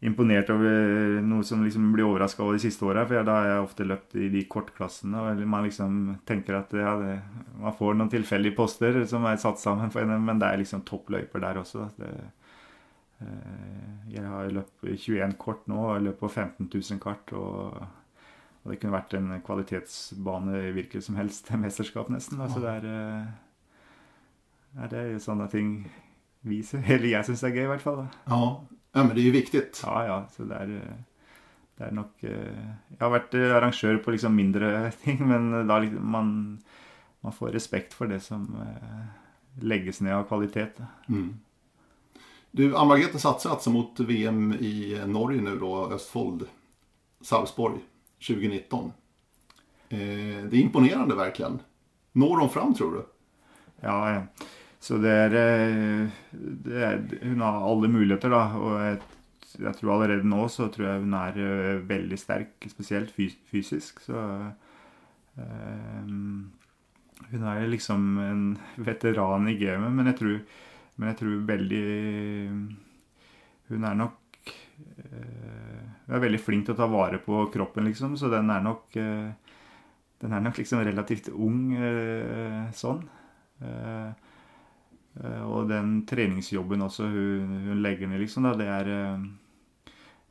imponert 0.00 0.48
over 0.52 1.18
noe 1.24 1.44
som 1.44 1.60
liksom 1.64 1.90
blir 1.92 2.06
overraska 2.06 2.40
over 2.44 2.56
de 2.56 2.62
siste 2.62 2.86
åra. 2.88 3.04
For 3.08 3.26
da 3.26 3.36
har 3.36 3.48
jeg 3.50 3.64
ofte 3.66 3.86
løpt 3.88 4.16
i 4.16 4.30
de 4.32 4.44
kortklassene, 4.48 5.24
og 5.24 5.42
man 5.44 5.66
liksom 5.66 5.96
tenker 6.28 6.56
at 6.60 6.72
ja, 6.76 6.94
det, 7.00 7.14
man 7.60 7.76
får 7.76 7.96
noen 7.98 8.12
tilfeldige 8.12 8.56
poster 8.56 9.02
som 9.10 9.26
er 9.28 9.40
satt 9.40 9.60
sammen 9.60 9.92
for 9.92 10.08
NM, 10.08 10.28
men 10.30 10.40
det 10.40 10.48
er 10.48 10.62
liksom 10.62 10.84
toppløyper 10.88 11.44
der 11.44 11.60
også. 11.60 11.88
Det, 12.00 12.10
eh, 13.26 13.88
jeg 14.16 14.24
har 14.24 14.52
løpt 14.56 14.88
21 14.88 15.36
kort 15.40 15.68
nå, 15.68 15.80
og 15.80 15.96
jeg 15.98 16.08
løper 16.08 16.26
på 16.26 16.34
15 16.34 16.68
000 16.68 17.02
kart. 17.02 17.36
og 17.36 17.80
og 18.60 18.72
det 18.74 18.80
kunne 18.80 18.92
vært 18.92 19.14
en 19.16 19.30
kvalitetsbane 19.40 20.58
i 20.66 20.72
hvilket 20.76 21.04
som 21.06 21.16
helst 21.16 21.48
mesterskap, 21.56 22.10
nesten. 22.12 22.40
Da. 22.40 22.48
Så 22.52 22.60
det 22.60 22.74
er, 22.82 23.22
er 24.78 24.90
det 24.90 24.98
er 24.98 25.12
jo 25.14 25.22
sånne 25.22 25.48
ting 25.50 25.72
vi, 26.46 26.60
eller 26.94 27.08
jeg 27.10 27.28
syns 27.28 27.44
er 27.44 27.54
gøy, 27.54 27.64
i 27.66 27.70
hvert 27.72 27.84
fall. 27.84 28.02
Da. 28.02 28.06
Ja. 28.32 28.42
ja, 28.94 29.04
men 29.04 29.14
det 29.14 29.22
är 29.22 29.28
ju 29.30 29.36
viktigt. 29.36 29.82
Ja, 29.84 30.04
ja. 30.06 30.18
Så 30.34 30.46
det 30.48 30.56
er, 30.56 30.74
eh, 30.78 31.34
det 31.78 31.88
er 31.88 31.96
nok 31.96 32.24
eh, 32.24 32.64
Jeg 32.94 33.02
har 33.02 33.14
vært 33.16 33.36
eh, 33.38 33.52
arrangør 33.56 34.00
på 34.04 34.16
liksom 34.16 34.36
mindre 34.36 34.90
ting, 35.04 35.22
men 35.28 35.52
da 35.68 35.78
liksom 35.82 36.10
man, 36.16 36.32
man 37.20 37.36
får 37.36 37.54
respekt 37.58 37.96
for 37.96 38.10
det 38.10 38.22
som 38.24 38.48
legges 39.60 40.00
ned 40.00 40.14
av 40.14 40.28
kvalitet. 40.30 40.78
Mm. 41.08 41.40
Du, 42.50 42.76
Ann-Margrethe 42.76 43.18
satsar 43.18 43.50
alltså 43.50 43.70
mot 43.70 44.00
VM 44.00 44.52
i 44.52 45.02
Norge 45.06 45.42
nu 45.42 45.58
då, 45.58 45.90
Östfold, 45.92 46.46
Sarpsborg 47.20 47.78
2019. 48.26 48.92
Eh, 49.88 49.98
det 50.44 50.56
är 50.56 50.60
imponerande 50.60 51.14
verkligen. 51.14 51.62
Når 52.12 52.38
de 52.38 52.48
fram 52.48 52.74
tror 52.74 52.92
du? 52.92 53.06
Ja, 53.80 54.12
ja. 54.14 54.22
Så 54.80 54.96
det 54.96 55.12
er, 55.12 55.34
eh, 55.36 56.20
det 56.64 56.78
er 56.80 57.02
Hun 57.22 57.42
har 57.44 57.60
alle 57.68 57.88
muligheter, 57.92 58.32
da. 58.32 58.44
Og 58.56 58.78
jeg, 58.80 59.00
jeg 59.60 59.76
tror 59.76 59.92
allerede 59.94 60.28
nå 60.28 60.46
så 60.52 60.70
tror 60.72 60.86
jeg 60.88 61.02
hun 61.02 61.16
er 61.18 61.36
eh, 61.44 61.82
veldig 61.88 62.18
sterk, 62.18 62.54
spesielt 62.72 63.12
fysisk. 63.12 64.00
Så 64.00 64.16
øh, 65.36 66.08
Hun 67.30 67.44
er 67.44 67.66
liksom 67.68 68.18
en 68.24 68.46
veteran 68.76 69.48
i 69.52 69.58
gamet, 69.60 69.92
men 69.92 70.06
jeg 70.06 70.16
tror, 70.16 70.40
men 70.96 71.08
jeg 71.12 71.18
tror 71.20 71.44
veldig 71.52 71.84
Hun 73.68 73.84
er 73.84 73.94
nok 73.94 74.16
øh, 75.04 75.84
Hun 76.06 76.16
er 76.16 76.24
veldig 76.24 76.40
flink 76.40 76.64
til 76.66 76.74
å 76.74 76.80
ta 76.80 76.88
vare 76.88 77.20
på 77.20 77.44
kroppen, 77.52 77.84
liksom, 77.84 78.16
så 78.16 78.32
den 78.32 78.48
er 78.50 78.64
nok 78.64 78.96
øh, 78.96 79.28
Den 80.24 80.32
er 80.32 80.40
nok 80.40 80.56
liksom 80.56 80.82
relativt 80.84 81.28
ung 81.32 81.76
sånn. 82.76 83.06
Og 85.20 85.68
den 85.68 86.00
treningsjobben 86.08 86.86
også 86.86 87.08
hun, 87.12 87.54
hun 87.68 87.82
legger 87.84 88.08
ned, 88.08 88.22
liksom, 88.22 88.48
da, 88.48 88.54
det 88.56 88.68
er 88.72 88.90
eh, 88.94 89.28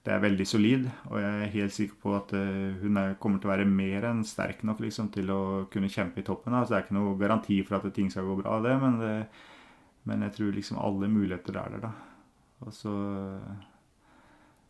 det 0.07 0.13
er 0.15 0.21
veldig 0.23 0.45
solid. 0.47 0.85
Og 1.11 1.19
jeg 1.19 1.29
er 1.29 1.53
helt 1.53 1.75
sikker 1.75 1.97
på 2.01 2.13
at 2.17 2.31
hun 2.33 2.97
er, 2.97 3.17
kommer 3.21 3.41
til 3.41 3.49
å 3.49 3.51
være 3.51 3.67
mer 3.69 4.07
enn 4.09 4.23
sterk 4.25 4.63
nok 4.65 4.79
liksom, 4.81 5.11
til 5.13 5.29
å 5.29 5.41
kunne 5.69 5.91
kjempe 5.91 6.23
i 6.23 6.25
toppen. 6.25 6.55
Altså, 6.55 6.73
det 6.73 6.77
er 6.77 6.85
ikke 6.87 6.97
noe 6.97 7.17
garanti 7.19 7.59
for 7.67 7.77
at 7.77 7.89
ting 7.93 8.07
skal 8.09 8.25
gå 8.25 8.37
bra, 8.39 8.61
det, 8.63 8.77
men, 8.81 8.95
det, 9.03 9.11
men 10.09 10.23
jeg 10.25 10.37
tror 10.37 10.55
liksom 10.55 10.79
alle 10.81 11.11
muligheter 11.11 11.59
er 11.59 11.75
der, 11.75 11.89
da. 11.89 11.91
Og 12.65 12.73
så 12.75 12.93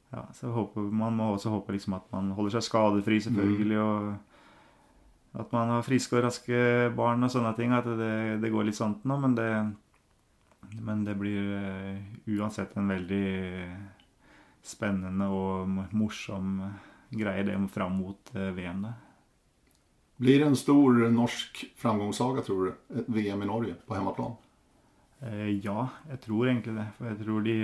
ja, 0.09 0.23
så 0.33 0.49
håper, 0.53 0.81
Man 0.81 1.13
må 1.17 1.33
også 1.33 1.49
håpe 1.53 1.73
liksom 1.73 1.93
at 1.99 2.09
man 2.13 2.31
holder 2.37 2.57
seg 2.57 2.65
skadefri, 2.65 3.19
selvfølgelig. 3.21 3.77
Mm. 3.77 3.83
og 3.83 5.39
At 5.43 5.51
man 5.53 5.75
har 5.75 5.85
friske 5.85 6.17
og 6.17 6.25
raske 6.25 6.89
barn 6.97 7.23
og 7.23 7.31
sånne 7.31 7.53
ting. 7.57 7.73
At 7.73 7.85
det, 7.85 8.41
det 8.41 8.51
går 8.53 8.69
litt 8.69 8.79
sånn 8.79 8.97
nå. 9.05 9.19
Men 9.21 9.37
det, 9.37 9.49
men 10.81 11.03
det 11.03 11.15
blir 11.15 11.41
uh, 11.41 11.97
uansett 12.25 12.75
en 12.77 12.89
veldig 12.91 13.25
spennende 14.65 15.29
og 15.31 15.69
morsom 15.95 16.59
greie 17.09 17.45
det 17.47 17.57
fram 17.73 17.99
mot 18.01 18.33
uh, 18.35 18.49
VM. 18.55 18.83
Det. 18.85 18.93
Blir 20.19 20.39
det 20.41 20.49
en 20.51 20.59
stor 20.59 21.01
norsk 21.13 21.63
framgångssaga, 21.79 22.43
tror 22.45 22.65
du? 22.65 22.71
Et 22.99 23.11
VM 23.19 23.43
i 23.43 23.49
Norge 23.49 23.77
på 23.87 23.97
hemmaplan? 23.97 24.37
Uh, 25.23 25.49
ja, 25.63 25.89
jeg 26.11 26.23
tror 26.27 26.47
egentlig 26.47 26.75
det. 26.77 26.89
For 26.97 27.11
jeg 27.11 27.21
tror 27.23 27.45
de 27.47 27.59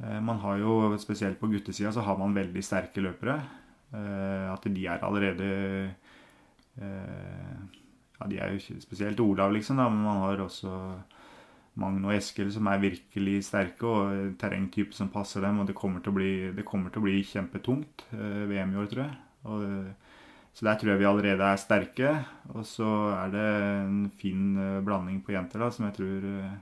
man 0.00 0.38
har 0.40 0.56
jo, 0.56 0.96
spesielt 0.96 1.36
på 1.36 1.50
guttesida, 1.52 1.90
så 1.92 2.00
har 2.00 2.16
man 2.16 2.32
veldig 2.32 2.62
sterke 2.64 3.02
løpere. 3.04 3.34
At 3.92 4.64
de 4.64 4.86
er 4.88 5.02
allerede 5.04 5.48
Ja, 6.80 8.28
de 8.30 8.38
er 8.40 8.54
jo 8.54 8.78
spesielt 8.80 9.20
Olav, 9.20 9.52
liksom, 9.52 9.76
da, 9.76 9.90
men 9.92 10.06
man 10.06 10.22
har 10.22 10.40
også 10.40 10.72
Magn 11.78 12.02
og 12.02 12.14
Eskil 12.16 12.50
som 12.52 12.66
er 12.70 12.82
virkelig 12.82 13.44
sterke, 13.46 13.86
og 13.86 14.38
terrengtype 14.40 14.96
som 14.96 15.10
passer 15.12 15.44
dem. 15.44 15.60
Og 15.62 15.68
det 15.68 15.76
kommer 15.78 16.02
til 16.02 16.12
å 16.12 16.16
bli, 16.16 16.32
til 16.56 17.02
å 17.02 17.04
bli 17.04 17.20
kjempetungt 17.26 18.06
eh, 18.16 18.46
VM 18.50 18.74
i 18.74 18.80
år, 18.80 18.88
tror 18.90 19.04
jeg. 19.04 19.18
Og, 19.50 20.08
så 20.50 20.66
der 20.66 20.80
tror 20.80 20.90
jeg 20.90 21.00
vi 21.00 21.06
allerede 21.08 21.46
er 21.46 21.60
sterke. 21.62 22.14
Og 22.56 22.66
så 22.66 22.88
er 23.14 23.30
det 23.36 23.46
en 23.84 24.02
fin 24.18 24.58
eh, 24.58 24.80
blanding 24.84 25.22
på 25.24 25.36
jenter, 25.36 25.62
da, 25.62 25.70
som 25.74 25.86
jeg 25.86 25.96
tror 26.00 26.26
eh, 26.32 26.58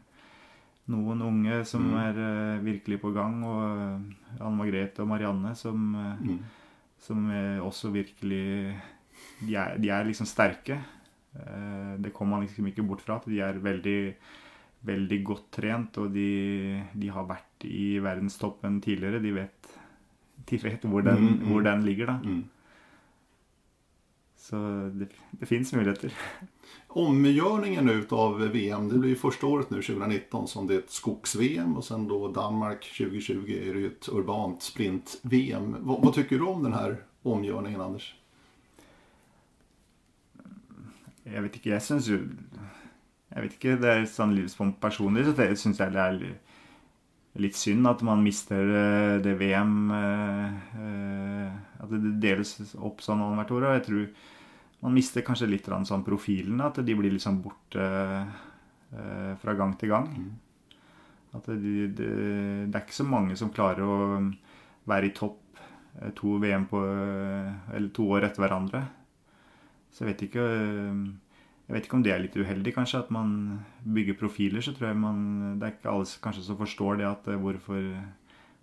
noen 0.93 1.25
unge 1.25 1.63
som 1.69 1.89
mm. 1.89 1.97
er 2.03 2.21
virkelig 2.65 3.01
på 3.01 3.13
gang, 3.17 3.41
og 3.45 4.39
Anne 4.39 4.55
Margrethe 4.57 5.05
og 5.05 5.11
Marianne 5.11 5.51
som, 5.57 5.91
mm. 5.93 6.39
som 7.05 7.27
også 7.61 7.91
virkelig 7.93 8.73
de 9.43 9.53
er, 9.53 9.75
de 9.77 9.91
er 9.93 10.09
liksom 10.09 10.25
sterke. 10.25 10.79
det 12.01 12.13
kommer 12.17 12.39
man 12.39 12.47
liksom 12.47 12.71
ikke 12.71 12.87
bort 12.89 13.05
fra. 13.05 13.19
at 13.21 13.29
De 13.29 13.37
er 13.45 13.61
veldig 13.61 13.99
veldig 14.87 15.19
godt 15.27 15.49
trent, 15.59 15.99
og 15.99 16.13
de, 16.15 16.83
de 16.95 17.11
har 17.13 17.27
vært 17.29 17.67
i 17.67 17.99
verdenstoppen 18.03 18.79
tidligere. 18.85 19.23
De 19.23 19.33
vet, 19.35 19.75
de 20.49 20.61
vet 20.63 20.87
hvor, 20.87 21.03
den, 21.03 21.25
mm, 21.25 21.35
mm. 21.35 21.51
hvor, 21.51 21.67
den, 21.67 21.85
ligger, 21.87 22.13
da. 22.13 22.19
Mm. 22.23 22.45
Så 24.49 24.61
det, 24.95 25.11
det 25.41 25.49
fins 25.51 25.75
muligheter. 25.75 26.15
Omgjøringen 26.99 27.91
ut 27.91 28.13
av 28.17 28.39
VM, 28.55 28.87
det 28.89 29.01
blir 29.03 29.19
første 29.19 29.45
året 29.45 29.73
nå, 29.75 29.83
2019, 29.83 30.47
som 30.49 30.69
det 30.69 30.77
er 30.77 30.87
et 30.87 30.95
skogs-VM. 30.95 31.75
Og 31.77 31.85
da 32.09 32.31
Danmark 32.39 32.87
2020 32.87 33.51
er 33.59 33.77
det 33.77 33.91
et 33.91 34.09
urbant 34.15 34.65
sprint-VM. 34.65 35.75
Hva, 35.83 35.99
hva 36.01 36.15
syns 36.15 36.41
du 36.41 36.47
om 36.49 36.65
denne 36.65 36.87
omgjøringen, 37.29 37.83
Anders? 37.83 38.09
Jeg 41.29 41.45
vet 41.45 41.59
ikke. 41.59 41.75
Jeg 41.75 41.85
syns 41.85 42.09
jo 42.09 42.23
jeg 43.39 43.45
vet 43.45 43.55
ikke, 43.55 43.79
det 43.79 43.91
er 43.93 44.07
sånn 44.11 44.35
livsform 44.35 44.73
personlig, 44.83 45.29
så 45.29 45.33
det 45.39 45.53
syns 45.61 45.79
jeg 45.79 45.95
det 45.95 46.03
er 46.03 46.23
litt 47.39 47.55
synd 47.55 47.87
at 47.87 48.03
man 48.07 48.25
mister 48.25 48.67
eh, 48.67 49.15
det 49.23 49.37
VM 49.39 49.93
eh, 49.95 50.57
eh, 50.83 51.53
At 51.85 51.93
det 51.93 52.17
deles 52.23 52.57
opp 52.75 53.05
sånn 53.05 53.23
annethvert 53.23 53.55
år. 53.55 53.69
Og 53.69 53.77
jeg 53.77 53.85
tror 53.87 54.09
man 54.83 54.95
mister 54.95 55.23
kanskje 55.27 55.51
litt 55.51 55.69
sånn 55.87 56.07
profilen, 56.07 56.59
at 56.63 56.81
de 56.83 56.95
blir 56.99 57.15
liksom 57.15 57.41
borte 57.43 57.87
fra 58.89 59.53
gang 59.59 59.75
til 59.77 59.91
gang. 59.91 60.07
Mm. 60.09 60.77
At 61.37 61.49
det, 61.51 61.89
det, 61.99 62.11
det 62.71 62.79
er 62.79 62.85
ikke 62.85 62.97
så 62.97 63.07
mange 63.07 63.35
som 63.37 63.51
klarer 63.53 63.85
å 63.85 63.97
være 64.89 65.11
i 65.11 65.15
topp 65.15 65.61
to 66.17 66.37
VM 66.39 66.69
på 66.71 66.81
Eller 67.75 67.91
to 67.95 68.07
år 68.15 68.29
etter 68.29 68.43
hverandre. 68.43 68.85
Så 69.91 70.05
jeg 70.05 70.13
vet 70.13 70.25
ikke 70.29 70.47
jeg 71.69 71.77
vet 71.77 71.85
ikke 71.85 71.99
om 71.99 72.03
det 72.05 72.13
er 72.15 72.23
litt 72.23 72.37
uheldig, 72.37 72.73
kanskje, 72.73 73.03
at 73.05 73.11
man 73.13 73.33
bygger 73.85 74.17
profiler. 74.17 74.63
Så 74.65 74.73
tror 74.73 74.89
jeg 74.89 74.97
man 74.97 75.59
Det 75.61 75.67
er 75.67 75.75
ikke 75.75 75.91
alle 75.93 76.21
kanskje 76.23 76.45
som 76.47 76.57
forstår 76.57 76.97
det 76.97 77.05
at 77.05 77.29
eh, 77.29 77.37
hvorfor, 77.37 77.83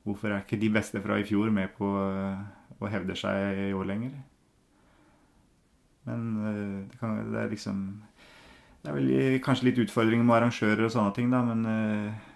hvorfor 0.04 0.28
er 0.30 0.42
ikke 0.42 0.60
de 0.60 0.72
beste 0.74 1.02
fra 1.02 1.20
i 1.22 1.24
fjor 1.24 1.52
med 1.54 1.70
på 1.78 1.86
å 1.86 2.90
hevde 2.90 3.16
seg 3.16 3.60
i 3.68 3.74
år 3.78 3.86
lenger? 3.86 4.16
Men 6.10 6.26
eh, 6.50 6.90
det, 6.90 6.98
kan, 7.00 7.22
det 7.30 7.44
er 7.44 7.54
liksom 7.54 7.84
Det 8.82 8.90
er 8.90 8.98
vel 8.98 9.40
kanskje 9.46 9.70
litt 9.70 9.84
utfordringer 9.86 10.26
med 10.26 10.40
arrangører 10.40 10.88
og 10.88 10.94
sånne 10.94 11.14
ting, 11.14 11.30
da, 11.30 11.44
men 11.46 11.62
eh, 11.70 12.32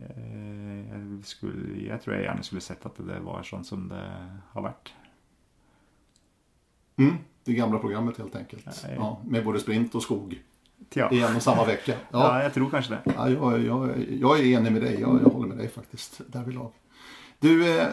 jeg, 0.00 1.02
skulle, 1.28 1.76
jeg 1.76 2.00
tror 2.00 2.16
jeg 2.16 2.24
gjerne 2.24 2.48
skulle 2.48 2.64
sett 2.64 2.88
at 2.88 3.04
det 3.04 3.20
var 3.24 3.44
sånn 3.44 3.68
som 3.68 3.84
det 3.92 4.06
har 4.54 4.64
vært. 4.64 4.94
Mm 6.96 7.18
det 7.44 7.52
gamla 7.52 7.78
programmet 7.78 8.18
helt 8.18 8.36
enkelt. 8.36 8.84
Ja, 8.96 9.20
med 9.26 9.44
både 9.44 9.60
sprint 9.60 9.94
och 9.94 10.02
skog. 10.02 10.42
Ja. 10.94 11.10
I 11.12 11.22
en 11.22 11.36
och 11.36 11.42
samma 11.42 11.64
vecka. 11.64 11.94
Ja. 12.10 12.38
ja, 12.38 12.42
jag 12.42 12.54
tror 12.54 12.70
kanske 12.70 12.92
det. 12.92 13.12
Ja, 13.16 13.30
jag, 13.30 13.64
jag, 13.64 13.90
jag 14.20 14.40
är 14.40 14.44
enig 14.44 14.72
med 14.72 14.82
dig. 14.82 15.00
Jag, 15.00 15.20
jag 15.24 15.30
håller 15.30 15.48
med 15.48 15.58
dig 15.58 15.68
faktiskt 15.68 16.20
lag. 16.34 16.72
Du, 17.38 17.78
eh, 17.78 17.86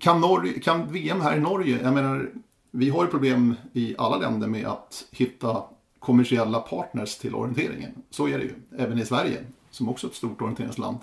kan, 0.00 0.20
Norge, 0.20 0.60
kan 0.60 0.92
VM 0.92 1.20
här 1.20 1.36
i 1.36 1.40
Norge, 1.40 1.78
jag 1.82 1.94
menar, 1.94 2.30
vi 2.70 2.90
har 2.90 3.04
ju 3.04 3.10
problem 3.10 3.54
i 3.72 3.94
alla 3.98 4.16
länder 4.16 4.48
med 4.48 4.66
att 4.66 5.04
hitta 5.10 5.62
kommersiella 5.98 6.60
partners 6.60 7.18
till 7.18 7.34
orienteringen. 7.34 7.90
Så 8.10 8.28
är 8.28 8.38
det 8.38 8.44
ju, 8.44 8.54
även 8.78 8.98
i 8.98 9.04
Sverige, 9.04 9.44
som 9.70 9.88
också 9.88 10.06
är 10.06 10.10
ett 10.10 10.16
stort 10.16 10.42
orienteringsland. 10.42 10.98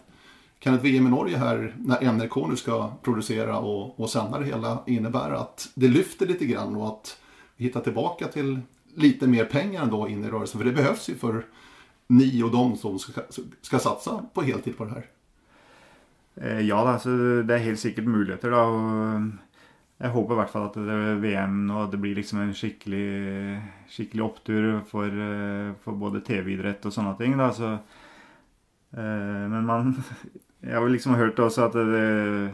Kan 0.59 0.74
ett 0.74 0.84
VM 0.84 1.07
i 1.07 1.09
Norge 1.09 1.38
här, 1.38 1.76
när 1.78 2.11
NRK 2.11 2.36
nu 2.49 2.55
ska 2.55 2.91
producera 3.01 3.59
och, 3.59 3.99
och 3.99 4.09
sända 4.09 4.39
det 4.39 4.45
hela, 4.45 4.84
innebära 4.88 5.39
att 5.39 5.69
det 5.76 5.88
lyfter 5.88 6.28
lite 6.28 6.45
grann 6.45 6.76
och 6.76 6.88
att 6.88 7.17
hitta 7.62 7.80
tillbaka 7.80 8.28
till 8.28 8.59
lite 8.95 9.28
mer 9.28 9.45
pengar 9.45 9.84
ändå 9.84 10.07
in 10.07 10.24
i 10.24 10.30
rörelsen. 10.30 10.59
För 10.59 10.66
det 10.66 10.72
behövs 10.72 11.09
ju 11.09 11.16
för 11.16 11.45
ni 12.07 12.43
och 12.43 12.51
de 12.51 12.78
som 12.78 12.99
ska, 12.99 13.22
ska 13.62 13.80
satsa 13.80 14.26
på 14.34 14.41
heltid 14.41 14.78
på 14.78 14.86
det 14.86 14.91
her. 14.91 15.05
Eh, 16.36 16.59
ja 16.59 16.99
det 17.07 17.53
er 17.53 17.57
helt 17.57 17.80
sikkert 17.80 18.05
muligheter. 18.05 18.51
da, 18.51 18.66
Jeg 20.01 20.09
håper 20.09 20.34
i 20.34 20.38
hvert 20.39 20.49
fall 20.49 20.64
at 20.66 20.78
VM 21.22 21.68
nå 21.68 21.86
det 21.91 21.99
blir 22.01 22.16
liksom 22.18 22.39
en 22.41 22.55
skikkelig, 22.57 23.62
skikkelig 23.89 24.24
opptur 24.24 24.82
for, 24.89 25.05
eh, 25.05 25.74
for 25.84 25.93
både 25.93 26.24
TV-idrett 26.26 26.86
og 26.86 26.93
sånne 26.93 27.18
ting. 27.18 27.36
så 27.53 27.74
eh, 28.97 29.45
Men 29.49 29.66
man 29.66 30.03
Jeg 30.62 30.78
har 30.78 30.89
liksom 30.89 31.16
hørt 31.16 31.39
også 31.39 31.66
at 31.66 31.74
det 31.74 32.51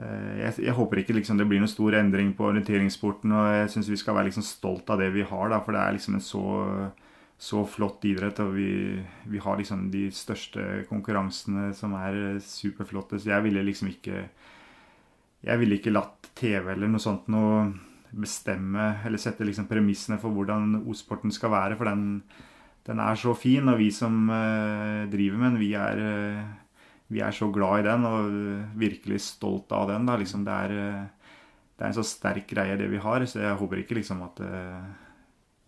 jeg, 0.00 0.54
jeg, 0.64 0.74
håper 0.74 1.02
ikke 1.02 1.14
liksom, 1.14 1.38
det 1.38 1.46
blir 1.50 1.60
noen 1.62 1.70
stor 1.70 1.94
endring 1.98 2.32
på 2.36 2.48
orienteringssporten. 2.48 3.34
Og 3.36 3.50
jeg 3.58 3.70
syns 3.74 3.90
vi 3.92 4.00
skal 4.00 4.16
være 4.16 4.30
liksom, 4.30 4.46
stolt 4.46 4.90
av 4.90 5.02
det 5.02 5.12
vi 5.14 5.26
har, 5.28 5.52
da, 5.52 5.60
for 5.62 5.76
det 5.76 5.82
er 5.82 5.96
liksom 5.96 6.16
en 6.18 6.24
så, 6.24 6.44
så 7.36 7.62
flott 7.68 8.04
idrett. 8.08 8.40
Og 8.42 8.56
vi, 8.56 8.72
vi, 9.30 9.42
har 9.44 9.60
liksom 9.60 9.86
de 9.92 10.08
største 10.14 10.82
konkurransene 10.90 11.70
som 11.76 11.94
er 12.00 12.40
superflotte. 12.42 13.20
Så 13.20 13.34
jeg 13.34 13.46
ville 13.48 13.64
liksom 13.68 13.92
ikke 13.92 14.26
Jeg 15.42 15.58
ville 15.58 15.74
ikke 15.74 15.90
latt 15.90 16.28
TV 16.38 16.68
eller 16.70 16.86
noe 16.86 17.02
sånt 17.02 17.26
noe 17.32 17.64
bestemme 18.12 18.98
eller 19.06 19.20
sette 19.20 19.44
liksom 19.46 19.68
premissene 19.70 20.18
for 20.20 20.34
hvordan 20.34 20.82
O-sporten 20.86 21.32
skal 21.34 21.52
være. 21.54 21.78
For 21.78 21.88
den, 21.88 22.22
den, 22.86 23.00
er 23.00 23.18
så 23.18 23.34
fin, 23.34 23.68
og 23.68 23.80
vi 23.80 23.90
som 23.94 24.28
uh, 24.30 25.08
driver 25.10 25.40
med 25.40 25.50
den, 25.50 25.60
vi 25.62 25.72
er 25.78 26.02
uh, 26.02 26.61
vi 27.12 27.20
er 27.20 27.34
så 27.36 27.48
glad 27.52 27.82
i 27.82 27.86
den 27.86 28.06
og 28.08 28.32
virkelig 28.78 29.20
stolt 29.26 29.72
av 29.76 29.90
den. 29.90 30.08
Liksom 30.22 30.44
det, 30.46 30.56
er, 30.64 30.70
eh, 30.80 31.04
det, 31.76 31.82
er, 31.82 31.88
en 31.90 31.98
så 31.98 32.06
sterk 32.06 32.48
greie, 32.50 32.78
det 32.80 32.88
vi 32.92 33.00
har. 33.02 33.26
Så 33.28 33.42
jeg 33.42 33.58
håper 33.60 33.82
ikke 33.82 33.98
liksom 33.98 34.22
at 34.24 34.40
uh, 34.40 34.82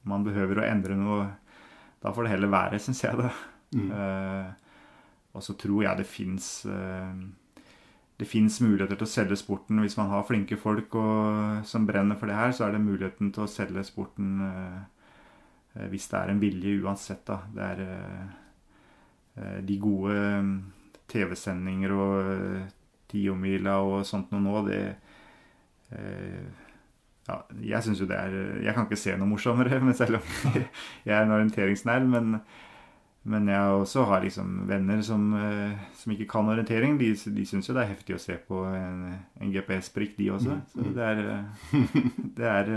man 0.08 0.24
behøver 0.26 0.62
å 0.62 0.66
endre 0.68 0.96
noe. 0.98 1.28
Da 2.02 2.12
får 2.14 2.26
det 2.26 2.34
heller 2.34 2.52
være, 2.52 2.80
syns 2.80 3.04
jeg. 3.04 3.14
da. 3.20 3.32
Mm. 3.74 3.88
Uh, 3.90 4.48
og 5.34 5.42
så 5.42 5.56
tror 5.58 5.82
jeg 5.82 5.98
det 5.98 6.06
fins 6.06 6.46
uh, 6.70 7.10
det 8.14 8.28
fins 8.30 8.60
muligheter 8.62 8.94
til 8.94 9.08
å 9.08 9.10
selge 9.10 9.36
sporten 9.40 9.80
hvis 9.82 9.96
man 9.98 10.12
har 10.12 10.22
flinke 10.28 10.54
folk 10.60 10.94
og, 11.00 11.64
som 11.66 11.86
brenner 11.88 12.14
for 12.20 12.30
det 12.30 12.36
her. 12.38 12.54
Så 12.54 12.62
er 12.64 12.76
det 12.76 12.84
muligheten 12.84 13.32
til 13.34 13.42
å 13.42 13.50
selge 13.50 13.82
sporten 13.88 14.38
hvis 15.90 16.06
det 16.12 16.20
er 16.20 16.30
en 16.30 16.38
vilje 16.38 16.76
uansett. 16.84 17.26
da. 17.26 17.40
Det 17.50 17.64
er 17.72 17.80
de 19.66 19.78
gode 19.82 20.14
TV-sendinger 21.12 21.92
og 21.94 22.32
eh, 22.34 22.68
tiomila 23.12 23.78
og 23.84 24.04
sånt 24.08 24.30
noe 24.32 24.42
nå, 24.44 24.60
det 24.68 24.82
eh, 25.92 26.44
ja, 27.24 27.38
jeg 27.64 27.86
syns 27.86 28.00
jo 28.02 28.06
det 28.08 28.16
er 28.20 28.34
Jeg 28.66 28.74
kan 28.76 28.84
ikke 28.84 29.00
se 29.00 29.14
noe 29.16 29.30
morsommere, 29.30 29.78
men 29.84 29.96
selv 29.96 30.18
om 30.20 30.30
jeg 31.06 31.14
er 31.16 31.22
en 31.24 31.36
orienteringsnerd. 31.38 32.06
Men 32.08 32.40
Men 33.24 33.46
jeg 33.48 33.60
også 33.72 34.02
har 34.04 34.20
liksom 34.20 34.66
venner 34.68 35.00
som, 35.00 35.30
eh, 35.32 35.78
som 35.96 36.12
ikke 36.12 36.26
kan 36.28 36.48
orientering. 36.52 36.98
De, 37.00 37.06
de 37.16 37.44
syns 37.48 37.70
jo 37.70 37.72
det 37.72 37.80
er 37.86 37.94
heftig 37.94 38.18
å 38.18 38.20
se 38.20 38.36
på 38.36 38.58
en, 38.68 39.14
en 39.40 39.52
GPS-prikk, 39.54 40.18
de 40.18 40.26
også. 40.34 40.58
Mm, 40.58 40.66
Så 40.74 40.90
det 40.92 41.06
er, 41.06 41.22
det 42.36 42.50
er 42.50 42.68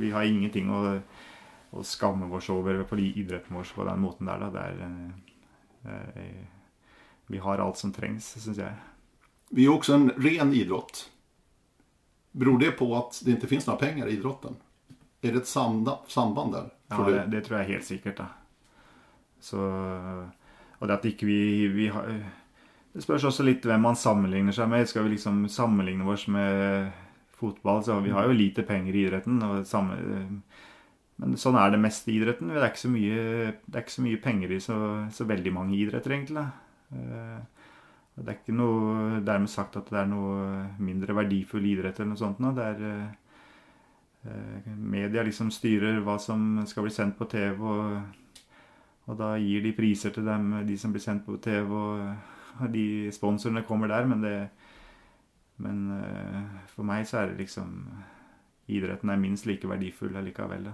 Vi 0.00 0.10
har 0.10 0.26
ingenting 0.26 0.66
å, 0.74 0.98
å 1.70 1.84
skamme 1.86 2.26
oss 2.34 2.50
over 2.50 2.82
på 2.90 2.98
idretten 2.98 3.54
vår 3.54 3.70
på 3.76 3.86
den 3.86 4.02
måten 4.02 4.26
der. 4.26 4.42
Da. 4.42 4.50
Det 4.50 4.66
er, 4.66 4.74
det 5.86 5.94
eh, 6.24 6.42
vi 7.32 7.38
har 7.40 7.58
alt 7.58 7.78
som 7.80 7.92
trengs, 7.92 8.26
syns 8.42 8.58
jeg. 8.60 8.74
Vi 9.50 9.64
är 9.64 9.72
också 9.72 9.94
en 9.94 10.10
ren 10.10 10.52
idrott. 10.52 11.10
Beror 12.32 12.58
det 12.58 12.70
på 12.70 12.96
att 12.96 13.22
det 13.24 13.30
inte 13.30 13.46
finns 13.46 13.66
några 13.66 13.78
pengar 13.78 14.06
i 14.06 14.12
idrotten? 14.12 14.56
Är 15.20 15.32
det 15.32 15.38
ett 15.38 15.46
samband 16.08 16.52
där? 16.52 16.70
Ja, 16.88 17.10
det, 17.10 17.26
det 17.26 17.40
tror 17.40 17.58
jeg 17.58 17.68
helt 17.68 17.84
sikkert. 17.84 18.16
da. 18.16 18.26
Så, 19.40 19.58
og 20.78 20.88
det 20.88 20.94
at 20.94 21.04
ikke 21.04 21.26
vi, 21.26 21.66
vi 21.68 21.88
har 21.88 22.08
Det 22.92 23.02
spørs 23.02 23.24
også 23.24 23.44
litt 23.46 23.64
hvem 23.64 23.80
man 23.80 23.96
sammenligner 23.96 24.52
seg 24.52 24.68
med. 24.68 24.88
Skal 24.88 25.06
vi 25.06 25.14
liksom 25.14 25.46
sammenligne 25.48 26.04
oss 26.12 26.26
med 26.28 26.90
fotball, 27.32 27.80
så 27.84 28.00
vi 28.00 28.12
har 28.12 28.28
jo 28.28 28.36
lite 28.36 28.62
penger 28.62 28.94
i 28.94 29.06
idretten. 29.06 29.38
Og 29.42 29.66
samme, 29.66 29.96
men 31.16 31.38
sånn 31.40 31.56
er 31.56 31.72
det 31.72 31.80
mest 31.80 32.08
i 32.08 32.18
idretten. 32.18 32.52
Det 32.52 32.60
er 32.60 32.68
ikke 32.68 32.84
så 32.84 32.92
mye, 32.92 33.22
det 33.64 33.78
er 33.78 33.86
ikke 33.86 33.96
så 33.96 34.04
mye 34.04 34.20
penger 34.20 34.52
i 34.52 34.60
så, 34.60 34.76
så 35.12 35.24
veldig 35.28 35.54
mange 35.56 35.78
idretter, 35.78 36.12
egentlig. 36.12 36.42
da. 36.42 36.71
Eh, 36.92 37.40
Det 38.14 38.28
er 38.28 38.34
ikke 38.36 38.52
noe 38.52 39.20
dermed 39.24 39.48
sagt 39.48 39.78
at 39.80 39.86
det 39.88 39.96
er 39.96 40.08
noe 40.10 40.66
mindre 40.84 41.14
verdifull 41.16 41.64
idrett 41.64 41.96
eller 41.96 42.10
noe 42.10 42.20
sånt. 42.20 42.42
Det 42.58 42.64
er 42.66 42.82
eh, 42.84 43.14
eh, 44.28 44.66
Media 44.76 45.22
liksom 45.24 45.48
styrer 45.50 46.02
hva 46.04 46.18
som 46.20 46.60
skal 46.68 46.84
bli 46.84 46.92
sendt 46.92 47.16
på 47.16 47.24
TV, 47.32 47.62
og, 47.64 48.42
og 49.08 49.16
da 49.16 49.30
gir 49.40 49.64
de 49.64 49.72
priser 49.72 50.12
til 50.12 50.28
dem, 50.28 50.52
de 50.68 50.76
som 50.76 50.92
blir 50.92 51.00
sendt 51.04 51.24
på 51.24 51.38
TV, 51.40 51.72
og, 51.72 52.28
de 52.68 53.08
sponsorene 53.16 53.64
kommer 53.64 53.88
der, 53.88 54.06
men 54.06 54.20
det 54.22 54.36
Men 55.62 55.78
for 56.66 56.82
meg 56.82 57.06
så 57.06 57.18
er 57.18 57.26
det 57.30 57.38
liksom 57.38 57.86
Idretten 58.68 59.10
er 59.10 59.16
minst 59.16 59.46
like 59.46 59.68
verdifull 59.68 60.16
allikevel. 60.16 60.64
da. 60.64 60.72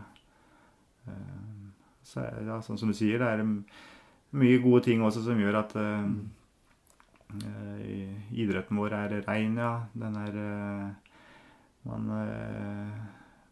Så 2.03 2.21
er 2.21 2.35
det, 2.35 2.47
ja, 2.47 2.61
sånn 2.63 2.79
som 2.79 2.89
du 2.89 2.95
sier, 2.95 3.19
det 3.19 3.29
er 3.29 3.43
mye 4.37 4.59
gode 4.63 4.85
ting 4.89 5.03
også 5.05 5.23
som 5.25 5.39
gjør 5.41 5.61
at 5.63 5.75
uh, 5.79 6.09
idretten 8.37 8.81
vår 8.81 8.97
er 8.97 9.15
rein, 9.29 9.57
ja. 9.61 9.75
Den 9.97 10.19
er 10.21 10.33
uh, 10.37 10.89
Man 11.89 12.11
uh, 12.13 12.99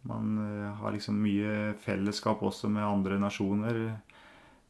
man 0.06 0.36
har 0.78 0.92
liksom 0.94 1.16
mye 1.18 1.72
fellesskap 1.82 2.42
også 2.46 2.68
med 2.70 2.84
andre 2.86 3.16
nasjoner. 3.18 3.74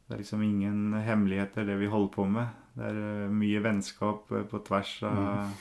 Det 0.07 0.15
er 0.15 0.17
liksom 0.23 0.41
ingen 0.41 0.95
hemmeligheter, 0.97 1.61
det 1.67 1.75
vi 1.77 1.89
holder 1.91 2.09
på 2.15 2.25
med. 2.25 2.47
Det 2.73 2.87
er 2.89 3.29
mye 3.29 3.61
vennskap 3.61 4.25
på 4.49 4.61
tvers 4.65 4.95
av 5.05 5.53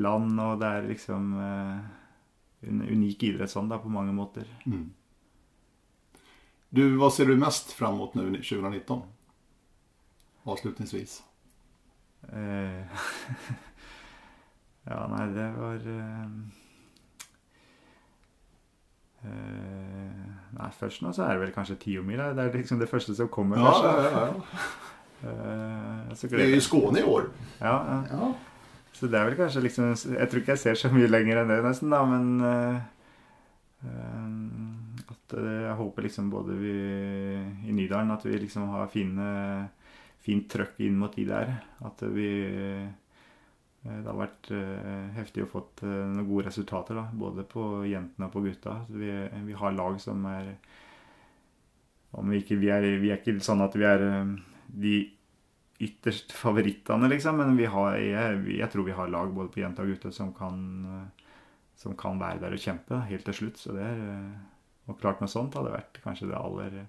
land, 0.00 0.40
og 0.40 0.56
det 0.62 0.70
er 0.72 0.88
liksom 0.88 1.36
en 1.36 2.80
unik 2.80 3.26
idrett 3.28 3.52
sånn 3.52 3.68
på 3.68 3.92
mange 3.92 4.16
måter. 4.16 4.48
Mm. 4.64 4.88
Du, 6.70 6.84
hva 7.00 7.10
ser 7.10 7.26
du 7.26 7.38
mest 7.38 7.72
fram 7.74 7.96
emot 7.98 8.14
nu 8.14 8.28
2019? 8.38 9.02
Avslutningsvis. 10.50 11.20
Eh, 12.32 12.82
ja, 14.90 14.98
nei, 15.12 15.26
det 15.34 15.46
var 15.56 15.86
eh, 15.94 16.26
eh, 19.24 20.28
Nei, 20.50 20.70
først 20.76 21.04
nå 21.04 21.14
så 21.16 21.24
er 21.24 21.36
det 21.36 21.46
vel 21.46 21.56
kanskje 21.56 21.78
tiomila. 21.86 22.32
Det 22.36 22.44
er 22.44 22.60
liksom 22.60 22.80
det 22.82 22.90
første 22.90 23.14
som 23.16 23.30
kommer. 23.32 23.60
Ja, 23.60 23.72
kanskje. 23.72 23.90
ja, 23.96 24.10
ja, 24.10 24.26
ja. 24.28 24.68
Eh, 25.20 26.14
så 26.14 26.26
Det 26.26 26.42
är 26.42 26.54
ju 26.54 26.60
Skåne 26.60 27.00
i 27.00 27.02
år. 27.04 27.26
Ja, 27.58 27.84
ja. 27.88 28.04
Ja. 28.10 28.32
Så 28.92 29.06
det 29.06 29.18
er 29.18 29.28
vel 29.28 29.36
kanskje 29.38 29.62
liksom 29.64 29.90
Jeg 29.92 30.28
tror 30.30 30.40
ikke 30.42 30.54
jeg 30.54 30.62
ser 30.62 30.78
så 30.80 30.90
mye 30.92 31.08
lenger 31.10 31.42
enn 31.42 31.52
det, 31.52 31.58
nesten, 31.64 31.92
da, 31.92 32.00
men 32.08 32.40
eh, 32.44 32.80
eh, 33.84 35.12
At 35.12 35.36
eh, 35.36 35.60
jeg 35.66 35.76
håper 35.78 36.06
liksom 36.06 36.30
både 36.32 36.56
vi 36.60 36.74
i 37.68 37.76
Nydalen 37.76 38.12
at 38.16 38.24
vi 38.24 38.38
liksom 38.38 38.68
har 38.74 38.90
fine, 38.92 39.30
fint 40.24 40.48
trøkk 40.52 40.80
inn 40.84 40.98
mot 41.00 41.14
de 41.16 41.24
der. 41.28 41.52
At 41.86 42.02
vi 42.12 42.28
eh, 42.46 42.88
Det 43.82 44.04
har 44.04 44.18
vært 44.18 44.50
eh, 44.52 45.06
heftig 45.16 45.46
å 45.46 45.48
fått 45.48 45.80
eh, 45.86 45.88
noen 45.88 46.26
gode 46.28 46.48
resultater, 46.50 46.98
da. 47.00 47.06
Både 47.16 47.46
på 47.48 47.84
jentene 47.88 48.28
og 48.28 48.34
på 48.34 48.42
gutta. 48.44 48.80
Vi, 48.92 49.08
vi 49.46 49.56
har 49.56 49.72
lag 49.76 49.96
som 50.02 50.26
er 50.28 50.54
om 52.10 52.26
vi, 52.26 52.40
ikke, 52.42 52.56
vi, 52.58 52.68
er, 52.74 52.82
vi 52.98 53.12
er 53.12 53.20
ikke 53.20 53.36
sånn 53.44 53.62
at 53.62 53.76
vi 53.78 53.84
er 53.86 54.00
de 54.66 54.94
ytterst 55.80 56.32
favorittene, 56.34 57.06
liksom. 57.08 57.38
Men 57.38 57.54
vi 57.56 57.68
har, 57.70 57.94
jeg, 58.02 58.40
jeg 58.58 58.70
tror 58.72 58.84
vi 58.88 58.96
har 58.98 59.12
lag 59.12 59.30
både 59.32 59.52
på 59.54 59.62
jenter 59.62 59.86
og 59.86 59.94
gutter 59.94 60.12
som 60.12 60.32
kan, 60.36 60.58
som 61.78 61.94
kan 61.96 62.18
være 62.20 62.42
der 62.42 62.56
og 62.56 62.60
kjempe 62.60 62.96
da, 62.96 63.04
helt 63.08 63.24
til 63.30 63.38
slutt. 63.38 63.62
Så 63.62 63.76
det 63.78 63.86
er, 63.86 64.02
og 64.90 64.98
klart 65.00 65.22
noe 65.22 65.30
sånt 65.30 65.54
hadde 65.56 65.72
vært 65.72 66.02
kanskje 66.04 66.28
det 66.32 66.36
aller, 66.40 66.80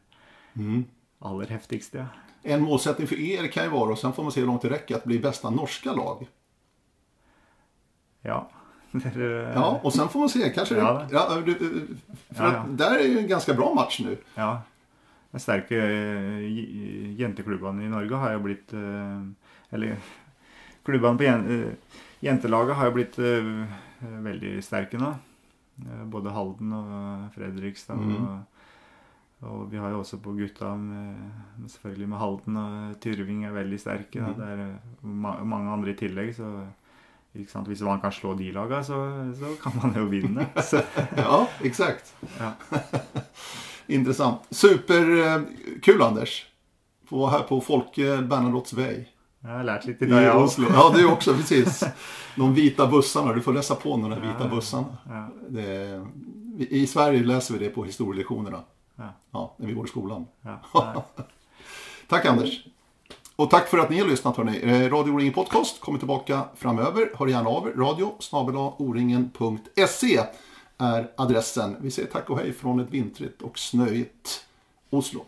Mm. 0.57 0.81
aller 1.23 1.47
heftigste. 1.53 2.01
Ja. 2.03 2.30
En 2.43 2.61
målsättning 2.61 3.07
för 3.07 3.19
er 3.19 3.47
kan 3.47 3.63
ju 3.63 3.69
vara, 3.69 3.91
och 3.91 3.97
sen 3.99 4.13
får 4.13 4.23
man 4.23 4.31
se 4.31 4.39
hur 4.39 4.47
långt 4.47 4.61
det 4.61 4.69
räcker, 4.69 4.95
att 4.95 5.03
bli 5.03 5.19
bästa 5.19 5.49
norska 5.49 5.93
lag. 5.93 6.27
ja. 8.21 8.49
Ja, 9.55 9.79
och 9.83 9.93
sen 9.93 10.09
får 10.09 10.19
man 10.19 10.29
se, 10.29 10.49
kanske 10.49 10.75
Ja, 10.75 11.05
det, 11.09 11.15
ja, 11.15 11.41
du, 11.45 11.55
för 12.29 12.43
Ja, 12.43 12.53
ja. 12.53 12.59
att 12.59 12.77
där 12.77 12.99
är 12.99 13.03
ju 13.07 13.19
en 13.19 13.27
ganska 13.27 13.53
bra 13.53 13.73
match 13.73 13.99
nu. 14.03 14.17
Ja. 14.35 14.61
Den 15.31 15.39
sterke 15.39 15.77
eh, 15.77 17.19
jenteklubbene 17.19 17.85
i 17.85 17.89
Norge 17.89 18.15
har 18.15 18.33
jo 18.33 18.39
blitt 18.39 18.73
eh, 18.73 19.21
Eller 19.69 19.95
klubbene 20.85 21.17
på 21.17 21.23
eh, 21.23 21.71
jentelaget 22.19 22.75
har 22.75 22.85
jo 22.85 22.91
blitt 22.91 23.17
veldig 24.01 24.57
sterke 24.63 24.97
nå. 24.99 25.13
Både 26.11 26.29
Halden 26.29 26.73
og 26.73 27.29
Fredrikstad. 27.35 27.97
Mm. 27.97 28.15
Og, 28.17 28.50
og 29.41 29.71
vi 29.71 29.79
har 29.81 29.89
jo 29.89 30.01
også 30.03 30.19
på 30.21 30.35
gutta 30.37 30.75
med, 30.77 31.15
selvfølgelig 31.67 32.09
med 32.11 32.21
Halden 32.21 32.57
og 32.61 32.99
Tyrving 33.01 33.45
er 33.47 33.55
veldig 33.55 33.79
sterke. 33.81 34.19
Da. 34.21 34.27
Mhm. 34.29 34.37
Det 34.37 34.49
er 34.53 34.61
eh, 34.67 35.07
ma 35.25 35.33
mange 35.43 35.71
andre 35.73 35.93
i 35.95 35.97
tillegg, 35.97 36.35
så? 36.37 36.51
Hvis 37.33 37.81
man 37.81 38.01
kan 38.01 38.11
slå 38.11 38.33
de 38.35 38.51
laga, 38.51 38.81
så, 38.83 38.97
så 39.39 39.53
kan 39.63 39.77
man 39.79 39.95
jo 39.95 40.05
vinne. 40.11 40.49
Ja, 41.17 41.45
exakt. 41.63 42.13
ja. 42.39 42.51
Intressant. 43.87 44.43
Superkul 44.51 46.01
Anders. 46.01 46.45
På, 47.09 47.27
her 47.31 47.43
på 47.47 47.61
Folke 47.63 48.19
Bernadotte's 48.27 48.75
vei. 48.75 49.07
Jeg 49.41 49.55
har 49.57 49.63
lært 49.65 49.87
litt 49.87 50.03
i 50.03 50.09
dag, 50.11 50.21
jeg 50.21 50.35
også. 50.37 50.67
Ja, 50.69 50.83
du 50.93 50.99
også. 51.09 51.33
precis. 51.33 51.79
De 52.35 52.49
vita 52.53 52.85
bussene. 52.87 53.33
du 53.33 53.41
får 53.41 53.57
lese 53.57 53.75
på 53.79 53.95
de 53.97 54.11
hvite 54.11 54.45
Ja, 54.45 54.49
bussarna. 54.51 54.99
Ja. 55.09 56.03
I 56.69 56.85
Sverige 56.87 57.25
leser 57.25 57.57
vi 57.57 57.65
det 57.65 57.71
på 57.73 57.87
historielektionerna. 57.87 58.61
Ja. 58.95 59.13
Ja, 59.31 59.53
när 59.57 59.67
vi 59.67 59.73
går 59.73 59.85
i 59.85 59.89
skolan. 59.89 60.27
Ja. 60.41 60.59
Tack 62.07 62.25
Anders. 62.25 62.65
Och 63.35 63.49
tack 63.49 63.67
för 63.67 63.77
att 63.77 63.89
ni 63.89 63.99
har 63.99 64.07
lyssnat 64.07 64.37
hörni. 64.37 64.59
Eh, 64.63 64.89
Radio 64.89 65.11
O-ringen 65.11 65.33
Podcast 65.33 65.81
kommer 65.81 65.99
tillbaka 65.99 66.43
framöver. 66.55 67.11
Hör 67.17 67.27
gärna 67.27 67.49
av 67.49 67.67
er. 67.67 67.71
Radio 67.71 68.15
oringen.se 68.77 70.19
är 70.77 71.11
adressen. 71.17 71.77
Vi 71.81 71.91
säger 71.91 72.09
tack 72.09 72.29
och 72.29 72.37
hej 72.39 72.53
från 72.53 72.79
ett 72.79 72.89
vintrigt 72.89 73.41
och 73.41 73.59
snöigt 73.59 74.45
Oslo. 74.89 75.25